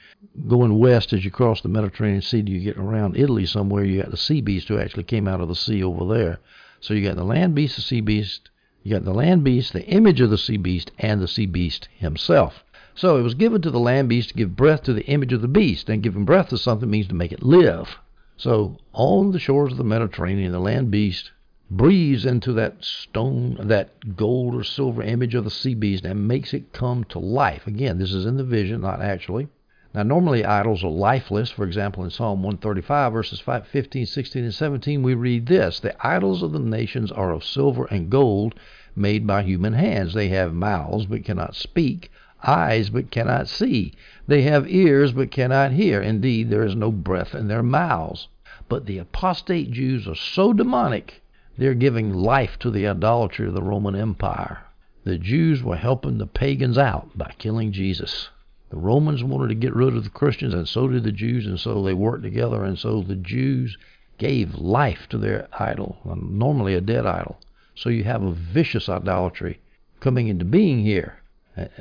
going 0.49 0.79
west 0.79 1.13
as 1.13 1.25
you 1.25 1.31
cross 1.31 1.61
the 1.61 1.69
Mediterranean 1.69 2.23
Sea, 2.23 2.43
you 2.47 2.61
get 2.61 2.79
around 2.79 3.17
Italy 3.17 3.45
somewhere. 3.45 3.85
You 3.85 4.01
got 4.03 4.11
the 4.11 4.17
sea 4.17 4.41
beast 4.41 4.69
who 4.69 4.79
actually 4.79 5.05
came 5.05 5.29
out 5.29 5.41
of 5.41 5.49
the 5.49 5.55
sea 5.55 5.83
over 5.83 6.13
there. 6.13 6.39
So 6.81 6.95
you 6.95 7.07
got 7.07 7.17
the 7.17 7.25
land 7.25 7.55
beast, 7.55 7.77
the 7.77 7.83
sea 7.83 8.01
beast. 8.01 8.51
You 8.83 8.93
got 8.93 9.05
the 9.05 9.15
land 9.15 9.45
beast, 9.45 9.73
the 9.73 9.87
image 9.87 10.21
of 10.21 10.31
the 10.31 10.39
sea 10.39 10.57
beast, 10.57 10.91
and 10.99 11.21
the 11.21 11.29
sea 11.29 11.47
beast 11.47 11.89
himself. 11.97 12.65
So 12.95 13.17
it 13.17 13.23
was 13.23 13.35
given 13.35 13.63
to 13.63 13.71
the 13.71 13.81
land 13.81 14.09
beast 14.09 14.29
to 14.29 14.35
give 14.35 14.55
breath 14.55 14.83
to 14.83 14.93
the 14.93 15.07
image 15.07 15.33
of 15.33 15.41
the 15.41 15.49
beast, 15.49 15.89
and 15.89 16.03
giving 16.03 16.25
breath 16.25 16.51
to 16.51 16.59
something 16.59 16.91
means 16.91 17.09
to 17.09 17.15
make 17.15 17.33
it 17.33 17.43
live. 17.43 17.99
So 18.37 18.77
on 18.93 19.33
the 19.33 19.39
shores 19.39 19.73
of 19.73 19.79
the 19.79 19.85
Mediterranean, 19.85 20.53
the 20.53 20.61
land 20.61 20.91
beast 20.91 21.31
breathes 21.71 22.27
into 22.27 22.53
that 22.53 22.85
stone, 22.85 23.57
that 23.59 24.15
gold 24.15 24.55
or 24.55 24.63
silver 24.63 25.03
image 25.03 25.35
of 25.35 25.45
the 25.45 25.51
sea 25.51 25.75
beast 25.75 26.05
and 26.05 26.29
makes 26.29 26.53
it 26.53 26.75
come 26.75 27.03
to 27.05 27.19
life. 27.19 27.67
Again, 27.67 27.99
this 27.99 28.13
is 28.13 28.27
in 28.27 28.37
the 28.37 28.45
vision, 28.45 28.83
not 28.83 29.01
actually. 29.01 29.49
Now, 29.95 30.03
normally 30.03 30.45
idols 30.45 30.85
are 30.85 30.91
lifeless. 30.91 31.51
For 31.51 31.65
example, 31.65 32.05
in 32.05 32.11
Psalm 32.11 32.43
135, 32.43 33.13
verses 33.13 33.41
5, 33.41 33.67
15, 33.67 34.05
16, 34.05 34.45
and 34.45 34.55
17, 34.55 35.03
we 35.03 35.15
read 35.15 35.47
this 35.47 35.81
The 35.81 35.95
idols 36.07 36.43
of 36.43 36.53
the 36.53 36.59
nations 36.59 37.11
are 37.11 37.33
of 37.33 37.43
silver 37.43 37.87
and 37.87 38.11
gold, 38.11 38.55
made 38.95 39.27
by 39.27 39.43
human 39.43 39.73
hands. 39.73 40.13
They 40.13 40.29
have 40.29 40.53
mouths, 40.53 41.07
but 41.07 41.25
cannot 41.25 41.57
speak, 41.57 42.11
eyes, 42.45 42.91
but 42.91 43.11
cannot 43.11 43.49
see. 43.49 43.93
They 44.27 44.43
have 44.43 44.69
ears, 44.69 45.13
but 45.13 45.31
cannot 45.31 45.73
hear. 45.73 46.01
Indeed, 46.01 46.51
there 46.51 46.65
is 46.65 46.75
no 46.75 46.91
breath 46.91 47.35
in 47.35 47.49
their 47.49 47.63
mouths. 47.63 48.29
But 48.69 48.87
the 48.87 48.99
apostate 48.99 49.71
Jews 49.71 50.07
are 50.09 50.15
so 50.15 50.53
demonic 50.53 51.23
they're 51.59 51.75
giving 51.75 52.15
life 52.15 52.59
to 52.61 52.71
the 52.71 52.87
idolatry 52.87 53.47
of 53.47 53.53
the 53.53 53.63
Roman 53.63 53.95
Empire. 53.95 54.61
The 55.05 55.19
Jews 55.19 55.63
were 55.63 55.77
helping 55.77 56.17
the 56.17 56.27
pagans 56.27 56.79
out 56.79 57.11
by 57.17 57.35
killing 57.39 57.73
Jesus. 57.73 58.31
The 58.71 58.79
Romans 58.79 59.23
wanted 59.23 59.49
to 59.49 59.55
get 59.55 59.75
rid 59.75 59.95
of 59.95 60.05
the 60.05 60.11
Christians, 60.11 60.55
and 60.55 60.67
so 60.67 60.89
did 60.89 61.05
the 61.05 61.13
Jews, 61.13 61.47
and 61.47 61.61
so 61.61 61.83
they 61.83 61.93
worked 61.93 62.23
together, 62.23 62.65
and 62.65 62.79
so 62.79 63.03
the 63.03 63.17
Jews 63.17 63.77
gave 64.17 64.55
life 64.55 65.07
to 65.11 65.19
their 65.19 65.47
idol, 65.59 65.99
normally 66.17 66.75
a 66.75 66.81
dead 66.81 67.05
idol. 67.05 67.39
So 67.75 67.91
you 67.91 68.05
have 68.05 68.23
a 68.23 68.33
vicious 68.33 68.89
idolatry 68.89 69.61
coming 70.01 70.29
into 70.29 70.45
being 70.45 70.81
here. 70.81 71.22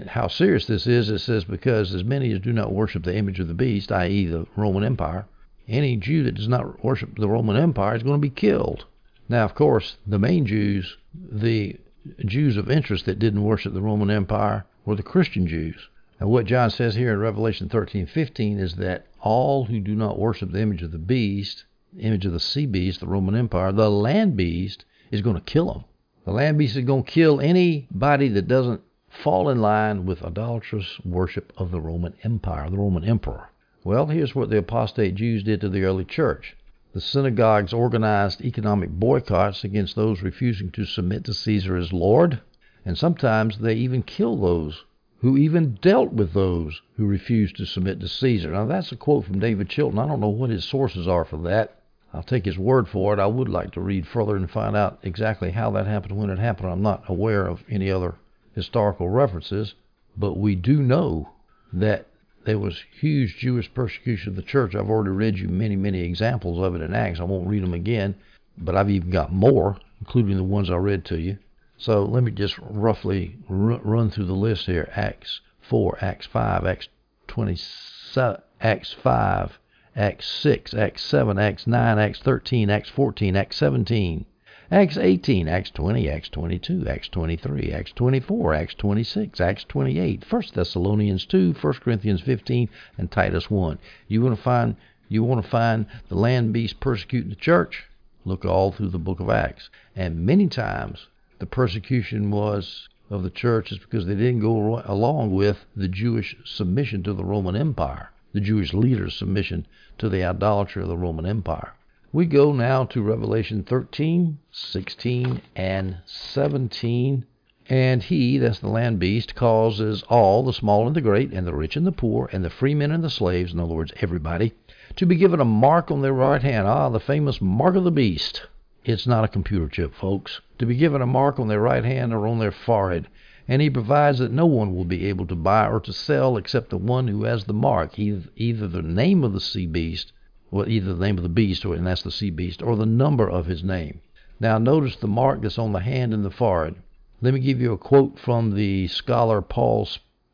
How 0.07 0.27
serious 0.27 0.65
this 0.65 0.85
is, 0.85 1.09
it 1.09 1.19
says, 1.19 1.45
because 1.45 1.93
as 1.93 2.03
many 2.03 2.31
as 2.33 2.39
do 2.39 2.51
not 2.51 2.73
worship 2.73 3.03
the 3.03 3.15
image 3.15 3.39
of 3.39 3.47
the 3.47 3.53
beast, 3.53 3.91
i.e., 3.91 4.25
the 4.25 4.45
Roman 4.55 4.83
Empire, 4.83 5.25
any 5.67 5.95
Jew 5.95 6.23
that 6.23 6.35
does 6.35 6.49
not 6.49 6.83
worship 6.83 7.17
the 7.17 7.29
Roman 7.29 7.55
Empire 7.55 7.95
is 7.95 8.03
going 8.03 8.19
to 8.19 8.27
be 8.27 8.29
killed. 8.29 8.85
Now, 9.29 9.45
of 9.45 9.55
course, 9.55 9.95
the 10.05 10.19
main 10.19 10.45
Jews, 10.45 10.97
the 11.13 11.77
Jews 12.25 12.57
of 12.57 12.69
interest 12.69 13.05
that 13.05 13.19
didn't 13.19 13.43
worship 13.43 13.73
the 13.73 13.81
Roman 13.81 14.11
Empire, 14.11 14.65
were 14.85 14.95
the 14.95 15.03
Christian 15.03 15.47
Jews. 15.47 15.87
And 16.19 16.29
what 16.29 16.45
John 16.45 16.69
says 16.69 16.95
here 16.95 17.13
in 17.13 17.19
Revelation 17.19 17.69
13:15 17.69 18.59
is 18.59 18.75
that 18.75 19.05
all 19.21 19.65
who 19.65 19.79
do 19.79 19.95
not 19.95 20.19
worship 20.19 20.51
the 20.51 20.61
image 20.61 20.83
of 20.83 20.91
the 20.91 20.97
beast, 20.97 21.65
the 21.93 22.01
image 22.01 22.25
of 22.25 22.33
the 22.33 22.39
sea 22.39 22.65
beast, 22.65 22.99
the 22.99 23.07
Roman 23.07 23.35
Empire, 23.35 23.71
the 23.71 23.89
land 23.89 24.35
beast 24.35 24.83
is 25.11 25.21
going 25.21 25.37
to 25.37 25.41
kill 25.41 25.73
them. 25.73 25.83
The 26.25 26.31
land 26.31 26.57
beast 26.57 26.75
is 26.75 26.83
going 26.85 27.03
to 27.03 27.11
kill 27.11 27.39
anybody 27.39 28.27
that 28.27 28.47
doesn't 28.47 28.81
fall 29.11 29.49
in 29.49 29.59
line 29.59 30.05
with 30.05 30.23
idolatrous 30.23 30.99
worship 31.03 31.51
of 31.57 31.69
the 31.69 31.81
Roman 31.81 32.13
Empire, 32.23 32.69
the 32.69 32.77
Roman 32.77 33.03
emperor. 33.03 33.49
Well, 33.83 34.07
here's 34.07 34.33
what 34.33 34.49
the 34.49 34.57
apostate 34.57 35.15
Jews 35.15 35.43
did 35.43 35.59
to 35.61 35.69
the 35.69 35.83
early 35.83 36.05
church. 36.05 36.55
The 36.93 37.01
synagogues 37.01 37.73
organized 37.73 38.41
economic 38.41 38.89
boycotts 38.89 39.63
against 39.63 39.95
those 39.95 40.21
refusing 40.21 40.71
to 40.71 40.85
submit 40.85 41.25
to 41.25 41.33
Caesar 41.33 41.75
as 41.75 41.91
Lord, 41.91 42.41
and 42.85 42.97
sometimes 42.97 43.59
they 43.59 43.75
even 43.75 44.01
killed 44.01 44.41
those 44.41 44.85
who 45.19 45.37
even 45.37 45.77
dealt 45.81 46.13
with 46.13 46.33
those 46.33 46.81
who 46.97 47.05
refused 47.05 47.57
to 47.57 47.65
submit 47.65 47.99
to 47.99 48.07
Caesar. 48.07 48.51
Now, 48.51 48.65
that's 48.65 48.91
a 48.91 48.95
quote 48.95 49.25
from 49.25 49.39
David 49.39 49.69
Chilton. 49.69 49.99
I 49.99 50.07
don't 50.07 50.19
know 50.19 50.29
what 50.29 50.49
his 50.49 50.65
sources 50.65 51.07
are 51.07 51.25
for 51.25 51.37
that. 51.43 51.77
I'll 52.13 52.23
take 52.23 52.45
his 52.45 52.57
word 52.57 52.87
for 52.87 53.13
it. 53.13 53.19
I 53.19 53.27
would 53.27 53.49
like 53.49 53.71
to 53.71 53.81
read 53.81 54.07
further 54.07 54.35
and 54.35 54.49
find 54.49 54.75
out 54.75 54.99
exactly 55.03 55.51
how 55.51 55.71
that 55.71 55.85
happened, 55.85 56.17
when 56.17 56.29
it 56.29 56.39
happened. 56.39 56.69
I'm 56.69 56.81
not 56.81 57.03
aware 57.07 57.45
of 57.45 57.63
any 57.69 57.91
other 57.91 58.15
historical 58.55 59.09
references, 59.09 59.75
but 60.17 60.37
we 60.37 60.55
do 60.55 60.81
know 60.81 61.29
that 61.73 62.07
there 62.43 62.59
was 62.59 62.83
huge 62.99 63.37
Jewish 63.37 63.71
persecution 63.73 64.29
of 64.29 64.35
the 64.35 64.41
church. 64.41 64.75
I've 64.75 64.89
already 64.89 65.11
read 65.11 65.37
you 65.37 65.47
many, 65.47 65.75
many 65.75 66.01
examples 66.01 66.59
of 66.59 66.75
it 66.75 66.81
in 66.81 66.93
Acts. 66.93 67.19
I 67.19 67.23
won't 67.23 67.47
read 67.47 67.63
them 67.63 67.73
again, 67.73 68.15
but 68.57 68.75
I've 68.75 68.89
even 68.89 69.11
got 69.11 69.31
more, 69.31 69.77
including 69.99 70.37
the 70.37 70.43
ones 70.43 70.69
I 70.69 70.75
read 70.75 71.05
to 71.05 71.19
you. 71.19 71.37
So 71.77 72.03
let 72.03 72.23
me 72.23 72.31
just 72.31 72.57
roughly 72.59 73.37
run 73.47 74.09
through 74.09 74.25
the 74.25 74.33
list 74.33 74.65
here. 74.65 74.91
Acts 74.95 75.41
4, 75.61 75.99
Acts 76.01 76.25
5, 76.25 76.65
Acts 76.65 76.89
27, 77.27 78.41
Acts 78.59 78.93
5, 78.93 79.59
Acts 79.95 80.27
6, 80.27 80.73
Acts 80.73 81.03
7, 81.03 81.39
Acts 81.39 81.67
9, 81.67 81.99
Acts 81.99 82.19
13, 82.19 82.69
Acts 82.69 82.89
14, 82.89 83.35
Acts 83.35 83.57
17, 83.57 84.25
Acts 84.73 84.95
18, 84.95 85.49
Acts 85.49 85.69
20, 85.71 86.09
Acts 86.09 86.29
22, 86.29 86.87
Acts 86.87 87.09
23, 87.09 87.73
Acts 87.73 87.91
24, 87.91 88.53
Acts 88.53 88.73
26, 88.75 89.41
Acts 89.41 89.65
28, 89.65 90.23
1 90.31 90.43
Thessalonians 90.53 91.25
2, 91.25 91.55
1 91.59 91.73
Corinthians 91.73 92.21
15, 92.21 92.69
and 92.97 93.11
Titus 93.11 93.51
1. 93.51 93.77
You 94.07 94.21
want 94.21 94.37
to 94.37 94.41
find 94.41 94.77
you 95.09 95.25
want 95.25 95.43
to 95.43 95.49
find 95.49 95.87
the 96.07 96.15
land 96.15 96.53
beast 96.53 96.79
persecuting 96.79 97.31
the 97.31 97.35
church? 97.35 97.83
Look 98.23 98.45
all 98.45 98.71
through 98.71 98.91
the 98.91 98.97
book 98.97 99.19
of 99.19 99.29
Acts. 99.29 99.69
And 99.93 100.25
many 100.25 100.47
times 100.47 101.07
the 101.39 101.45
persecution 101.45 102.31
was 102.31 102.87
of 103.09 103.23
the 103.23 103.29
church 103.29 103.73
is 103.73 103.77
because 103.77 104.05
they 104.05 104.15
didn't 104.15 104.39
go 104.39 104.81
along 104.85 105.31
with 105.31 105.65
the 105.75 105.89
Jewish 105.89 106.37
submission 106.45 107.03
to 107.03 107.11
the 107.11 107.25
Roman 107.25 107.57
Empire, 107.57 108.11
the 108.31 108.39
Jewish 108.39 108.73
leaders' 108.73 109.17
submission 109.17 109.65
to 109.97 110.07
the 110.07 110.23
idolatry 110.23 110.81
of 110.81 110.87
the 110.87 110.95
Roman 110.95 111.25
Empire. 111.25 111.73
We 112.13 112.25
go 112.25 112.51
now 112.51 112.83
to 112.87 113.01
Revelation 113.01 113.63
13, 113.63 114.37
16, 114.51 115.41
and 115.55 115.97
17. 116.05 117.25
And 117.69 118.03
he, 118.03 118.37
that's 118.37 118.59
the 118.59 118.67
land 118.67 118.99
beast, 118.99 119.33
causes 119.33 120.03
all, 120.09 120.43
the 120.43 120.51
small 120.51 120.87
and 120.87 120.93
the 120.93 120.99
great, 120.99 121.31
and 121.31 121.47
the 121.47 121.55
rich 121.55 121.77
and 121.77 121.87
the 121.87 121.93
poor, 121.93 122.29
and 122.33 122.43
the 122.43 122.49
free 122.49 122.75
men 122.75 122.91
and 122.91 123.01
the 123.01 123.09
slaves, 123.09 123.53
in 123.53 123.61
other 123.61 123.75
words, 123.75 123.93
everybody, 124.01 124.51
to 124.97 125.05
be 125.05 125.15
given 125.15 125.39
a 125.39 125.45
mark 125.45 125.89
on 125.89 126.01
their 126.01 126.11
right 126.11 126.41
hand. 126.41 126.67
Ah, 126.67 126.89
the 126.89 126.99
famous 126.99 127.39
mark 127.39 127.77
of 127.77 127.85
the 127.85 127.91
beast. 127.91 128.45
It's 128.83 129.07
not 129.07 129.23
a 129.23 129.29
computer 129.29 129.69
chip, 129.69 129.93
folks. 129.93 130.41
To 130.57 130.65
be 130.65 130.75
given 130.75 131.01
a 131.01 131.07
mark 131.07 131.39
on 131.39 131.47
their 131.47 131.61
right 131.61 131.85
hand 131.85 132.13
or 132.13 132.27
on 132.27 132.39
their 132.39 132.51
forehead. 132.51 133.07
And 133.47 133.61
he 133.61 133.69
provides 133.69 134.19
that 134.19 134.33
no 134.33 134.47
one 134.47 134.75
will 134.75 134.83
be 134.83 135.05
able 135.05 135.27
to 135.27 135.35
buy 135.35 135.65
or 135.65 135.79
to 135.79 135.93
sell 135.93 136.35
except 136.35 136.71
the 136.71 136.77
one 136.77 137.07
who 137.07 137.23
has 137.23 137.45
the 137.45 137.53
mark, 137.53 137.97
either 137.97 138.67
the 138.67 138.81
name 138.81 139.23
of 139.23 139.31
the 139.31 139.39
sea 139.39 139.65
beast, 139.65 140.11
or 140.51 140.67
either 140.67 140.93
the 140.93 141.05
name 141.05 141.17
of 141.17 141.23
the 141.23 141.29
beast, 141.29 141.65
or, 141.65 141.73
and 141.73 141.87
that's 141.87 142.03
the 142.03 142.11
sea 142.11 142.29
beast, 142.29 142.61
or 142.61 142.75
the 142.75 142.85
number 142.85 143.29
of 143.29 143.45
his 143.45 143.63
name. 143.63 144.01
Now, 144.39 144.57
notice 144.57 144.97
the 144.97 145.07
mark 145.07 145.41
that's 145.41 145.57
on 145.57 145.71
the 145.71 145.79
hand 145.79 146.13
and 146.13 146.25
the 146.25 146.29
forehead. 146.29 146.75
Let 147.21 147.33
me 147.33 147.39
give 147.39 147.61
you 147.61 147.71
a 147.71 147.77
quote 147.77 148.19
from 148.19 148.55
the 148.55 148.87
scholar 148.87 149.41
Paul 149.41 149.87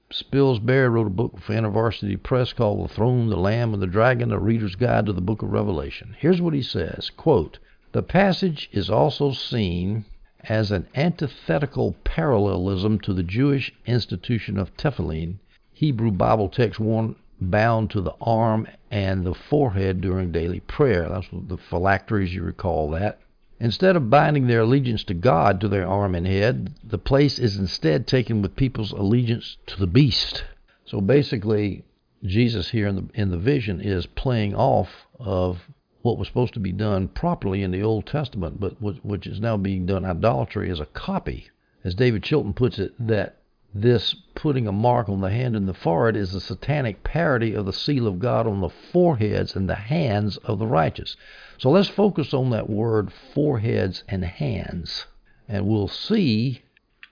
Spilsbury 0.10 0.90
wrote 0.90 1.08
a 1.08 1.10
book 1.10 1.40
for 1.40 1.54
InterVarsity 1.54 2.24
Press 2.24 2.54
called 2.54 2.84
The 2.84 2.94
Throne, 2.94 3.30
the 3.30 3.36
Lamb, 3.36 3.74
and 3.74 3.84
the 3.84 3.88
Dragon, 3.88 4.32
a 4.32 4.40
reader's 4.40 4.76
guide 4.76 5.06
to 5.06 5.14
the 5.14 5.20
book 5.20 5.42
of 5.42 5.52
Revelation. 5.52 6.16
Here's 6.18 6.42
what 6.42 6.54
he 6.54 6.62
says, 6.62 7.12
quote, 7.18 7.60
the 7.92 8.02
passage 8.02 8.70
is 8.72 8.90
also 8.90 9.34
seen 9.34 10.06
as 10.46 10.72
an 10.72 10.88
antithetical 10.96 11.94
parallelism 12.06 13.00
to 13.00 13.14
the 13.14 13.24
Jewish 13.24 13.74
institution 13.86 14.58
of 14.58 14.76
tefillin, 14.78 15.40
Hebrew 15.74 16.12
Bible 16.12 16.48
text 16.48 16.80
worn 16.80 17.16
bound 17.40 17.92
to 17.92 18.02
the 18.02 18.16
arm 18.22 18.68
and 18.90 19.26
the 19.26 19.34
forehead 19.34 20.02
during 20.02 20.32
daily 20.32 20.60
prayer. 20.62 21.08
That's 21.10 21.28
the 21.32 21.58
phylacteries, 21.58 22.34
you 22.34 22.44
recall 22.44 22.90
that. 22.92 23.20
Instead 23.60 23.96
of 23.96 24.10
binding 24.10 24.48
their 24.48 24.62
allegiance 24.62 25.04
to 25.06 25.14
God 25.14 25.60
to 25.62 25.68
their 25.68 25.88
arm 25.88 26.14
and 26.14 26.28
head, 26.28 26.76
the 26.84 27.00
place 27.00 27.40
is 27.40 27.58
instead 27.58 28.06
taken 28.06 28.42
with 28.42 28.56
people's 28.56 28.92
allegiance 28.92 29.58
to 29.66 29.80
the 29.80 29.88
beast. 29.88 30.44
So 30.86 31.02
basically, 31.02 31.84
Jesus 32.24 32.70
here 32.70 32.88
in 32.88 32.96
the 32.96 33.08
in 33.14 33.32
the 33.32 33.38
vision 33.38 33.82
is 33.82 34.06
playing 34.06 34.56
off 34.56 35.08
of 35.20 35.70
what 36.02 36.18
was 36.18 36.28
supposed 36.28 36.54
to 36.54 36.60
be 36.60 36.72
done 36.72 37.08
properly 37.08 37.64
in 37.64 37.72
the 37.72 37.84
Old 37.84 38.06
Testament, 38.06 38.60
but 38.60 38.82
which 38.82 39.28
is 39.28 39.40
now 39.40 39.58
being 39.58 39.86
done 39.86 40.06
idolatry 40.06 40.70
as 40.70 40.80
a 40.80 40.86
copy. 40.86 41.50
As 41.84 41.96
David 41.96 42.24
Chilton 42.24 42.54
puts 42.54 42.80
it, 42.80 42.94
that 43.00 43.37
this 43.82 44.16
putting 44.36 44.68
a 44.68 44.72
mark 44.72 45.10
on 45.10 45.22
the 45.22 45.30
hand 45.30 45.56
and 45.56 45.68
the 45.68 45.74
forehead 45.74 46.16
is 46.16 46.34
a 46.34 46.40
satanic 46.40 47.04
parody 47.04 47.54
of 47.54 47.66
the 47.66 47.74
seal 47.74 48.08
of 48.08 48.20
God 48.20 48.48
on 48.48 48.62
the 48.62 48.70
foreheads 48.70 49.56
and 49.56 49.70
the 49.70 49.76
hands 49.76 50.38
of 50.38 50.60
the 50.60 50.68
righteous. 50.68 51.16
So 51.58 51.70
let's 51.70 51.90
focus 51.90 52.34
on 52.34 52.50
that 52.52 52.70
word 52.70 53.12
foreheads 53.12 54.04
and 54.08 54.24
hands, 54.24 55.06
and 55.48 55.68
we'll 55.68 55.88
see 55.88 56.62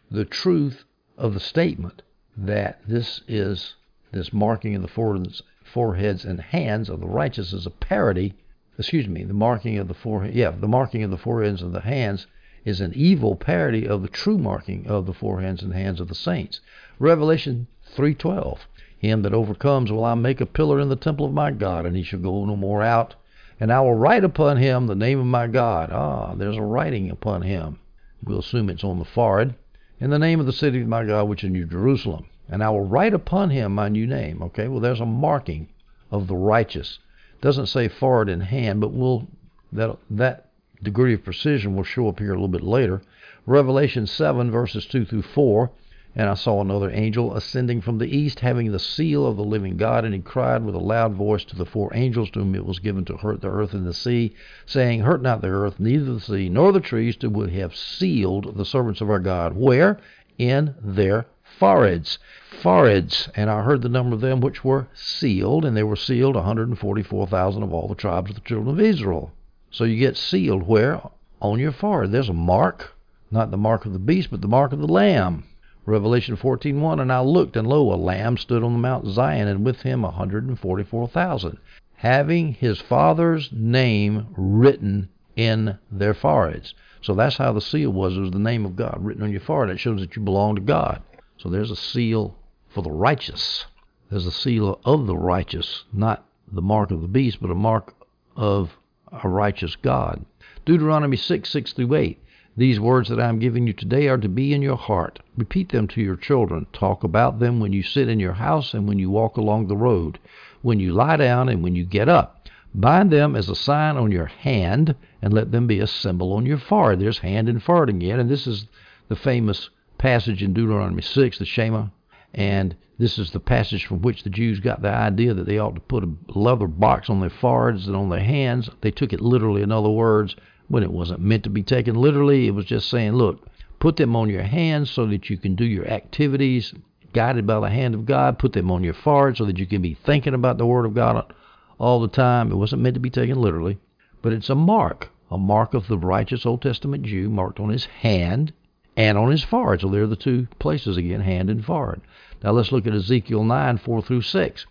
the 0.09 0.25
truth 0.25 0.85
of 1.17 1.33
the 1.33 1.39
statement 1.39 2.01
that 2.37 2.79
this 2.87 3.21
is 3.27 3.75
this 4.11 4.31
marking 4.31 4.75
of 4.75 4.81
the 4.81 5.41
foreheads 5.63 6.25
and 6.25 6.39
hands 6.39 6.89
of 6.89 6.99
the 6.99 7.07
righteous 7.07 7.53
is 7.53 7.65
a 7.65 7.71
parody 7.71 8.33
excuse 8.77 9.07
me, 9.07 9.23
the 9.23 9.33
marking 9.33 9.77
of 9.77 9.87
the 9.87 9.93
forehead, 9.93 10.35
yeah, 10.35 10.51
the 10.51 10.67
marking 10.67 11.03
of 11.03 11.11
the 11.11 11.17
foreheads 11.17 11.61
and 11.61 11.73
the 11.73 11.81
hands 11.81 12.27
is 12.65 12.81
an 12.81 12.91
evil 12.95 13.35
parody 13.35 13.87
of 13.87 14.01
the 14.01 14.07
true 14.07 14.37
marking 14.37 14.85
of 14.87 15.05
the 15.05 15.13
foreheads 15.13 15.63
and 15.63 15.73
hands 15.73 16.01
of 16.01 16.07
the 16.07 16.15
saints. 16.15 16.59
Revelation 16.99 17.67
3:12. 17.95 18.67
Him 18.97 19.21
that 19.21 19.33
overcomes 19.33 19.91
will 19.91 20.03
I 20.03 20.15
make 20.15 20.41
a 20.41 20.45
pillar 20.45 20.79
in 20.79 20.89
the 20.89 20.95
temple 20.95 21.25
of 21.25 21.33
my 21.33 21.51
God, 21.51 21.85
and 21.85 21.95
he 21.95 22.03
shall 22.03 22.19
go 22.19 22.43
no 22.43 22.55
more 22.55 22.81
out. 22.81 23.15
And 23.59 23.71
I 23.71 23.79
will 23.81 23.93
write 23.93 24.23
upon 24.23 24.57
him 24.57 24.87
the 24.87 24.95
name 24.95 25.19
of 25.19 25.27
my 25.27 25.47
God. 25.47 25.91
Ah, 25.91 26.33
there's 26.33 26.57
a 26.57 26.61
writing 26.61 27.09
upon 27.09 27.43
him. 27.43 27.77
We'll 28.23 28.39
assume 28.39 28.69
it's 28.69 28.83
on 28.83 28.99
the 28.99 29.05
forehead. 29.05 29.55
In 29.99 30.09
the 30.09 30.19
name 30.19 30.39
of 30.39 30.45
the 30.45 30.51
city 30.51 30.81
of 30.81 30.87
my 30.87 31.05
God, 31.05 31.29
which 31.29 31.43
is 31.43 31.51
New 31.51 31.65
Jerusalem. 31.65 32.25
And 32.49 32.63
I 32.63 32.69
will 32.71 32.85
write 32.85 33.13
upon 33.13 33.51
him 33.51 33.75
my 33.75 33.89
new 33.89 34.07
name. 34.07 34.41
Okay, 34.41 34.67
well, 34.67 34.81
there's 34.81 34.99
a 34.99 35.05
marking 35.05 35.67
of 36.11 36.27
the 36.27 36.35
righteous 36.35 36.99
doesn't 37.41 37.67
say 37.67 37.87
forehead 37.87 38.27
and 38.27 38.41
hand, 38.41 38.81
but 38.81 38.91
we'll 38.91 39.27
that 39.71 39.97
that 40.09 40.49
degree 40.83 41.13
of 41.13 41.23
precision 41.23 41.75
will 41.75 41.83
show 41.83 42.07
up 42.07 42.19
here 42.19 42.31
a 42.31 42.35
little 42.35 42.47
bit 42.47 42.63
later. 42.63 43.01
Revelation 43.45 44.07
7 44.07 44.51
verses 44.51 44.85
2 44.85 45.05
through 45.05 45.21
4. 45.21 45.71
And 46.17 46.29
I 46.29 46.33
saw 46.35 46.61
another 46.61 46.89
angel 46.91 47.35
ascending 47.35 47.81
from 47.81 47.97
the 47.97 48.07
east, 48.07 48.39
having 48.39 48.71
the 48.71 48.79
seal 48.79 49.27
of 49.27 49.35
the 49.35 49.43
living 49.43 49.75
God, 49.75 50.05
and 50.05 50.13
he 50.13 50.21
cried 50.21 50.63
with 50.63 50.73
a 50.73 50.79
loud 50.79 51.13
voice 51.13 51.43
to 51.45 51.57
the 51.57 51.65
four 51.65 51.91
angels 51.93 52.29
to 52.31 52.39
whom 52.39 52.55
it 52.55 52.65
was 52.65 52.79
given 52.79 53.03
to 53.05 53.17
hurt 53.17 53.41
the 53.41 53.49
earth 53.49 53.73
and 53.73 53.85
the 53.85 53.93
sea, 53.93 54.33
saying, 54.65 55.01
Hurt 55.01 55.21
not 55.21 55.41
the 55.41 55.49
earth, 55.49 55.77
neither 55.77 56.13
the 56.13 56.21
sea, 56.21 56.47
nor 56.47 56.71
the 56.71 56.79
trees, 56.79 57.17
till 57.17 57.31
we 57.31 57.51
have 57.55 57.75
sealed 57.75 58.55
the 58.55 58.63
servants 58.63 59.01
of 59.01 59.09
our 59.09 59.19
God. 59.19 59.57
Where? 59.57 59.99
In 60.37 60.75
their 60.81 61.25
foreheads. 61.59 62.17
Foreheads. 62.61 63.27
And 63.35 63.49
I 63.49 63.63
heard 63.63 63.81
the 63.81 63.89
number 63.89 64.15
of 64.15 64.21
them 64.21 64.39
which 64.39 64.63
were 64.63 64.87
sealed, 64.93 65.65
and 65.65 65.75
they 65.75 65.83
were 65.83 65.97
sealed 65.97 66.35
144,000 66.35 67.61
of 67.61 67.73
all 67.73 67.89
the 67.89 67.95
tribes 67.95 68.29
of 68.29 68.35
the 68.35 68.41
children 68.41 68.69
of 68.69 68.79
Israel. 68.79 69.33
So 69.75 69.83
you 69.83 69.99
get 69.99 70.15
sealed 70.15 70.65
where? 70.65 71.01
On 71.41 71.59
your 71.59 71.73
forehead. 71.73 72.13
There's 72.13 72.29
a 72.29 72.33
mark, 72.33 72.95
not 73.29 73.51
the 73.51 73.57
mark 73.57 73.85
of 73.85 73.91
the 73.91 73.99
beast, 73.99 74.31
but 74.31 74.39
the 74.39 74.47
mark 74.47 74.71
of 74.71 74.79
the 74.79 74.87
Lamb. 74.87 75.43
Revelation 75.85 76.37
14:1 76.37 77.01
And 77.01 77.11
I 77.11 77.19
looked, 77.19 77.57
and 77.57 77.67
lo, 77.67 77.93
a 77.93 77.95
lamb 77.95 78.37
stood 78.37 78.63
on 78.63 78.71
the 78.71 78.79
Mount 78.79 79.05
Zion, 79.05 79.49
and 79.49 79.65
with 79.65 79.81
him 79.81 80.05
a 80.05 80.11
144,000, 80.11 81.57
having 81.95 82.53
his 82.53 82.79
father's 82.79 83.51
name 83.51 84.27
written 84.37 85.09
in 85.35 85.77
their 85.91 86.13
foreheads. 86.13 86.73
So 87.01 87.13
that's 87.13 87.35
how 87.35 87.51
the 87.51 87.59
seal 87.59 87.89
was. 87.89 88.15
It 88.15 88.21
was 88.21 88.31
the 88.31 88.39
name 88.39 88.65
of 88.65 88.77
God 88.77 88.99
written 89.01 89.23
on 89.23 89.31
your 89.31 89.41
forehead. 89.41 89.75
It 89.75 89.79
shows 89.79 89.99
that 89.99 90.15
you 90.15 90.21
belong 90.21 90.55
to 90.55 90.61
God. 90.61 91.01
So 91.35 91.49
there's 91.49 91.71
a 91.71 91.75
seal 91.75 92.37
for 92.69 92.81
the 92.81 92.91
righteous. 92.91 93.65
There's 94.09 94.25
a 94.25 94.31
seal 94.31 94.79
of 94.85 95.05
the 95.05 95.17
righteous, 95.17 95.83
not 95.91 96.25
the 96.49 96.61
mark 96.61 96.91
of 96.91 97.01
the 97.01 97.09
beast, 97.09 97.41
but 97.41 97.51
a 97.51 97.55
mark 97.55 97.93
of 98.37 98.77
a 99.11 99.27
righteous 99.27 99.75
God. 99.75 100.25
Deuteronomy 100.65 101.17
6, 101.17 101.49
6 101.49 101.73
through 101.73 101.93
8. 101.93 102.19
These 102.57 102.79
words 102.79 103.09
that 103.09 103.19
I 103.19 103.27
am 103.27 103.39
giving 103.39 103.67
you 103.67 103.73
today 103.73 104.07
are 104.07 104.17
to 104.17 104.29
be 104.29 104.53
in 104.53 104.61
your 104.61 104.77
heart. 104.77 105.19
Repeat 105.37 105.69
them 105.69 105.87
to 105.89 106.01
your 106.01 106.15
children. 106.15 106.67
Talk 106.71 107.03
about 107.03 107.39
them 107.39 107.59
when 107.59 107.73
you 107.73 107.83
sit 107.83 108.07
in 108.07 108.19
your 108.19 108.33
house 108.33 108.73
and 108.73 108.87
when 108.87 108.97
you 108.97 109.09
walk 109.09 109.35
along 109.35 109.67
the 109.67 109.75
road, 109.75 110.19
when 110.61 110.79
you 110.79 110.93
lie 110.93 111.17
down 111.17 111.49
and 111.49 111.61
when 111.61 111.75
you 111.75 111.83
get 111.83 112.07
up. 112.07 112.47
Bind 112.73 113.11
them 113.11 113.35
as 113.35 113.49
a 113.49 113.55
sign 113.55 113.97
on 113.97 114.11
your 114.11 114.25
hand 114.25 114.95
and 115.21 115.33
let 115.33 115.51
them 115.51 115.67
be 115.67 115.79
a 115.79 115.87
symbol 115.87 116.33
on 116.33 116.45
your 116.45 116.57
forehead. 116.57 116.99
There's 116.99 117.19
hand 117.19 117.49
and 117.49 117.61
forehead 117.61 117.89
again, 117.89 118.19
and 118.19 118.29
this 118.29 118.47
is 118.47 118.67
the 119.09 119.15
famous 119.15 119.69
passage 119.97 120.41
in 120.41 120.53
Deuteronomy 120.53 121.01
6, 121.01 121.39
the 121.39 121.45
Shema. 121.45 121.87
And 122.35 122.75
this 122.97 123.17
is 123.17 123.31
the 123.31 123.39
passage 123.39 123.85
from 123.85 124.01
which 124.01 124.23
the 124.23 124.29
Jews 124.29 124.59
got 124.59 124.81
the 124.81 124.89
idea 124.89 125.33
that 125.33 125.45
they 125.45 125.57
ought 125.57 125.75
to 125.75 125.81
put 125.81 126.03
a 126.03 126.09
leather 126.27 126.67
box 126.67 127.09
on 127.09 127.21
their 127.21 127.29
foreheads 127.29 127.87
and 127.87 127.95
on 127.95 128.09
their 128.09 128.19
hands. 128.19 128.69
They 128.81 128.91
took 128.91 129.13
it 129.13 129.21
literally, 129.21 129.61
in 129.61 129.71
other 129.71 129.89
words, 129.89 130.35
when 130.67 130.83
it 130.83 130.91
wasn't 130.91 131.21
meant 131.21 131.43
to 131.45 131.49
be 131.49 131.63
taken 131.63 131.95
literally. 131.95 132.47
It 132.47 132.51
was 132.51 132.65
just 132.65 132.89
saying, 132.89 133.13
look, 133.13 133.47
put 133.79 133.95
them 133.95 134.15
on 134.15 134.29
your 134.29 134.43
hands 134.43 134.91
so 134.91 135.05
that 135.07 135.29
you 135.29 135.37
can 135.37 135.55
do 135.55 135.65
your 135.65 135.87
activities 135.87 136.73
guided 137.13 137.47
by 137.47 137.61
the 137.61 137.69
hand 137.69 137.95
of 137.95 138.05
God. 138.05 138.37
Put 138.37 138.51
them 138.51 138.69
on 138.69 138.83
your 138.83 138.93
forehead 138.93 139.37
so 139.37 139.45
that 139.45 139.57
you 139.57 139.65
can 139.65 139.81
be 139.81 139.93
thinking 139.93 140.33
about 140.33 140.57
the 140.57 140.65
Word 140.65 140.85
of 140.85 140.93
God 140.93 141.33
all 141.79 142.01
the 142.01 142.09
time. 142.09 142.51
It 142.51 142.55
wasn't 142.55 142.81
meant 142.81 142.95
to 142.95 142.99
be 142.99 143.09
taken 143.09 143.39
literally, 143.39 143.77
but 144.21 144.33
it's 144.33 144.49
a 144.49 144.55
mark, 144.55 145.09
a 145.31 145.37
mark 145.37 145.73
of 145.73 145.87
the 145.87 145.97
righteous 145.97 146.45
Old 146.45 146.61
Testament 146.61 147.03
Jew 147.03 147.29
marked 147.29 147.61
on 147.61 147.69
his 147.69 147.85
hand 147.85 148.51
and 148.97 149.17
on 149.17 149.31
his 149.31 149.43
forehead. 149.43 149.81
So 149.81 149.89
there 149.89 150.03
are 150.03 150.07
the 150.07 150.15
two 150.15 150.47
places 150.59 150.97
again, 150.97 151.21
hand 151.21 151.49
and 151.49 151.63
forehead. 151.63 152.01
Now 152.45 152.51
let's 152.51 152.71
look 152.71 152.85
at 152.85 152.93
Ezekiel 152.93 153.43
9, 153.43 153.79
4 153.79 154.01
through 154.03 154.21
6. 154.21 154.65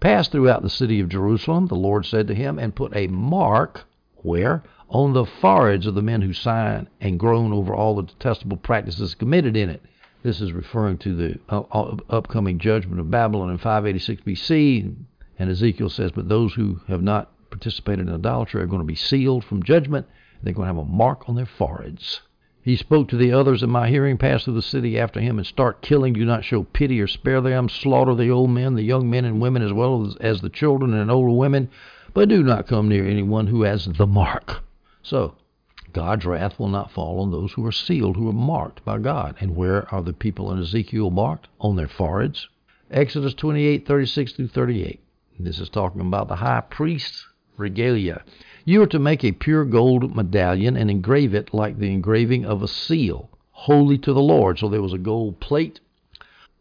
Pass 0.00 0.28
throughout 0.28 0.62
the 0.62 0.70
city 0.70 0.98
of 0.98 1.10
Jerusalem, 1.10 1.66
the 1.66 1.74
Lord 1.74 2.06
said 2.06 2.26
to 2.28 2.34
him, 2.34 2.58
and 2.58 2.74
put 2.74 2.96
a 2.96 3.06
mark, 3.08 3.84
where? 4.22 4.62
On 4.88 5.12
the 5.12 5.26
foreheads 5.26 5.86
of 5.86 5.94
the 5.94 6.00
men 6.00 6.22
who 6.22 6.32
sign 6.32 6.88
and 7.02 7.20
groan 7.20 7.52
over 7.52 7.74
all 7.74 7.96
the 7.96 8.04
detestable 8.04 8.56
practices 8.56 9.14
committed 9.14 9.58
in 9.58 9.68
it. 9.68 9.82
This 10.22 10.40
is 10.40 10.54
referring 10.54 10.96
to 10.98 11.14
the 11.14 11.38
uh, 11.50 11.64
uh, 11.70 11.96
upcoming 12.08 12.58
judgment 12.58 12.98
of 12.98 13.10
Babylon 13.10 13.50
in 13.50 13.58
586 13.58 14.22
BC. 14.22 14.94
And 15.38 15.50
Ezekiel 15.50 15.90
says, 15.90 16.12
But 16.12 16.30
those 16.30 16.54
who 16.54 16.80
have 16.88 17.02
not 17.02 17.30
participated 17.50 18.08
in 18.08 18.14
idolatry 18.14 18.62
are 18.62 18.66
going 18.66 18.80
to 18.80 18.86
be 18.86 18.94
sealed 18.94 19.44
from 19.44 19.62
judgment. 19.62 20.06
They're 20.42 20.54
going 20.54 20.66
to 20.66 20.74
have 20.74 20.82
a 20.82 20.90
mark 20.90 21.28
on 21.28 21.34
their 21.34 21.44
foreheads. 21.44 22.22
He 22.68 22.76
spoke 22.76 23.08
to 23.08 23.16
the 23.16 23.32
others 23.32 23.62
in 23.62 23.70
my 23.70 23.88
hearing, 23.88 24.18
pass 24.18 24.44
through 24.44 24.52
the 24.52 24.60
city 24.60 24.98
after 24.98 25.20
him, 25.20 25.38
and 25.38 25.46
start 25.46 25.80
killing. 25.80 26.12
Do 26.12 26.26
not 26.26 26.44
show 26.44 26.64
pity 26.64 27.00
or 27.00 27.06
spare 27.06 27.40
them. 27.40 27.70
Slaughter 27.70 28.14
the 28.14 28.28
old 28.28 28.50
men, 28.50 28.74
the 28.74 28.82
young 28.82 29.08
men 29.08 29.24
and 29.24 29.40
women, 29.40 29.62
as 29.62 29.72
well 29.72 30.04
as, 30.04 30.16
as 30.16 30.42
the 30.42 30.50
children 30.50 30.92
and 30.92 31.10
older 31.10 31.32
women. 31.32 31.70
But 32.12 32.28
do 32.28 32.42
not 32.42 32.66
come 32.66 32.86
near 32.86 33.06
anyone 33.06 33.46
who 33.46 33.62
has 33.62 33.86
the 33.86 34.06
mark. 34.06 34.62
So, 35.02 35.36
God's 35.94 36.26
wrath 36.26 36.58
will 36.58 36.68
not 36.68 36.90
fall 36.90 37.20
on 37.20 37.30
those 37.30 37.54
who 37.54 37.64
are 37.64 37.72
sealed, 37.72 38.16
who 38.16 38.28
are 38.28 38.34
marked 38.34 38.84
by 38.84 38.98
God. 38.98 39.36
And 39.40 39.56
where 39.56 39.88
are 39.90 40.02
the 40.02 40.12
people 40.12 40.52
in 40.52 40.58
Ezekiel 40.58 41.08
marked? 41.08 41.48
On 41.62 41.74
their 41.74 41.88
foreheads. 41.88 42.48
Exodus 42.90 43.32
28, 43.32 43.86
36 43.86 44.32
through 44.34 44.48
38. 44.48 45.00
This 45.40 45.58
is 45.58 45.70
talking 45.70 46.02
about 46.02 46.28
the 46.28 46.36
high 46.36 46.60
priest's 46.68 47.28
regalia. 47.56 48.22
You 48.68 48.82
are 48.82 48.86
to 48.88 48.98
make 48.98 49.24
a 49.24 49.32
pure 49.32 49.64
gold 49.64 50.14
medallion 50.14 50.76
and 50.76 50.90
engrave 50.90 51.32
it 51.32 51.54
like 51.54 51.78
the 51.78 51.90
engraving 51.90 52.44
of 52.44 52.62
a 52.62 52.68
seal, 52.68 53.30
holy 53.52 53.96
to 53.96 54.12
the 54.12 54.20
Lord. 54.20 54.58
So 54.58 54.68
there 54.68 54.82
was 54.82 54.92
a 54.92 54.98
gold 54.98 55.40
plate, 55.40 55.80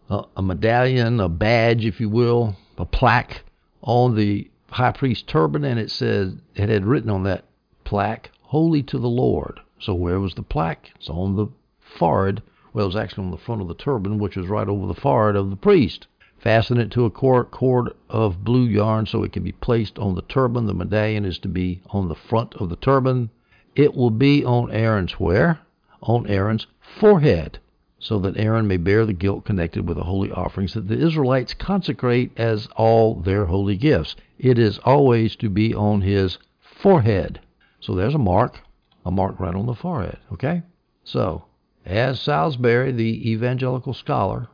a, 0.10 0.41
medallion, 0.41 1.20
a 1.20 1.28
badge, 1.28 1.86
if 1.86 2.00
you 2.00 2.08
will, 2.08 2.56
a 2.78 2.86
plaque 2.86 3.43
on 3.82 4.15
the 4.15 4.50
high 4.70 4.93
priest's 4.93 5.26
turban, 5.26 5.65
and 5.65 5.78
it 5.78 5.91
said 5.91 6.39
it 6.56 6.70
had 6.70 6.86
written 6.86 7.10
on 7.10 7.24
that 7.24 7.43
plaque, 7.84 8.32
"Holy 8.41 8.82
to 8.84 8.98
the 8.98 9.10
Lord." 9.10 9.60
So 9.78 9.93
where 9.93 10.22
was 10.22 10.34
the 10.34 10.43
plaque? 10.43 10.93
It's 10.96 11.10
on 11.10 11.36
the 11.36 11.48
forehead. 11.82 12.41
Well, 12.72 12.86
it 12.86 12.88
was 12.88 12.96
actually 12.96 13.26
on 13.26 13.32
the 13.32 13.38
front 13.38 13.62
of 13.62 13.67
the 13.67 13.74
turban, 13.74 14.17
which 14.17 14.38
was 14.38 14.48
right 14.48 14.70
over 14.70 14.88
the 14.88 14.93
forehead 14.93 15.36
of 15.36 15.50
the 15.50 15.58
priest. 15.58 16.08
Fasten 16.39 16.78
it 16.78 16.91
to 16.91 17.06
a 17.06 17.10
cord 17.10 17.93
of 18.10 18.43
blue 18.43 18.65
yarn 18.65 19.06
so 19.06 19.23
it 19.23 19.32
can 19.32 19.43
be 19.43 19.52
placed 19.52 19.97
on 19.97 20.13
the 20.13 20.21
turban. 20.21 20.67
The 20.67 20.73
medallion 20.73 21.26
is 21.26 21.39
to 21.39 21.47
be 21.47 21.82
on 21.89 22.08
the 22.08 22.15
front 22.15 22.54
of 22.56 22.69
the 22.69 22.76
turban. 22.76 23.32
It 23.76 23.95
will 23.95 24.12
be 24.12 24.45
on 24.45 24.71
Aaron's 24.71 25.13
where? 25.13 25.60
On 26.02 26.28
Aaron's 26.28 26.67
forehead, 26.80 27.60
so 28.00 28.19
that 28.19 28.38
Aaron 28.38 28.67
may 28.67 28.78
bear 28.78 29.06
the 29.06 29.13
guilt 29.13 29.45
connected 29.45 29.88
with 29.88 29.97
the 29.97 30.04
holy 30.04 30.32
offerings 30.32 30.73
that 30.76 30.88
the 30.88 30.97
Israelites 30.97 31.56
consecrate 31.56 32.32
as 32.38 32.67
all 32.76 33.15
their 33.15 33.45
holy 33.45 33.76
gifts. 33.76 34.15
It 34.38 34.60
is 34.60 34.78
always 34.80 35.36
to 35.38 35.50
be 35.50 35.73
on 35.73 36.02
his 36.02 36.38
forehead. 36.60 37.39
So 37.80 37.95
there's 37.95 38.15
a 38.15 38.19
mark, 38.19 38.62
a 39.06 39.12
mark 39.12 39.39
right 39.39 39.56
on 39.56 39.65
the 39.65 39.73
forehead, 39.73 40.19
okay? 40.32 40.62
So, 41.04 41.45
as 41.86 42.19
Salisbury, 42.19 42.91
the 42.91 43.32
evangelical 43.32 43.93
scholar, 43.93 44.50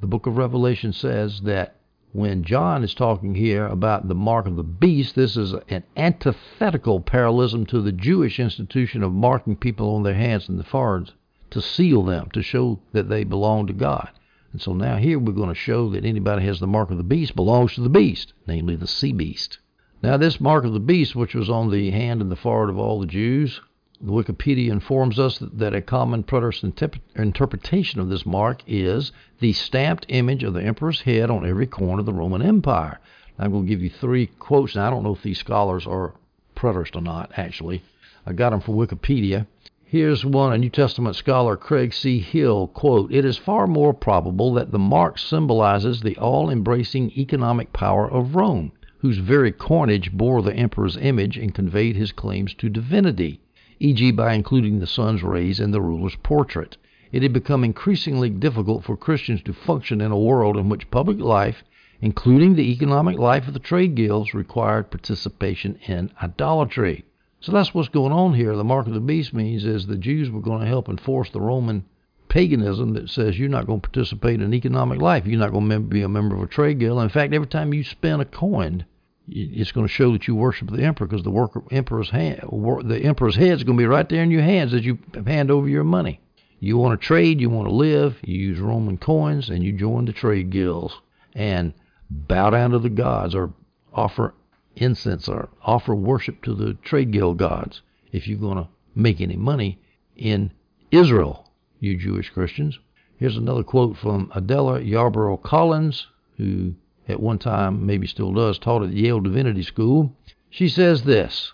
the 0.00 0.06
book 0.06 0.26
of 0.26 0.36
Revelation 0.36 0.92
says 0.92 1.40
that 1.40 1.76
when 2.12 2.44
John 2.44 2.84
is 2.84 2.94
talking 2.94 3.34
here 3.34 3.66
about 3.66 4.06
the 4.06 4.14
mark 4.14 4.46
of 4.46 4.56
the 4.56 4.62
beast, 4.62 5.14
this 5.16 5.36
is 5.36 5.54
an 5.68 5.82
antithetical 5.96 7.00
parallelism 7.00 7.66
to 7.66 7.80
the 7.80 7.90
Jewish 7.90 8.38
institution 8.38 9.02
of 9.02 9.12
marking 9.12 9.56
people 9.56 9.94
on 9.94 10.02
their 10.02 10.14
hands 10.14 10.48
and 10.48 10.58
the 10.58 10.64
foreheads 10.64 11.12
to 11.50 11.60
seal 11.60 12.02
them, 12.02 12.30
to 12.30 12.42
show 12.42 12.78
that 12.92 13.08
they 13.08 13.24
belong 13.24 13.66
to 13.66 13.72
God. 13.72 14.08
And 14.52 14.60
so 14.60 14.72
now 14.72 14.98
here 14.98 15.18
we're 15.18 15.32
going 15.32 15.48
to 15.48 15.54
show 15.54 15.88
that 15.90 16.04
anybody 16.04 16.44
has 16.44 16.60
the 16.60 16.66
mark 16.66 16.90
of 16.90 16.98
the 16.98 17.02
beast 17.02 17.34
belongs 17.34 17.74
to 17.74 17.80
the 17.80 17.88
beast, 17.88 18.34
namely 18.46 18.76
the 18.76 18.86
sea 18.86 19.12
beast. 19.12 19.58
Now 20.02 20.16
this 20.16 20.40
mark 20.40 20.64
of 20.64 20.74
the 20.74 20.80
beast, 20.80 21.16
which 21.16 21.34
was 21.34 21.48
on 21.50 21.70
the 21.70 21.90
hand 21.90 22.20
and 22.20 22.30
the 22.30 22.36
forehead 22.36 22.70
of 22.70 22.78
all 22.78 23.00
the 23.00 23.06
Jews, 23.06 23.60
Wikipedia 24.04 24.72
informs 24.72 25.20
us 25.20 25.38
that 25.38 25.76
a 25.76 25.80
common 25.80 26.24
Protestant 26.24 26.82
interpretation 27.14 28.00
of 28.00 28.08
this 28.08 28.26
mark 28.26 28.60
is 28.66 29.12
the 29.38 29.52
stamped 29.52 30.06
image 30.08 30.42
of 30.42 30.54
the 30.54 30.62
emperor's 30.64 31.02
head 31.02 31.30
on 31.30 31.46
every 31.46 31.68
corner 31.68 32.00
of 32.00 32.06
the 32.06 32.12
Roman 32.12 32.42
Empire. 32.42 32.98
I'm 33.38 33.52
going 33.52 33.62
to 33.62 33.68
give 33.68 33.80
you 33.80 33.90
three 33.90 34.26
quotes. 34.26 34.74
Now, 34.74 34.88
I 34.88 34.90
don't 34.90 35.04
know 35.04 35.14
if 35.14 35.22
these 35.22 35.38
scholars 35.38 35.86
are 35.86 36.14
Preterist 36.56 36.96
or 36.96 37.00
not, 37.00 37.30
actually. 37.36 37.84
I 38.26 38.32
got 38.32 38.50
them 38.50 38.60
from 38.60 38.74
Wikipedia. 38.74 39.46
Here's 39.84 40.24
one, 40.24 40.52
a 40.52 40.58
New 40.58 40.70
Testament 40.70 41.14
scholar, 41.14 41.56
Craig 41.56 41.94
C. 41.94 42.18
Hill, 42.18 42.66
quote, 42.66 43.12
It 43.12 43.24
is 43.24 43.36
far 43.36 43.68
more 43.68 43.94
probable 43.94 44.52
that 44.54 44.72
the 44.72 44.80
mark 44.80 45.16
symbolizes 45.16 46.00
the 46.00 46.16
all-embracing 46.16 47.12
economic 47.16 47.72
power 47.72 48.10
of 48.10 48.34
Rome, 48.34 48.72
whose 48.98 49.18
very 49.18 49.52
coinage 49.52 50.10
bore 50.10 50.42
the 50.42 50.56
emperor's 50.56 50.96
image 50.96 51.38
and 51.38 51.54
conveyed 51.54 51.94
his 51.94 52.10
claims 52.10 52.52
to 52.54 52.68
divinity 52.68 53.38
e.g., 53.82 54.12
by 54.12 54.32
including 54.32 54.78
the 54.78 54.86
sun's 54.86 55.22
rays 55.22 55.58
in 55.58 55.72
the 55.72 55.80
ruler's 55.80 56.16
portrait. 56.22 56.76
It 57.10 57.22
had 57.22 57.32
become 57.32 57.64
increasingly 57.64 58.30
difficult 58.30 58.84
for 58.84 58.96
Christians 58.96 59.42
to 59.42 59.52
function 59.52 60.00
in 60.00 60.12
a 60.12 60.18
world 60.18 60.56
in 60.56 60.68
which 60.68 60.90
public 60.90 61.18
life, 61.18 61.64
including 62.00 62.54
the 62.54 62.70
economic 62.70 63.18
life 63.18 63.48
of 63.48 63.54
the 63.54 63.60
trade 63.60 63.94
guilds, 63.94 64.34
required 64.34 64.90
participation 64.90 65.78
in 65.86 66.10
idolatry. 66.22 67.04
So 67.40 67.50
that's 67.50 67.74
what's 67.74 67.88
going 67.88 68.12
on 68.12 68.34
here. 68.34 68.54
The 68.56 68.62
mark 68.62 68.86
of 68.86 68.94
the 68.94 69.00
beast 69.00 69.34
means 69.34 69.64
is 69.64 69.86
the 69.86 69.96
Jews 69.96 70.30
were 70.30 70.40
going 70.40 70.60
to 70.60 70.66
help 70.66 70.88
enforce 70.88 71.30
the 71.30 71.40
Roman 71.40 71.84
paganism 72.28 72.94
that 72.94 73.10
says 73.10 73.38
you're 73.38 73.48
not 73.48 73.66
going 73.66 73.80
to 73.80 73.88
participate 73.88 74.40
in 74.40 74.54
economic 74.54 75.02
life. 75.02 75.26
You're 75.26 75.40
not 75.40 75.52
going 75.52 75.68
to 75.68 75.80
be 75.80 76.02
a 76.02 76.08
member 76.08 76.34
of 76.36 76.42
a 76.42 76.46
trade 76.46 76.78
guild. 76.78 77.02
In 77.02 77.08
fact, 77.08 77.34
every 77.34 77.48
time 77.48 77.74
you 77.74 77.84
spend 77.84 78.22
a 78.22 78.24
coin, 78.24 78.86
it's 79.28 79.72
going 79.72 79.86
to 79.86 79.92
show 79.92 80.12
that 80.12 80.26
you 80.26 80.34
worship 80.34 80.70
the 80.70 80.82
emperor 80.82 81.06
because 81.06 81.22
the 81.22 81.62
emperor's 81.70 82.10
hand, 82.10 82.40
the 82.40 83.00
emperor's 83.04 83.36
head 83.36 83.56
is 83.56 83.64
going 83.64 83.78
to 83.78 83.82
be 83.82 83.86
right 83.86 84.08
there 84.08 84.22
in 84.22 84.30
your 84.30 84.42
hands 84.42 84.74
as 84.74 84.84
you 84.84 84.98
hand 85.26 85.50
over 85.50 85.68
your 85.68 85.84
money. 85.84 86.20
You 86.58 86.76
want 86.76 87.00
to 87.00 87.06
trade, 87.06 87.40
you 87.40 87.50
want 87.50 87.68
to 87.68 87.74
live, 87.74 88.18
you 88.22 88.38
use 88.38 88.60
Roman 88.60 88.98
coins, 88.98 89.48
and 89.48 89.64
you 89.64 89.72
join 89.72 90.04
the 90.04 90.12
trade 90.12 90.50
guilds 90.50 90.94
and 91.34 91.72
bow 92.08 92.50
down 92.50 92.70
to 92.70 92.78
the 92.78 92.90
gods 92.90 93.34
or 93.34 93.52
offer 93.92 94.34
incense 94.76 95.28
or 95.28 95.48
offer 95.62 95.94
worship 95.94 96.42
to 96.42 96.54
the 96.54 96.74
trade 96.74 97.10
guild 97.10 97.38
gods 97.38 97.82
if 98.12 98.28
you're 98.28 98.38
going 98.38 98.58
to 98.58 98.68
make 98.94 99.20
any 99.20 99.36
money 99.36 99.80
in 100.16 100.52
Israel, 100.90 101.50
you 101.80 101.96
Jewish 101.96 102.30
Christians. 102.30 102.78
Here's 103.16 103.36
another 103.36 103.62
quote 103.62 103.96
from 103.96 104.30
Adela 104.34 104.80
Yarbro 104.80 105.42
Collins, 105.42 106.06
who 106.36 106.74
at 107.08 107.20
one 107.20 107.38
time, 107.38 107.84
maybe 107.84 108.06
still 108.06 108.32
does, 108.32 108.58
taught 108.58 108.82
at 108.82 108.92
Yale 108.92 109.20
Divinity 109.20 109.62
School. 109.62 110.14
She 110.50 110.68
says 110.68 111.02
this 111.02 111.52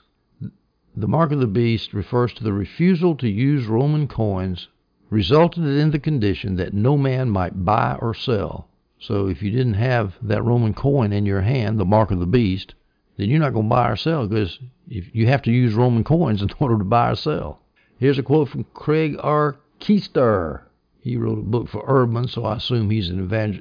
The 0.96 1.08
mark 1.08 1.32
of 1.32 1.40
the 1.40 1.46
beast 1.46 1.94
refers 1.94 2.32
to 2.34 2.44
the 2.44 2.52
refusal 2.52 3.16
to 3.16 3.28
use 3.28 3.66
Roman 3.66 4.08
coins, 4.08 4.68
resulted 5.10 5.64
in 5.64 5.90
the 5.90 5.98
condition 5.98 6.56
that 6.56 6.74
no 6.74 6.96
man 6.96 7.30
might 7.30 7.64
buy 7.64 7.96
or 8.00 8.14
sell. 8.14 8.68
So 9.00 9.28
if 9.28 9.42
you 9.42 9.50
didn't 9.50 9.74
have 9.74 10.18
that 10.22 10.44
Roman 10.44 10.74
coin 10.74 11.12
in 11.12 11.24
your 11.24 11.42
hand, 11.42 11.78
the 11.78 11.84
mark 11.84 12.10
of 12.10 12.18
the 12.18 12.26
beast, 12.26 12.74
then 13.16 13.28
you're 13.28 13.40
not 13.40 13.52
going 13.52 13.66
to 13.66 13.70
buy 13.70 13.90
or 13.90 13.96
sell 13.96 14.26
because 14.26 14.58
if 14.88 15.14
you 15.14 15.26
have 15.28 15.42
to 15.42 15.52
use 15.52 15.74
Roman 15.74 16.04
coins 16.04 16.42
in 16.42 16.50
order 16.58 16.78
to 16.78 16.84
buy 16.84 17.12
or 17.12 17.16
sell. 17.16 17.60
Here's 17.98 18.18
a 18.18 18.22
quote 18.22 18.48
from 18.48 18.64
Craig 18.74 19.16
R. 19.20 19.56
Koester. 19.80 20.62
He 21.00 21.16
wrote 21.16 21.38
a 21.38 21.42
book 21.42 21.68
for 21.68 21.86
Eerdmans, 21.86 22.30
so 22.30 22.44
I 22.44 22.56
assume 22.56 22.90
he's 22.90 23.08
an, 23.08 23.20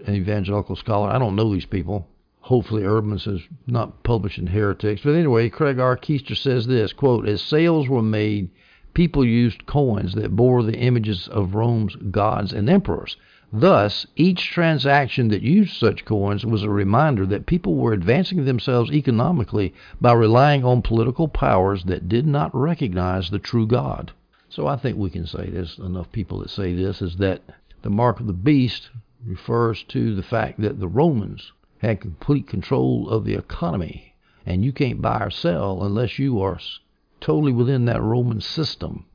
evangelical 0.09 0.75
scholar. 0.75 1.09
I 1.09 1.19
don't 1.19 1.35
know 1.35 1.53
these 1.53 1.67
people. 1.67 2.07
Hopefully, 2.39 2.81
Eerdmans 2.81 3.27
is 3.27 3.47
not 3.67 4.01
publishing 4.01 4.47
heretics. 4.47 5.01
But 5.03 5.13
anyway, 5.13 5.49
Craig 5.49 5.77
R. 5.77 5.95
Koester 5.95 6.35
says 6.35 6.65
this 6.65 6.93
quote, 6.93 7.27
As 7.27 7.41
sales 7.41 7.87
were 7.87 8.01
made, 8.01 8.49
people 8.95 9.23
used 9.23 9.67
coins 9.67 10.15
that 10.15 10.35
bore 10.35 10.63
the 10.63 10.79
images 10.79 11.27
of 11.27 11.53
Rome's 11.53 11.95
gods 11.95 12.53
and 12.53 12.67
emperors. 12.67 13.17
Thus, 13.53 14.07
each 14.15 14.49
transaction 14.49 15.27
that 15.27 15.43
used 15.43 15.75
such 15.75 16.05
coins 16.05 16.43
was 16.43 16.63
a 16.63 16.69
reminder 16.71 17.25
that 17.27 17.45
people 17.45 17.75
were 17.75 17.93
advancing 17.93 18.45
themselves 18.45 18.91
economically 18.91 19.75
by 20.01 20.13
relying 20.13 20.65
on 20.65 20.81
political 20.81 21.27
powers 21.27 21.83
that 21.83 22.09
did 22.09 22.25
not 22.25 22.49
recognize 22.55 23.29
the 23.29 23.37
true 23.37 23.67
God. 23.67 24.11
So 24.49 24.65
I 24.65 24.77
think 24.77 24.97
we 24.97 25.09
can 25.09 25.27
say 25.27 25.49
there's 25.49 25.77
enough 25.77 26.11
people 26.11 26.39
that 26.39 26.49
say 26.49 26.73
this 26.73 27.01
is 27.01 27.17
that 27.17 27.41
the 27.81 27.89
mark 27.89 28.19
of 28.19 28.27
the 28.27 28.33
beast 28.33 28.89
refers 29.25 29.83
to 29.83 30.15
the 30.15 30.23
fact 30.23 30.61
that 30.61 30.79
the 30.79 30.87
Romans 30.87 31.51
had 31.79 32.01
complete 32.01 32.47
control 32.47 33.09
of 33.09 33.25
the 33.25 33.35
economy, 33.35 34.15
and 34.45 34.63
you 34.63 34.71
can't 34.71 35.01
buy 35.01 35.19
or 35.19 35.29
sell 35.29 35.83
unless 35.83 36.17
you 36.17 36.41
are 36.41 36.59
totally 37.19 37.51
within 37.51 37.85
that 37.85 38.01
Roman 38.01 38.41
system. 38.41 39.05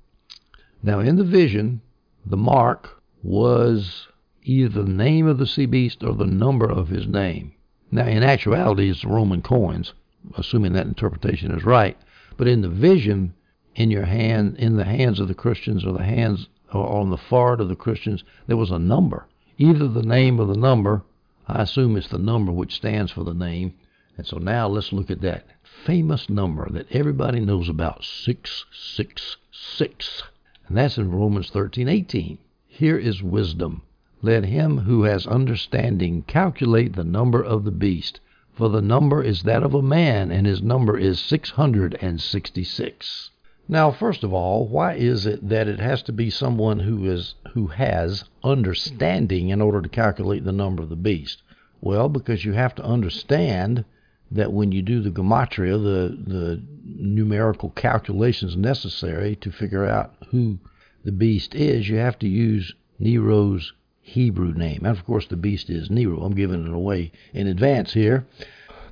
Now, 0.83 1.01
in 1.01 1.17
the 1.17 1.25
vision, 1.25 1.81
the 2.27 2.37
mark 2.37 3.03
was 3.23 4.09
either 4.43 4.83
the 4.83 4.89
name 4.91 5.27
of 5.27 5.39
the 5.39 5.47
sea 5.47 5.67
beast 5.67 6.03
or 6.03 6.15
the 6.15 6.27
number 6.27 6.71
of 6.71 6.89
his 6.89 7.07
name. 7.07 7.55
Now, 7.91 8.07
in 8.07 8.23
actuality, 8.23 8.91
it's 8.91 9.05
Roman 9.05 9.43
coins, 9.43 9.95
assuming 10.37 10.73
that 10.73 10.87
interpretation 10.87 11.53
is 11.53 11.65
right. 11.65 11.97
But 12.37 12.49
in 12.49 12.63
the 12.63 12.69
vision, 12.69 13.35
in 13.75 13.91
your 13.91 14.05
hand, 14.05 14.57
in 14.59 14.77
the 14.77 14.85
hands 14.85 15.19
of 15.19 15.29
the 15.29 15.35
Christians 15.35 15.85
or 15.85 15.93
the 15.93 16.05
hands 16.05 16.49
or 16.73 16.89
on 16.89 17.11
the 17.11 17.17
forehead 17.17 17.61
of 17.61 17.69
the 17.69 17.77
Christians, 17.77 18.23
there 18.47 18.57
was 18.57 18.71
a 18.71 18.79
number. 18.79 19.27
Either 19.59 19.89
the 19.89 20.03
name 20.03 20.41
or 20.41 20.47
the 20.47 20.57
number. 20.57 21.03
I 21.47 21.63
assume 21.63 21.97
it's 21.97 22.09
the 22.09 22.19
number 22.19 22.53
which 22.53 22.75
stands 22.75 23.13
for 23.13 23.25
the 23.25 23.35
name. 23.35 23.75
And 24.17 24.27
so 24.27 24.39
now 24.39 24.69
let's 24.69 24.93
look 24.93 25.11
at 25.11 25.23
that 25.23 25.47
famous 25.63 26.29
number 26.29 26.69
that 26.71 26.93
everybody 26.93 27.41
knows 27.41 27.69
about 27.69 28.05
666. 28.05 30.23
And 30.69 30.77
that's 30.77 30.99
in 30.99 31.11
Romans 31.11 31.51
13:18. 31.51 32.39
Here 32.67 32.99
is 32.99 33.23
wisdom. 33.23 33.83
Let 34.21 34.45
him 34.45 34.79
who 34.79 35.03
has 35.03 35.27
understanding 35.27 36.23
calculate 36.27 36.95
the 36.95 37.05
number 37.05 37.43
of 37.43 37.65
the 37.65 37.73
beast, 37.73 38.21
for 38.53 38.69
the 38.69 38.83
number 38.83 39.23
is 39.23 39.43
that 39.43 39.63
of 39.63 39.75
a 39.75 39.83
man, 39.83 40.31
and 40.31 40.47
his 40.47 40.63
number 40.63 40.97
is 40.97 41.19
666. 41.19 43.31
Now, 43.69 43.93
first 43.93 44.25
of 44.25 44.35
all, 44.35 44.67
why 44.67 44.95
is 44.95 45.25
it 45.25 45.49
that 45.49 45.69
it 45.69 45.79
has 45.79 46.03
to 46.05 46.13
be 46.13 46.31
someone 46.31 46.81
who 46.81 47.09
is 47.11 47.37
who 47.53 47.69
has 47.69 48.25
understanding 48.43 49.51
in 49.51 49.61
order 49.61 49.81
to 49.81 49.89
calculate 49.89 50.45
the 50.45 50.53
number 50.53 50.83
of 50.83 50.89
the 50.89 50.97
beast? 50.97 51.43
Well, 51.81 52.09
because 52.09 52.45
you 52.45 52.53
have 52.53 52.75
to 52.75 52.85
understand 52.85 53.85
that 54.31 54.53
when 54.53 54.73
you 54.73 54.83
do 54.83 55.01
the 55.01 55.11
gematria, 55.11 55.79
the 55.83 56.17
the 56.17 56.63
numerical 56.85 57.71
calculations 57.71 58.57
necessary 58.57 59.37
to 59.37 59.53
figure 59.53 59.87
out 59.87 60.15
who 60.31 60.59
the 61.05 61.13
beast 61.13 61.55
is, 61.55 61.89
you 61.89 61.97
have 61.97 62.19
to 62.19 62.29
use 62.29 62.75
Nero's 62.99 63.73
Hebrew 64.01 64.53
name. 64.53 64.81
And 64.85 64.99
of 64.99 65.05
course, 65.05 65.27
the 65.27 65.37
beast 65.37 65.71
is 65.71 65.91
Nero. 65.91 66.23
I'm 66.23 66.35
giving 66.35 66.67
it 66.67 66.73
away 66.73 67.13
in 67.33 67.47
advance 67.47 67.93
here. 67.93 68.27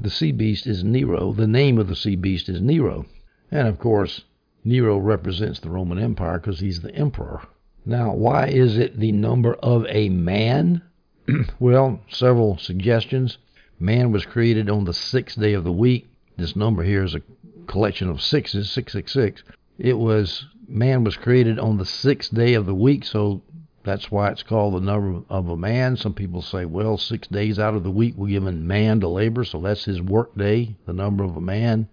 The 0.00 0.10
sea 0.10 0.32
beast 0.32 0.66
is 0.66 0.84
Nero. 0.84 1.32
The 1.32 1.48
name 1.48 1.78
of 1.78 1.88
the 1.88 1.96
sea 1.96 2.16
beast 2.16 2.48
is 2.48 2.60
Nero. 2.60 3.06
And 3.50 3.66
of 3.66 3.78
course, 3.78 4.24
Nero 4.64 4.98
represents 4.98 5.60
the 5.60 5.70
Roman 5.70 5.98
Empire 5.98 6.38
because 6.38 6.60
he's 6.60 6.80
the 6.80 6.94
emperor. 6.94 7.42
Now, 7.86 8.12
why 8.12 8.48
is 8.48 8.76
it 8.76 8.98
the 8.98 9.12
number 9.12 9.54
of 9.54 9.86
a 9.88 10.10
man? 10.10 10.82
well, 11.58 12.00
several 12.08 12.58
suggestions. 12.58 13.38
Man 13.78 14.12
was 14.12 14.26
created 14.26 14.68
on 14.68 14.84
the 14.84 14.92
sixth 14.92 15.40
day 15.40 15.54
of 15.54 15.64
the 15.64 15.72
week. 15.72 16.08
This 16.36 16.54
number 16.54 16.82
here 16.82 17.02
is 17.02 17.14
a 17.14 17.22
collection 17.66 18.10
of 18.10 18.20
sixes, 18.20 18.70
666. 18.70 19.42
It 19.78 19.98
was 19.98 20.46
man 20.68 21.04
was 21.04 21.16
created 21.16 21.58
on 21.58 21.78
the 21.78 21.86
sixth 21.86 22.34
day 22.34 22.54
of 22.54 22.66
the 22.66 22.74
week, 22.74 23.04
so 23.04 23.42
that's 23.82 24.10
why 24.10 24.28
it's 24.28 24.42
called 24.42 24.74
the 24.74 24.80
number 24.80 25.22
of 25.30 25.48
a 25.48 25.56
man. 25.56 25.96
Some 25.96 26.12
people 26.12 26.42
say, 26.42 26.66
well, 26.66 26.98
six 26.98 27.26
days 27.28 27.58
out 27.58 27.74
of 27.74 27.82
the 27.82 27.90
week 27.90 28.14
we're 28.16 28.40
man 28.40 29.00
to 29.00 29.08
labor, 29.08 29.44
so 29.44 29.60
that's 29.60 29.86
his 29.86 30.02
work 30.02 30.36
day, 30.36 30.76
the 30.84 30.92
number 30.92 31.24
of 31.24 31.36
a 31.36 31.40
man. 31.40 31.88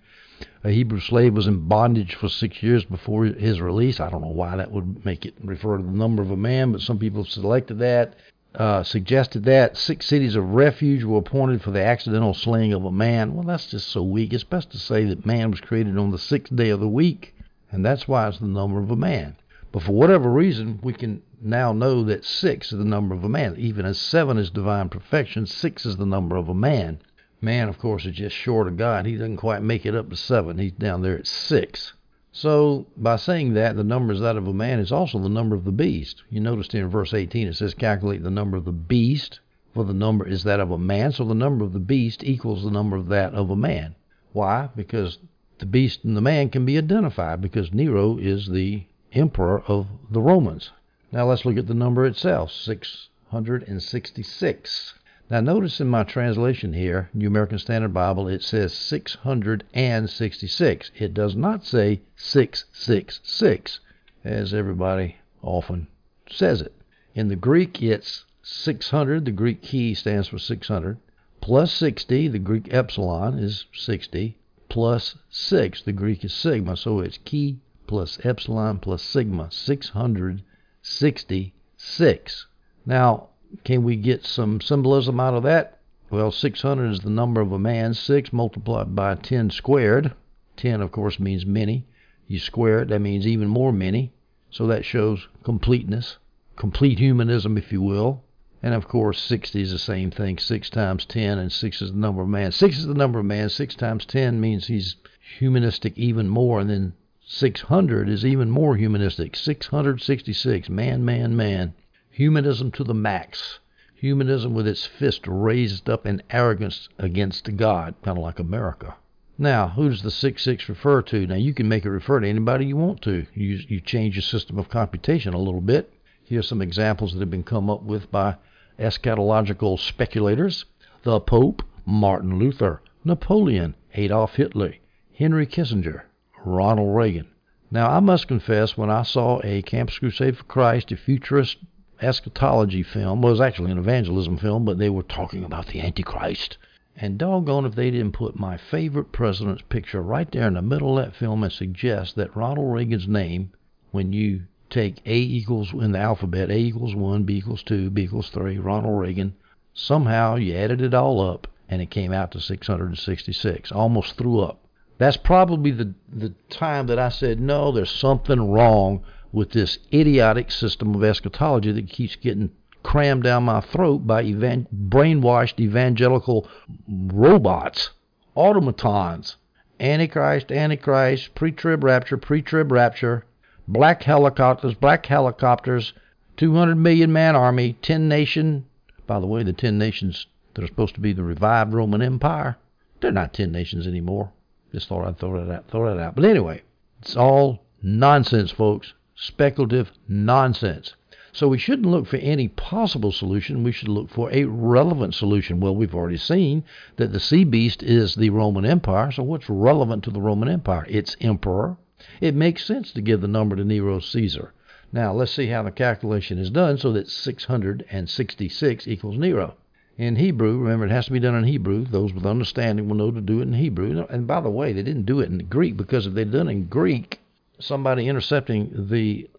A 0.64 0.72
Hebrew 0.72 1.00
slave 1.00 1.34
was 1.34 1.48
in 1.48 1.68
bondage 1.68 2.16
for 2.16 2.30
six 2.30 2.62
years 2.62 2.84
before 2.84 3.26
his 3.26 3.62
release. 3.62 4.00
I 4.00 4.10
don't 4.10 4.22
know 4.22 4.28
why 4.28 4.58
that 4.58 4.72
would 4.72 5.06
make 5.06 5.26
it 5.26 5.36
refer 5.44 5.78
to 5.78 5.84
the 5.84 5.92
number 5.92 6.22
of 6.22 6.32
a 6.32 6.38
man, 6.38 6.72
but 6.72 6.82
some 6.82 7.00
people 7.00 7.24
have 7.24 7.32
selected 7.32 7.80
that, 7.80 8.16
uh, 8.56 8.84
suggested 8.84 9.46
that. 9.46 9.78
Six 9.78 10.06
cities 10.06 10.36
of 10.36 10.54
refuge 10.54 11.04
were 11.04 11.20
appointed 11.20 11.62
for 11.62 11.72
the 11.72 11.84
accidental 11.84 12.34
slaying 12.34 12.74
of 12.74 12.86
a 12.86 12.92
man. 12.92 13.34
Well, 13.34 13.44
that's 13.46 13.68
just 13.68 13.88
so 13.90 14.04
weak. 14.04 14.34
It's 14.34 14.44
best 14.44 14.72
to 14.72 14.80
say 14.80 15.06
that 15.06 15.26
man 15.26 15.52
was 15.52 15.62
created 15.62 15.98
on 15.98 16.12
the 16.12 16.18
sixth 16.18 16.56
day 16.56 16.70
of 16.70 16.80
the 16.80 16.88
week, 16.88 17.36
and 17.72 17.86
that's 17.86 18.08
why 18.08 18.28
it's 18.28 18.40
the 18.40 18.48
number 18.48 18.80
of 18.80 18.92
a 18.92 18.96
man. 18.96 19.36
But 19.72 19.84
for 19.84 19.92
whatever 19.92 20.30
reason, 20.32 20.80
we 20.82 20.94
can 20.94 21.22
now 21.42 21.72
know 21.72 22.04
that 22.06 22.26
six 22.26 22.72
is 22.72 22.80
the 22.80 22.86
number 22.86 23.14
of 23.14 23.24
a 23.24 23.30
man. 23.30 23.56
Even 23.58 23.86
as 23.86 24.00
seven 24.00 24.38
is 24.38 24.50
divine 24.50 24.90
perfection, 24.90 25.46
six 25.46 25.86
is 25.86 25.98
the 25.98 26.06
number 26.06 26.36
of 26.36 26.50
a 26.50 26.54
man. 26.54 27.00
Man, 27.40 27.70
of 27.70 27.78
course, 27.78 28.06
is 28.06 28.16
just 28.16 28.36
short 28.36 28.68
of 28.68 28.78
God. 28.78 29.06
He 29.06 29.14
doesn't 29.14 29.38
quite 29.38 29.62
make 29.62 29.86
it 29.86 29.94
up 29.94 30.10
to 30.10 30.16
seven. 30.16 30.58
He's 30.58 30.72
down 30.72 31.04
there 31.04 31.20
at 31.20 31.28
six. 31.28 31.94
So, 32.32 32.88
by 32.98 33.16
saying 33.16 33.54
that, 33.54 33.76
the 33.76 33.84
number 33.84 34.14
is 34.14 34.20
that 34.22 34.38
of 34.38 34.48
a 34.48 34.54
man 34.54 34.80
is 34.80 34.92
also 34.92 35.20
the 35.20 35.30
number 35.30 35.56
of 35.56 35.64
the 35.64 35.72
beast. 35.72 36.24
You 36.30 36.40
noticed 36.40 36.76
in 36.76 36.88
verse 36.88 37.14
18 37.14 37.48
it 37.48 37.56
says, 37.56 37.74
calculate 37.74 38.24
the 38.24 38.32
number 38.32 38.58
of 38.58 38.66
the 38.66 38.72
beast, 38.72 39.40
for 39.74 39.84
the 39.84 39.94
number 39.94 40.28
is 40.28 40.44
that 40.44 40.60
of 40.60 40.72
a 40.72 40.78
man. 40.78 41.12
So, 41.12 41.24
the 41.24 41.36
number 41.36 41.64
of 41.64 41.74
the 41.74 41.80
beast 41.80 42.24
equals 42.24 42.64
the 42.64 42.72
number 42.72 42.96
of 42.96 43.08
that 43.10 43.34
of 43.34 43.50
a 43.50 43.56
man. 43.56 43.96
Why? 44.34 44.70
Because 44.76 45.20
the 45.60 45.66
beast 45.66 46.04
and 46.04 46.18
the 46.18 46.22
man 46.22 46.50
can 46.50 46.66
be 46.66 46.78
identified, 46.78 47.42
because 47.42 47.74
Nero 47.74 48.18
is 48.18 48.48
the 48.48 48.84
emperor 49.14 49.64
of 49.68 49.88
the 50.12 50.22
Romans. 50.22 50.72
Now 51.12 51.30
let's 51.30 51.46
look 51.46 51.58
at 51.58 51.68
the 51.68 51.74
number 51.74 52.06
itself 52.06 52.52
666. 52.52 54.94
Now 55.30 55.41
notice 55.41 55.82
in 55.82 55.88
my 55.88 56.03
translation 56.03 56.71
here, 56.71 57.09
New 57.13 57.28
American 57.28 57.59
Standard 57.59 57.93
Bible, 57.93 58.30
it 58.30 58.41
says 58.41 58.73
666. 58.73 60.91
It 60.95 61.13
does 61.13 61.36
not 61.36 61.65
say 61.65 61.99
666, 62.15 63.82
as 64.23 64.53
everybody 64.53 65.17
often 65.41 65.88
says 66.32 66.61
it. 66.61 66.71
In 67.13 67.28
the 67.28 67.36
Greek, 67.36 67.84
it's 67.84 68.23
600. 68.41 69.25
The 69.25 69.32
Greek 69.32 69.61
chi 69.61 69.91
stands 69.91 70.30
for 70.30 70.39
600. 70.39 70.97
Plus 71.41 71.73
60, 71.73 72.30
the 72.30 72.39
Greek 72.39 72.73
epsilon 72.73 73.38
is 73.38 73.65
60. 73.73 74.38
Plus 74.69 75.17
6, 75.30 75.82
the 75.82 75.91
Greek 75.91 76.23
is 76.23 76.32
sigma. 76.32 76.78
So 76.78 77.01
it's 77.01 77.19
chi 77.30 77.55
plus 77.86 78.17
epsilon 78.23 78.80
plus 78.80 79.01
sigma, 79.01 79.51
666. 79.51 82.47
Now, 82.86 83.28
can 83.64 83.84
we 83.84 83.95
get 83.95 84.26
some 84.26 84.62
symbolism 84.62 85.20
out 85.20 85.34
of 85.34 85.43
that? 85.43 85.80
Well, 86.10 86.32
600 86.32 86.89
is 86.89 87.00
the 87.02 87.10
number 87.10 87.41
of 87.41 87.52
a 87.52 87.60
man. 87.60 87.93
6 87.93 88.32
multiplied 88.32 88.95
by 88.95 89.16
10 89.16 89.50
squared. 89.50 90.14
10, 90.56 90.82
of 90.82 90.91
course, 90.91 91.20
means 91.20 91.45
many. 91.45 91.86
You 92.28 92.39
square 92.39 92.82
it, 92.82 92.89
that 92.89 93.00
means 93.00 93.28
even 93.28 93.48
more 93.48 93.72
many. 93.72 94.14
So 94.50 94.68
that 94.68 94.86
shows 94.86 95.28
completeness, 95.43 96.18
complete 96.56 97.00
humanism, 97.00 97.58
if 97.58 97.72
you 97.72 97.82
will. 97.82 98.24
And 98.64 98.74
of 98.74 98.88
course, 98.88 99.20
60 99.20 99.62
is 99.62 99.72
the 99.72 99.80
same 99.80 100.12
thing. 100.12 100.38
6 100.38 100.70
times 100.70 101.06
10, 101.06 101.38
and 101.38 101.52
6 101.52 101.82
is 101.82 101.91
the 101.91 101.98
number 101.98 102.22
of 102.22 102.30
man. 102.30 102.52
6 102.52 102.78
is 102.78 102.88
the 102.88 102.93
number 102.93 103.20
of 103.20 103.26
man. 103.26 103.50
6 103.50 103.76
times 103.76 104.06
10 104.06 104.41
means 104.41 104.68
he's 104.68 104.95
humanistic 105.38 105.98
even 105.98 106.28
more. 106.28 106.60
And 106.60 106.70
then 106.70 106.93
600 107.26 108.08
is 108.08 108.26
even 108.26 108.50
more 108.50 108.78
humanistic. 108.78 109.36
666, 109.36 110.70
man, 110.70 111.04
man, 111.04 111.36
man. 111.36 111.74
Humanism 112.18 112.72
to 112.72 112.84
the 112.84 112.95
max. 112.95 113.59
Humanism 113.93 114.55
with 114.55 114.68
its 114.68 114.88
fist 114.88 115.28
raised 115.28 115.88
up 115.88 116.07
in 116.07 116.24
arrogance 116.32 116.89
against 116.97 117.55
God, 117.57 117.93
kind 118.01 118.18
of 118.18 118.24
like 118.24 118.39
America. 118.39 118.95
Now, 119.38 119.68
who 119.68 119.88
does 119.88 120.01
the 120.01 120.09
6 120.09 120.41
6 120.43 120.68
refer 120.68 121.03
to? 121.03 121.28
Now, 121.28 121.36
you 121.36 121.53
can 121.53 121.70
make 121.70 121.86
it 121.86 121.91
refer 121.91 122.20
to 122.20 122.28
anybody 122.28 122.65
you 122.65 122.76
want 122.76 123.03
to. 123.03 123.28
You, 123.36 123.59
you 123.68 123.80
change 123.80 124.15
your 124.15 124.24
system 124.24 124.57
of 124.57 124.68
computation 124.68 125.36
a 125.36 125.38
little 125.38 125.61
bit. 125.61 125.93
Here's 126.24 126.47
some 126.47 126.59
examples 126.59 127.13
that 127.13 127.20
have 127.20 127.30
been 127.30 127.43
come 127.43 127.70
up 127.70 127.84
with 127.84 128.09
by 128.09 128.38
eschatological 128.80 129.78
speculators. 129.78 130.65
The 131.03 131.20
Pope, 131.20 131.61
Martin 131.86 132.39
Luther, 132.39 132.82
Napoleon, 133.05 133.76
Adolf 133.93 134.38
Hitler, 134.38 134.74
Henry 135.13 135.45
Kissinger, 135.45 136.05
Ronald 136.43 136.95
Reagan. 136.95 137.28
Now, 137.70 137.91
I 137.91 137.99
must 137.99 138.28
confess, 138.28 138.76
when 138.76 138.89
I 138.89 139.03
saw 139.03 139.39
a 139.43 139.61
Campus 139.61 139.99
Crusade 139.99 140.36
for 140.38 140.45
Christ, 140.45 140.91
a 140.91 140.97
futurist 140.97 141.57
eschatology 142.02 142.84
film, 142.84 143.22
well, 143.22 143.30
it 143.30 143.34
was 143.34 143.41
actually 143.41 143.72
an 143.72 143.78
evangelism 143.78 144.38
film, 144.38 144.66
but 144.66 144.78
they 144.78 144.89
were 144.89 145.04
talking 145.04 145.43
about 145.43 145.68
the 145.68 145.82
Antichrist. 145.82 146.58
And 146.95 147.18
doggone 147.18 147.66
if 147.66 147.76
they 147.76 147.91
didn't 147.91 148.14
put 148.14 148.39
my 148.39 148.58
favorite 148.58 149.12
president's 149.12 149.62
picture 149.70 150.02
right 150.02 150.32
there 150.32 150.48
in 150.48 150.56
the 150.56 150.62
middle 150.62 150.98
of 150.98 151.06
that 151.06 151.16
film 151.16 151.43
and 151.43 151.52
suggest 151.52 152.16
that 152.16 152.36
Ronald 152.36 152.74
Reagan's 152.74 153.08
name, 153.08 153.52
when 153.91 154.14
you 154.14 154.43
take 154.70 155.02
A 155.06 155.16
equals 155.16 155.74
in 155.74 155.91
the 155.91 156.00
alphabet, 156.00 156.50
A 156.50 156.58
equals 156.58 156.95
1, 156.95 157.24
B 157.24 157.38
equals 157.38 157.64
2, 157.64 157.91
B 157.91 158.04
equals 158.04 158.30
3, 158.30 158.58
Ronald 158.58 159.00
Reagan, 159.00 159.36
somehow 159.74 160.36
you 160.36 160.56
added 160.56 160.82
it 160.82 160.93
all 160.93 161.22
up 161.22 161.48
and 161.70 161.82
it 161.82 161.89
came 161.91 162.12
out 162.12 162.32
to 162.32 162.39
666. 162.39 163.72
Almost 163.72 164.18
threw 164.18 164.39
up 164.39 164.60
That's 164.98 165.18
probably 165.18 165.72
the, 165.72 165.93
the 166.12 166.34
time 166.50 166.88
that 166.88 166.98
I 167.00 167.10
said, 167.10 167.39
no, 167.39 167.72
there's 167.72 167.91
something 167.91 168.52
wrong 168.52 169.04
with 169.32 169.51
this 169.51 169.80
idiotic 169.93 170.51
system 170.51 170.95
of 170.95 171.03
eschatology 171.03 171.71
that 171.71 171.89
keeps 171.89 172.15
getting 172.15 172.51
crammed 172.84 173.23
down 173.23 173.43
my 173.43 173.59
throat 173.59 174.07
by 174.07 174.23
evan- 174.23 174.67
brainwashed 174.73 175.59
evangelical 175.59 176.47
robots, 176.88 177.91
automatons, 178.36 179.36
Antichrist, 179.80 180.51
Antichrist, 180.51 181.36
pre 181.36 181.51
trib 181.51 181.84
rapture, 181.84 182.17
pre 182.17 182.41
trib 182.41 182.71
rapture, 182.71 183.25
black 183.67 184.03
helicopters, 184.03 184.73
black 184.73 185.05
helicopters, 185.05 185.93
200 186.38 186.75
million 186.75 187.11
man 187.11 187.36
army, 187.36 187.73
10 187.82 188.07
nation. 188.07 188.65
By 189.05 189.19
the 189.19 189.28
way, 189.28 189.43
the 189.43 189.53
10 189.53 189.78
nations 189.78 190.28
that 190.53 190.63
are 190.63 190.67
supposed 190.67 190.95
to 190.95 191.01
be 191.01 191.13
the 191.13 191.23
revived 191.23 191.73
Roman 191.73 192.01
Empire, 192.01 192.57
they're 193.01 193.11
not 193.11 193.34
10 193.34 193.51
nations 193.51 193.86
anymore. 193.86 194.32
Just 194.71 194.88
thought 194.88 195.07
I'd 195.07 195.17
throw 195.17 195.45
that 195.45 195.53
out. 195.53 195.69
Throw 195.69 195.93
that 195.93 196.01
out. 196.01 196.15
But 196.15 196.25
anyway, 196.25 196.61
it's 197.01 197.15
all 197.15 197.63
nonsense, 197.82 198.51
folks. 198.51 198.93
Speculative 199.20 199.91
nonsense. 200.07 200.93
So 201.32 201.47
we 201.47 201.57
shouldn't 201.57 201.88
look 201.88 202.05
for 202.05 202.18
any 202.18 202.47
possible 202.47 203.11
solution. 203.11 203.63
We 203.63 203.72
should 203.72 203.89
look 203.89 204.09
for 204.09 204.32
a 204.32 204.45
relevant 204.45 205.15
solution. 205.15 205.59
Well, 205.59 205.76
we've 205.76 205.95
already 205.95 206.18
seen 206.18 206.63
that 206.97 207.11
the 207.11 207.20
sea 207.20 207.43
beast 207.43 207.82
is 207.82 208.13
the 208.13 208.30
Roman 208.30 208.63
Empire. 208.63 209.11
So 209.11 209.24
what's 209.24 209.49
relevant 209.49 210.03
to 210.03 210.11
the 210.11 210.22
Roman 210.22 210.49
Empire? 210.49 210.86
Its 210.88 211.18
emperor. 211.20 211.78
It 212.22 212.36
makes 212.36 212.63
sense 212.63 212.91
to 212.91 213.01
give 213.01 213.22
the 213.22 213.28
number 213.28 213.55
to 213.55 213.65
Nero 213.65 213.99
Caesar. 213.99 214.53
Now 214.93 215.13
let's 215.13 215.32
see 215.32 215.47
how 215.47 215.63
the 215.63 215.72
calculation 215.72 216.38
is 216.38 216.51
done 216.51 216.78
so 216.78 216.91
that 216.93 217.09
666 217.09 218.88
equals 218.88 219.18
Nero 219.18 219.55
in 219.97 220.15
Hebrew. 220.15 220.59
Remember, 220.59 220.86
it 220.86 220.91
has 220.91 221.07
to 221.07 221.11
be 221.11 221.20
done 221.20 221.36
in 221.36 221.43
Hebrew. 221.43 221.86
Those 221.86 222.13
with 222.13 222.26
understanding 222.26 222.88
will 222.88 222.97
know 222.97 223.09
to 223.09 223.20
do 223.20 223.39
it 223.39 223.47
in 223.47 223.53
Hebrew. 223.53 224.05
And 224.11 224.28
by 224.28 224.41
the 224.41 224.51
way, 224.51 224.74
they 224.74 224.84
didn't 224.84 225.07
do 225.07 225.22
it 225.22 225.32
in 225.32 225.39
Greek 225.47 225.76
because 225.76 226.05
if 226.05 226.13
they'd 226.13 226.32
done 226.32 226.47
it 226.47 226.51
in 226.51 226.65
Greek, 226.68 227.20
somebody 227.60 228.08
intercepting 228.08 228.88
the 228.89 229.30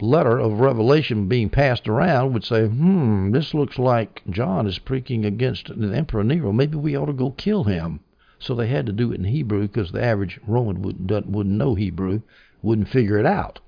letter 0.00 0.38
of 0.38 0.60
Revelation 0.60 1.28
being 1.28 1.50
passed 1.50 1.88
around 1.88 2.32
would 2.32 2.44
say, 2.44 2.66
hmm, 2.66 3.30
this 3.32 3.52
looks 3.52 3.78
like 3.78 4.22
John 4.30 4.66
is 4.66 4.78
preaching 4.78 5.24
against 5.24 5.68
the 5.68 5.94
Emperor 5.94 6.24
Nero. 6.24 6.52
Maybe 6.52 6.76
we 6.76 6.96
ought 6.96 7.06
to 7.06 7.12
go 7.12 7.30
kill 7.32 7.64
him. 7.64 8.00
So 8.38 8.54
they 8.54 8.68
had 8.68 8.86
to 8.86 8.92
do 8.92 9.12
it 9.12 9.18
in 9.18 9.24
Hebrew 9.24 9.68
because 9.68 9.92
the 9.92 10.02
average 10.02 10.40
Roman 10.46 10.80
wouldn't, 10.80 11.26
wouldn't 11.26 11.56
know 11.56 11.74
Hebrew, 11.74 12.22
wouldn't 12.62 12.88
figure 12.88 13.18
it 13.18 13.26
out. 13.26 13.60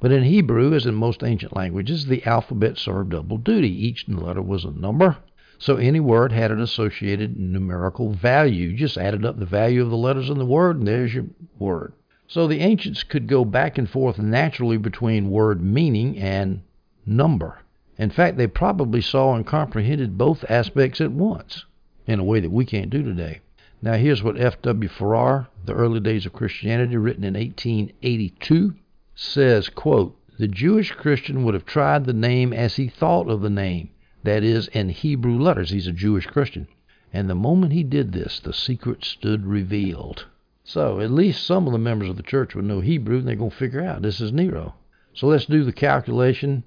But 0.00 0.12
in 0.12 0.24
Hebrew, 0.24 0.72
as 0.72 0.86
in 0.86 0.94
most 0.94 1.22
ancient 1.22 1.54
languages, 1.54 2.06
the 2.06 2.24
alphabet 2.24 2.78
served 2.78 3.10
double 3.10 3.36
duty. 3.36 3.68
Each 3.68 4.08
letter 4.08 4.42
was 4.42 4.64
a 4.64 4.70
number, 4.70 5.18
so 5.58 5.76
any 5.76 6.00
word 6.00 6.32
had 6.32 6.50
an 6.50 6.60
associated 6.60 7.38
numerical 7.38 8.12
value. 8.12 8.70
You 8.70 8.76
just 8.76 8.96
added 8.96 9.24
up 9.24 9.38
the 9.38 9.46
value 9.46 9.82
of 9.82 9.90
the 9.90 9.96
letters 9.96 10.30
in 10.30 10.38
the 10.38 10.46
word, 10.46 10.78
and 10.78 10.88
there's 10.88 11.14
your 11.14 11.26
word. 11.58 11.92
So 12.32 12.46
the 12.46 12.60
ancients 12.60 13.02
could 13.02 13.26
go 13.26 13.44
back 13.44 13.76
and 13.76 13.86
forth 13.86 14.18
naturally 14.18 14.78
between 14.78 15.28
word 15.28 15.60
meaning 15.60 16.16
and 16.16 16.62
number. 17.04 17.58
In 17.98 18.08
fact, 18.08 18.38
they 18.38 18.46
probably 18.46 19.02
saw 19.02 19.34
and 19.34 19.46
comprehended 19.46 20.16
both 20.16 20.42
aspects 20.48 21.02
at 21.02 21.12
once 21.12 21.66
in 22.06 22.18
a 22.18 22.24
way 22.24 22.40
that 22.40 22.50
we 22.50 22.64
can't 22.64 22.88
do 22.88 23.02
today. 23.02 23.40
Now, 23.82 23.96
here's 23.98 24.22
what 24.22 24.40
F.W. 24.40 24.88
Farrar, 24.88 25.48
The 25.66 25.74
Early 25.74 26.00
Days 26.00 26.24
of 26.24 26.32
Christianity, 26.32 26.96
written 26.96 27.22
in 27.22 27.34
1882, 27.34 28.76
says, 29.14 29.68
quote, 29.68 30.16
The 30.38 30.48
Jewish 30.48 30.92
Christian 30.92 31.44
would 31.44 31.52
have 31.52 31.66
tried 31.66 32.06
the 32.06 32.14
name 32.14 32.54
as 32.54 32.76
he 32.76 32.88
thought 32.88 33.28
of 33.28 33.42
the 33.42 33.50
name 33.50 33.90
that 34.22 34.42
is, 34.42 34.68
in 34.68 34.88
Hebrew 34.88 35.38
letters. 35.38 35.68
He's 35.68 35.86
a 35.86 35.92
Jewish 35.92 36.24
Christian. 36.24 36.66
And 37.12 37.28
the 37.28 37.34
moment 37.34 37.74
he 37.74 37.82
did 37.82 38.12
this, 38.12 38.40
the 38.40 38.54
secret 38.54 39.04
stood 39.04 39.44
revealed. 39.44 40.24
So 40.72 41.00
at 41.00 41.10
least 41.10 41.46
some 41.46 41.66
of 41.66 41.74
the 41.74 41.78
members 41.78 42.08
of 42.08 42.16
the 42.16 42.22
church 42.22 42.54
would 42.54 42.64
know 42.64 42.80
Hebrew, 42.80 43.18
and 43.18 43.28
they're 43.28 43.36
going 43.36 43.50
to 43.50 43.56
figure 43.56 43.84
out 43.84 44.00
this 44.00 44.22
is 44.22 44.32
Nero. 44.32 44.74
So 45.12 45.26
let's 45.26 45.44
do 45.44 45.64
the 45.64 45.72
calculation. 45.72 46.64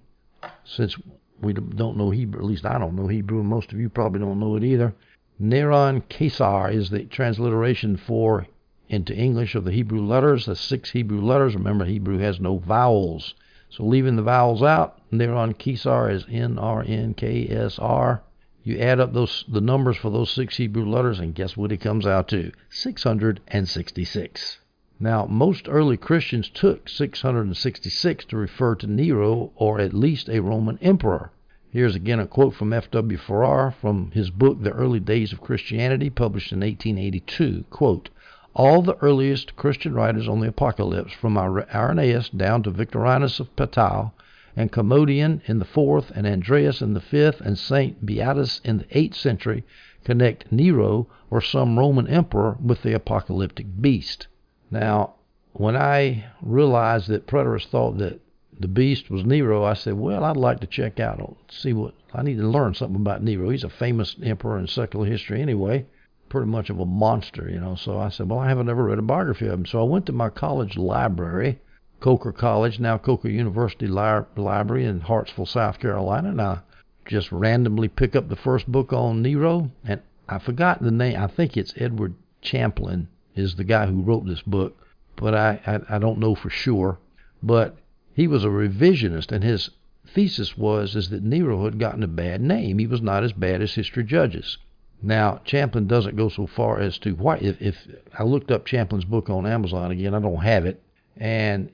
Since 0.64 0.96
we 1.42 1.54
don't 1.54 1.98
know 1.98 2.12
Hebrew, 2.12 2.40
at 2.40 2.46
least 2.46 2.68
I 2.68 2.78
don't 2.78 2.96
know 2.96 3.08
Hebrew, 3.08 3.40
and 3.40 3.50
most 3.50 3.74
of 3.74 3.80
you 3.80 3.90
probably 3.90 4.20
don't 4.20 4.40
know 4.40 4.58
it 4.58 4.64
either. 4.64 4.94
Neron 5.42 6.04
Caesar 6.08 6.70
is 6.70 6.92
the 6.92 7.06
transliteration 7.06 7.98
for 7.98 8.46
into 8.90 9.16
English 9.16 9.56
of 9.56 9.66
the 9.66 9.72
Hebrew 9.72 10.06
letters, 10.06 10.46
the 10.46 10.56
six 10.56 10.92
Hebrew 10.92 11.22
letters. 11.22 11.56
Remember, 11.56 11.86
Hebrew 11.86 12.20
has 12.20 12.40
no 12.40 12.60
vowels. 12.60 13.34
So 13.72 13.84
leaving 13.84 14.18
the 14.18 14.22
vowels 14.22 14.62
out, 14.62 15.02
Neron 15.12 15.56
Kesar 15.58 16.12
is 16.12 16.28
N 16.30 16.60
R 16.60 16.84
N 16.88 17.16
K 17.16 17.48
S 17.50 17.80
R. 17.80 18.22
You 18.68 18.80
add 18.80 19.00
up 19.00 19.14
those 19.14 19.46
the 19.48 19.62
numbers 19.62 19.96
for 19.96 20.10
those 20.10 20.32
six 20.32 20.58
Hebrew 20.58 20.90
letters, 20.90 21.20
and 21.20 21.36
guess 21.36 21.56
what 21.56 21.72
it 21.72 21.82
comes 21.82 22.08
out 22.08 22.28
to? 22.30 22.52
666. 22.72 24.60
Now, 25.00 25.28
most 25.28 25.70
early 25.70 25.98
Christians 25.98 26.50
took 26.50 26.90
666 26.90 28.26
to 28.26 28.36
refer 28.36 28.74
to 28.74 28.88
Nero, 28.88 29.52
or 29.56 29.80
at 29.80 29.94
least 29.94 30.30
a 30.30 30.42
Roman 30.42 30.80
emperor. 30.82 31.30
Here's 31.70 31.94
again 31.94 32.20
a 32.20 32.26
quote 32.26 32.56
from 32.56 32.74
F.W. 32.74 33.20
Farrar 33.20 33.70
from 33.70 34.10
his 34.10 34.32
book, 34.32 34.64
The 34.64 34.72
Early 34.72 35.00
Days 35.00 35.32
of 35.32 35.42
Christianity, 35.42 36.10
published 36.10 36.52
in 36.52 36.62
1882. 36.62 37.66
Quote, 37.70 38.10
all 38.56 38.82
the 38.82 38.98
earliest 39.00 39.56
Christian 39.56 39.94
writers 39.94 40.28
on 40.28 40.40
the 40.40 40.48
Apocalypse, 40.48 41.14
from 41.14 41.38
Irenaeus 41.38 42.30
down 42.30 42.64
to 42.64 42.72
Victorinus 42.72 43.40
of 43.40 43.56
Pettau, 43.56 44.12
and 44.56 44.72
Commodian 44.72 45.42
in 45.46 45.60
the 45.60 45.66
fourth, 45.66 46.12
and 46.16 46.26
Andreas 46.26 46.82
in 46.82 46.94
the 46.94 47.02
fifth, 47.02 47.42
and 47.42 47.58
Saint 47.58 48.06
Beatus 48.06 48.62
in 48.64 48.78
the 48.78 48.86
eighth 48.92 49.16
century, 49.16 49.64
connect 50.04 50.52
Nero 50.52 51.08
or 51.30 51.42
some 51.42 51.78
Roman 51.78 52.08
emperor 52.08 52.58
with 52.64 52.82
the 52.82 52.94
apocalyptic 52.94 53.68
beast. 53.82 54.28
Now, 54.72 55.16
when 55.54 55.76
I 55.76 56.26
realized 56.42 57.08
that 57.10 57.28
preterists 57.28 57.68
thought 57.68 57.98
that 57.98 58.22
the 58.60 58.68
beast 58.68 59.10
was 59.10 59.26
Nero, 59.26 59.64
I 59.64 59.74
said, 59.74 59.96
well, 59.96 60.24
I'd 60.24 60.38
like 60.38 60.62
to 60.62 60.68
check 60.68 61.00
out, 61.00 61.38
see 61.50 61.74
what, 61.74 61.94
I 62.14 62.24
need 62.24 62.38
to 62.38 62.48
learn 62.48 62.74
something 62.74 62.96
about 62.96 63.24
Nero. 63.24 63.50
He's 63.50 63.64
a 63.64 63.70
famous 63.70 64.16
emperor 64.24 64.58
in 64.58 64.68
secular 64.68 65.06
history 65.06 65.42
anyway 65.42 65.86
pretty 66.30 66.50
much 66.50 66.70
of 66.70 66.80
a 66.80 66.86
monster, 66.86 67.50
you 67.50 67.60
know. 67.60 67.76
So 67.76 68.00
I 68.00 68.10
said, 68.10 68.30
well, 68.30 68.40
I 68.40 68.50
haven't 68.50 68.70
ever 68.70 68.84
read 68.84 69.00
a 69.00 69.04
biography 69.04 69.48
of 69.48 69.54
him. 69.54 69.66
So 69.66 69.80
I 69.80 69.84
went 69.84 70.06
to 70.08 70.12
my 70.12 70.30
college 70.30 70.76
library, 70.76 71.60
Coker 72.06 72.32
College, 72.32 72.80
now 72.80 73.00
Coker 73.00 73.30
University 73.30 73.88
Li- 73.88 74.26
Library 74.36 74.86
in 74.86 75.00
Hartsville, 75.00 75.48
South 75.48 75.80
Carolina, 75.80 76.30
and 76.30 76.40
I 76.40 76.60
just 77.08 77.32
randomly 77.32 77.88
pick 77.88 78.16
up 78.16 78.30
the 78.30 78.36
first 78.36 78.72
book 78.72 78.94
on 78.94 79.24
Nero, 79.24 79.72
and 79.84 80.02
I 80.30 80.38
forgot 80.38 80.84
the 80.84 80.92
name. 80.92 81.20
I 81.20 81.26
think 81.26 81.58
it's 81.58 81.74
Edward 81.78 82.14
Champlin 82.42 83.08
is 83.34 83.56
the 83.56 83.64
guy 83.64 83.88
who 83.88 84.04
wrote 84.04 84.28
this 84.28 84.44
book, 84.44 84.78
but 85.16 85.34
I, 85.34 85.60
I, 85.66 85.96
I 85.96 85.98
don't 85.98 86.20
know 86.20 86.36
for 86.36 86.52
sure. 86.52 87.00
But 87.42 87.76
he 88.14 88.28
was 88.28 88.46
a 88.46 88.50
revisionist, 88.50 89.32
and 89.32 89.44
his 89.44 89.72
thesis 90.06 90.56
was 90.56 90.96
is 90.96 91.10
that 91.10 91.24
Nero 91.24 91.66
had 91.66 91.80
gotten 91.80 92.04
a 92.04 92.08
bad 92.08 92.40
name. 92.40 92.78
He 92.78 92.86
was 92.86 93.02
not 93.02 93.24
as 93.24 93.34
bad 93.34 93.64
as 93.64 93.74
history 93.74 94.04
judges. 94.04 94.60
Now, 95.02 95.42
Champlin 95.44 95.88
doesn't 95.88 96.16
go 96.16 96.30
so 96.30 96.46
far 96.46 96.80
as 96.80 97.00
to 97.00 97.16
why. 97.16 97.38
If, 97.38 97.60
if 97.60 97.88
I 98.20 98.22
looked 98.22 98.52
up 98.52 98.68
Champlin's 98.68 99.06
book 99.06 99.28
on 99.28 99.48
Amazon 99.48 99.90
again, 99.90 100.14
I 100.14 100.20
don't 100.20 100.44
have 100.44 100.68
it, 100.68 100.84
and 101.18 101.72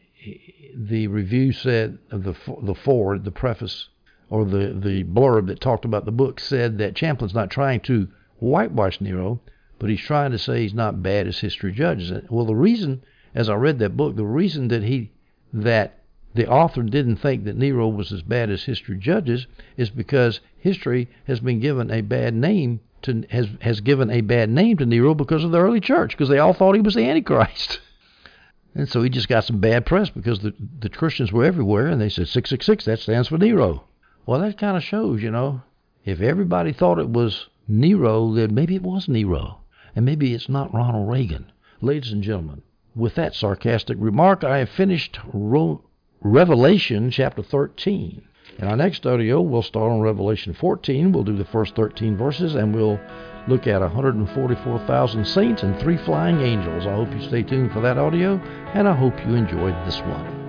the 0.76 1.08
review 1.08 1.52
said 1.52 1.98
uh, 2.12 2.18
the 2.18 2.36
the 2.62 2.76
forward, 2.76 3.24
the 3.24 3.32
preface, 3.32 3.90
or 4.30 4.46
the 4.46 4.74
the 4.74 5.04
blurb 5.04 5.48
that 5.48 5.60
talked 5.60 5.86
about 5.86 6.06
the 6.06 6.12
book 6.12 6.40
said 6.40 6.78
that 6.78 6.94
Champlin's 6.94 7.34
not 7.34 7.50
trying 7.50 7.80
to 7.82 8.08
whitewash 8.40 9.02
Nero, 9.02 9.42
but 9.80 9.90
he's 9.90 10.02
trying 10.02 10.32
to 10.32 10.38
say 10.38 10.62
he's 10.62 10.74
not 10.74 11.02
bad 11.02 11.28
as 11.28 11.40
history 11.40 11.72
judges. 11.72 12.12
Well, 12.30 12.46
the 12.46 12.56
reason, 12.56 13.04
as 13.34 13.50
I 13.50 13.56
read 13.56 13.80
that 13.80 13.98
book, 13.98 14.16
the 14.16 14.26
reason 14.26 14.68
that 14.68 14.84
he 14.84 15.12
that 15.54 16.00
the 16.34 16.48
author 16.48 16.84
didn't 16.84 17.18
think 17.18 17.44
that 17.44 17.58
Nero 17.58 17.88
was 17.88 18.12
as 18.12 18.22
bad 18.22 18.50
as 18.50 18.64
history 18.64 18.98
judges 18.98 19.48
is 19.76 19.90
because 19.90 20.40
history 20.58 21.10
has 21.26 21.40
been 21.40 21.60
given 21.60 21.92
a 21.92 22.02
bad 22.02 22.34
name 22.34 22.80
to, 23.02 23.24
has 23.32 23.48
has 23.62 23.82
given 23.82 24.10
a 24.10 24.22
bad 24.22 24.50
name 24.50 24.78
to 24.78 24.86
Nero 24.86 25.14
because 25.14 25.44
of 25.44 25.52
the 25.52 25.60
early 25.60 25.80
church, 25.82 26.12
because 26.12 26.30
they 26.30 26.38
all 26.38 26.54
thought 26.54 26.76
he 26.76 26.82
was 26.82 26.94
the 26.94 27.10
Antichrist. 27.10 27.80
And 28.74 28.88
so 28.88 29.02
he 29.02 29.10
just 29.10 29.28
got 29.28 29.44
some 29.44 29.60
bad 29.60 29.86
press 29.86 30.10
because 30.10 30.40
the 30.40 30.54
the 30.80 30.90
Christians 30.90 31.32
were 31.32 31.44
everywhere, 31.44 31.88
and 31.88 32.00
they 32.00 32.10
said 32.10 32.28
six 32.28 32.50
six 32.50 32.66
six. 32.66 32.86
That 32.86 33.00
stands 33.00 33.28
for 33.28 33.38
Nero. 33.38 33.84
Well, 34.26 34.40
that 34.40 34.58
kind 34.58 34.78
of 34.78 34.84
shows, 34.84 35.22
you 35.22 35.32
know, 35.32 35.62
if 36.06 36.22
everybody 36.22 36.72
thought 36.72 37.00
it 37.00 37.10
was 37.10 37.50
Nero, 37.68 38.34
then 38.34 38.54
maybe 38.54 38.76
it 38.76 38.84
was 38.84 39.08
Nero, 39.08 39.60
and 39.96 40.06
maybe 40.06 40.34
it's 40.34 40.48
not 40.48 40.74
Ronald 40.74 41.10
Reagan. 41.10 41.52
Ladies 41.82 42.12
and 42.12 42.24
gentlemen, 42.24 42.62
with 42.96 43.16
that 43.16 43.34
sarcastic 43.34 43.98
remark, 44.00 44.44
I 44.44 44.60
have 44.60 44.70
finished 44.70 45.20
Ro- 45.34 45.82
Revelation 46.22 47.10
chapter 47.10 47.42
13. 47.42 48.22
In 48.60 48.68
our 48.68 48.76
next 48.76 49.08
audio, 49.08 49.42
we'll 49.42 49.64
start 49.64 49.92
on 49.92 50.02
Revelation 50.02 50.54
14. 50.54 51.12
We'll 51.12 51.24
do 51.24 51.36
the 51.36 51.46
first 51.46 51.76
13 51.76 52.16
verses 52.18 52.54
and 52.54 52.76
we'll 52.76 53.00
look 53.48 53.68
at 53.68 53.82
144,000 53.82 55.26
saints 55.26 55.64
and 55.64 55.80
three 55.80 55.98
flying 55.98 56.42
angels. 56.42 56.86
I 56.86 56.94
hope 56.94 57.12
you 57.12 57.22
stay 57.22 57.44
tuned 57.44 57.72
for 57.72 57.82
that 57.82 57.98
audio 57.98 58.36
and 58.74 58.88
I 58.88 58.96
hope 58.96 59.18
you 59.26 59.36
enjoyed 59.36 59.76
this 59.86 60.00
one. 60.02 60.41